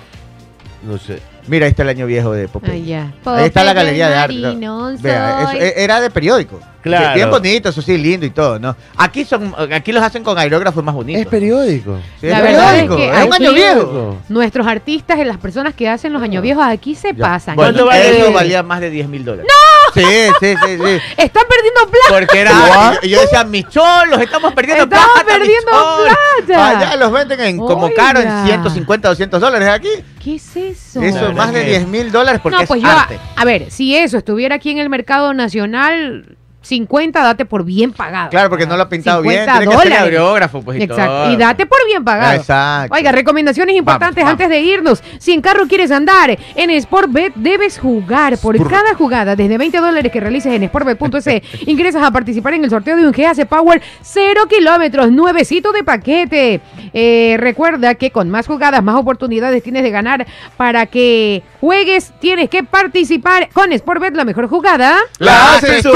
No 0.87 0.99
sé. 0.99 1.21
Mira, 1.47 1.67
ahí 1.67 1.71
está 1.71 1.83
el 1.83 1.91
año 1.91 2.07
viejo 2.07 2.33
de 2.33 2.49
Popeye. 2.49 2.97
Ahí 3.25 3.45
está 3.47 3.65
la 3.65 3.73
galería 3.75 4.09
de 4.09 4.15
arte. 4.17 4.57
Vea, 5.03 5.43
eso, 5.43 5.53
e- 5.61 5.75
era 5.85 6.01
de 6.01 6.11
periódico. 6.11 6.61
Claro. 6.83 7.15
Bien 7.15 7.31
bonito, 7.31 7.71
eso 7.71 7.81
sí, 7.81 7.97
lindo 7.97 8.27
y 8.27 8.31
todo, 8.31 8.59
¿no? 8.59 8.77
Aquí 8.97 9.25
son, 9.25 9.55
aquí 9.73 9.91
los 9.91 10.03
hacen 10.03 10.23
con 10.23 10.37
aerógrafo 10.39 10.83
más 10.83 10.95
bonito. 10.95 11.19
Es 11.19 11.27
periódico. 11.27 11.99
Sí, 12.21 12.27
La 12.27 12.39
es 12.39 12.43
verdad 12.45 12.71
periódico, 12.73 12.95
es 12.99 13.11
que 13.11 13.19
es 13.21 13.27
un 13.27 13.33
año 13.35 13.53
viejo. 13.55 14.17
Nuestros 14.29 14.67
artistas 14.67 15.19
y 15.19 15.25
las 15.25 15.39
personas 15.39 15.75
que 15.75 15.89
hacen 15.89 16.13
los 16.13 16.23
años 16.23 16.43
viejos 16.43 16.63
aquí 16.67 16.95
se 16.95 17.15
Ya. 17.15 17.25
pasan. 17.25 17.57
Bueno, 17.57 17.73
¿Cuánto 17.73 17.87
vale? 17.87 18.19
eso 18.21 18.33
valía 18.33 18.63
más 18.63 18.81
de 18.81 18.91
10 18.91 19.09
mil 19.09 19.25
dólares. 19.25 19.47
¡No! 19.49 19.74
Sí, 19.95 20.03
sí, 20.41 20.55
sí, 20.65 20.79
sí. 20.79 21.01
Están 21.17 21.45
perdiendo 21.49 21.81
plata. 21.91 22.07
Porque 22.11 22.41
era. 22.41 22.95
Yo, 23.03 23.09
yo 23.09 23.21
decía, 23.21 23.45
mis 23.45 23.69
cholos, 23.69 24.21
estamos 24.21 24.53
perdiendo 24.53 24.85
Estamos 24.85 25.07
plata. 25.15 25.25
mis 25.25 25.39
perdiendo 25.39 25.71
cholos". 25.71 26.17
plata. 26.47 26.69
Allá 26.69 26.97
los 26.97 27.13
venden 27.13 27.41
en, 27.41 27.57
como 27.59 27.87
Oiga. 27.87 27.95
caro 27.97 28.21
en 28.21 28.45
150, 28.47 29.09
200 29.09 29.41
dólares. 29.41 29.69
Aquí, 29.69 29.89
¿Qué 30.23 30.35
es 30.37 30.57
eso? 30.57 31.01
eso 31.03 31.29
es 31.29 31.35
más 31.37 31.53
de 31.53 31.63
que- 31.65 31.71
10 31.71 31.87
mil 31.89 32.11
dólares 32.13 32.41
porque 32.43 32.57
no, 32.57 32.63
es 32.63 32.69
pues 32.69 32.83
yo, 32.83 32.89
arte. 32.89 33.19
a 33.37 33.45
ver, 33.45 33.71
si 33.71 33.97
eso 33.97 34.19
estuviera 34.19 34.57
aquí 34.57 34.71
en 34.71 34.79
el 34.79 34.89
mercado 34.89 35.33
nacional, 35.35 36.37
50 36.65 37.23
date 37.23 37.45
por 37.45 37.65
bien 37.65 37.93
pagado. 37.93 38.31
Claro, 38.31 38.49
porque 38.49 38.67
no 38.67 38.77
lo 38.77 38.85
ha 38.85 38.89
pintado 38.89 39.23
bien. 39.23 39.45
50 39.45 39.59
Tiene 39.59 39.77
que 39.77 39.83
ser 39.83 39.93
aerógrafo, 39.93 40.63
pues. 40.63 40.81
y 40.81 40.83
Exacto. 40.85 41.13
todo. 41.13 41.33
Y 41.33 41.37
date 41.37 41.67
por 41.67 41.79
bien 41.87 42.05
pagado. 42.05 42.33
Exacto. 42.35 42.95
Oiga, 42.95 43.13
recomendaciones 43.13 43.77
importantes 43.77 44.25
Vamos, 44.25 44.33
antes 44.33 44.49
de 44.49 44.61
irnos. 44.61 45.03
Si 45.19 45.33
en 45.33 45.41
carro 45.41 45.67
quieres 45.69 45.91
andar, 45.91 46.37
en 46.57 46.83
Sportbet 46.83 47.35
debes 47.35 47.79
jugar. 47.79 48.39
Por 48.39 48.57
cada 48.69 48.95
jugada, 48.95 49.37
desde 49.37 49.59
20 49.59 49.79
dólares 49.79 50.11
que 50.11 50.21
realices 50.21 50.53
en 50.53 50.67
sportbet.es, 50.69 51.43
ingresas 51.67 52.03
a 52.03 52.11
participar 52.11 52.55
en 52.55 52.65
el 52.65 52.71
sorteo 52.71 52.97
de 52.97 53.07
un 53.07 53.13
GAC 53.13 53.47
Power 53.47 53.83
0 54.03 54.43
kilómetros, 54.49 55.11
nuevecito 55.11 55.73
de 55.73 55.85
paquete. 55.85 56.61
Eh, 56.93 57.37
recuerda 57.39 57.95
que 57.95 58.11
con 58.11 58.31
más 58.31 58.47
jugadas, 58.47 58.83
más 58.83 58.97
oportunidades 58.97 59.63
tienes 59.63 59.83
de 59.83 59.91
ganar. 59.91 60.27
Para 60.57 60.87
que 60.87 61.43
juegues, 61.61 62.13
tienes 62.21 62.49
que 62.49 62.63
participar 62.65 63.49
con 63.53 63.77
Sportbet, 63.77 64.15
la 64.17 64.25
mejor 64.25 64.49
jugada. 64.49 64.97
¡La 65.19 65.55
haces 65.55 65.83
tú! 65.83 65.93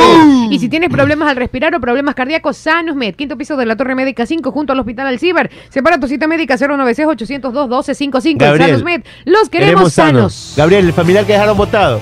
Y 0.51 0.58
si 0.59 0.69
tienes 0.69 0.91
problemas 0.91 1.29
al 1.29 1.37
respirar 1.37 1.75
o 1.75 1.81
problemas 1.81 2.15
cardíacos, 2.15 2.57
Sanos 2.57 2.97
Med, 2.97 3.15
quinto 3.15 3.37
piso 3.37 3.57
de 3.57 3.67
la 3.67 3.77
Torre 3.77 3.95
Médica 3.95 4.27
5, 4.27 4.51
junto 4.51 4.73
al 4.73 4.81
Hospital 4.81 5.07
Alcibar. 5.07 5.51
Separa 5.69 5.99
tu 5.99 6.09
cita 6.09 6.27
médica 6.27 6.57
096-802-1255. 6.57 8.37
Gabriel, 8.39 8.69
Sanos 8.69 8.85
Med, 8.85 9.03
los 9.25 9.49
queremos, 9.49 9.93
sanos. 9.93 10.55
Gabriel, 10.57 10.87
el 10.87 10.93
familiar 10.93 11.25
que 11.25 11.33
dejaron 11.33 11.57
votado. 11.57 12.01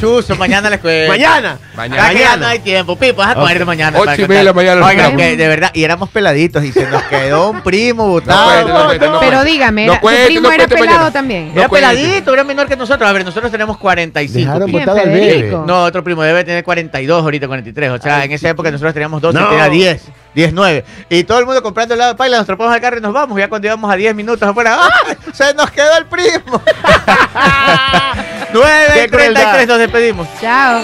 Chuzo, 0.00 0.34
mañana 0.36 0.70
les 0.70 0.80
cuento. 0.80 1.12
Mañana. 1.12 1.58
Mañana. 1.76 2.04
Acá 2.08 2.18
ya 2.18 2.36
no 2.36 2.46
hay 2.46 2.58
tiempo, 2.60 2.96
Pipo, 2.96 3.18
vas 3.18 3.30
a 3.30 3.34
comer 3.34 3.64
mañana. 3.66 3.98
Ocho 3.98 4.14
y 4.16 4.22
media 4.22 4.38
de 4.38 4.44
la 4.44 4.52
mañana 4.52 4.86
Oiga, 4.86 5.14
que 5.16 5.36
de 5.36 5.48
verdad, 5.48 5.70
y 5.74 5.84
éramos 5.84 6.08
peladitos 6.08 6.64
y 6.64 6.72
se 6.72 6.86
nos 6.88 7.02
quedó 7.04 7.50
un 7.50 7.60
primo 7.62 8.04
No 8.04 8.08
botado. 8.12 8.50
cuente, 8.50 8.72
no 8.72 8.84
cuente, 8.86 9.06
no 9.08 9.20
Pero 9.20 9.32
cuente. 9.36 9.50
dígame, 9.52 9.86
No 9.86 9.92
era- 9.92 10.00
cuente, 10.00 10.20
tu 10.22 10.26
primo 10.28 10.48
no 10.48 10.54
era 10.54 10.66
pelado 10.66 10.86
mañana. 10.86 11.10
también. 11.12 11.52
Era 11.54 11.68
peladito, 11.68 12.32
era 12.34 12.44
menor 12.44 12.66
que 12.66 12.76
nosotros. 12.76 13.08
A 13.08 13.12
ver, 13.12 13.24
nosotros 13.24 13.52
tenemos 13.52 13.76
45. 13.76 14.38
Dejaron 14.46 14.66
Pipo. 14.66 14.78
¿Quién, 14.78 14.86
votado 14.88 15.06
al 15.06 15.12
bebé. 15.12 15.50
No, 15.66 15.84
otro 15.84 16.02
primo 16.04 16.22
debe 16.22 16.44
tener 16.44 16.64
42, 16.64 17.22
ahorita 17.22 17.46
43. 17.46 17.90
O 17.90 17.98
sea, 17.98 18.24
en 18.24 18.32
esa 18.32 18.48
época 18.48 18.70
nosotros 18.70 18.94
teníamos 18.94 19.20
12, 19.20 19.38
No. 19.38 19.48
tenía 19.48 19.68
10, 19.68 20.02
10, 20.34 20.52
9. 20.52 20.84
Y 21.08 21.24
todo 21.24 21.38
el 21.38 21.46
mundo 21.46 21.62
comprando 21.62 21.94
helado 21.94 22.12
de 22.12 22.16
paila, 22.16 22.38
nos 22.38 22.46
trepamos 22.46 22.72
al 22.72 22.80
carro 22.80 22.98
y 22.98 23.00
nos 23.00 23.12
vamos. 23.12 23.38
Ya 23.38 23.48
cuando 23.48 23.66
íbamos 23.66 23.90
a 23.90 23.96
10 23.96 24.14
minutos 24.14 24.48
afuera, 24.48 24.76
¡ah! 24.80 24.90
Se 25.32 25.54
nos 25.54 25.70
quedó 25.70 25.96
el 25.98 26.06
primo. 26.06 26.62
9 28.52 28.90
Qué 28.94 29.08
crueldad. 29.08 29.54
33 29.54 29.68
nos 29.68 29.78
despedimos. 29.78 30.28
Chao. 30.40 30.82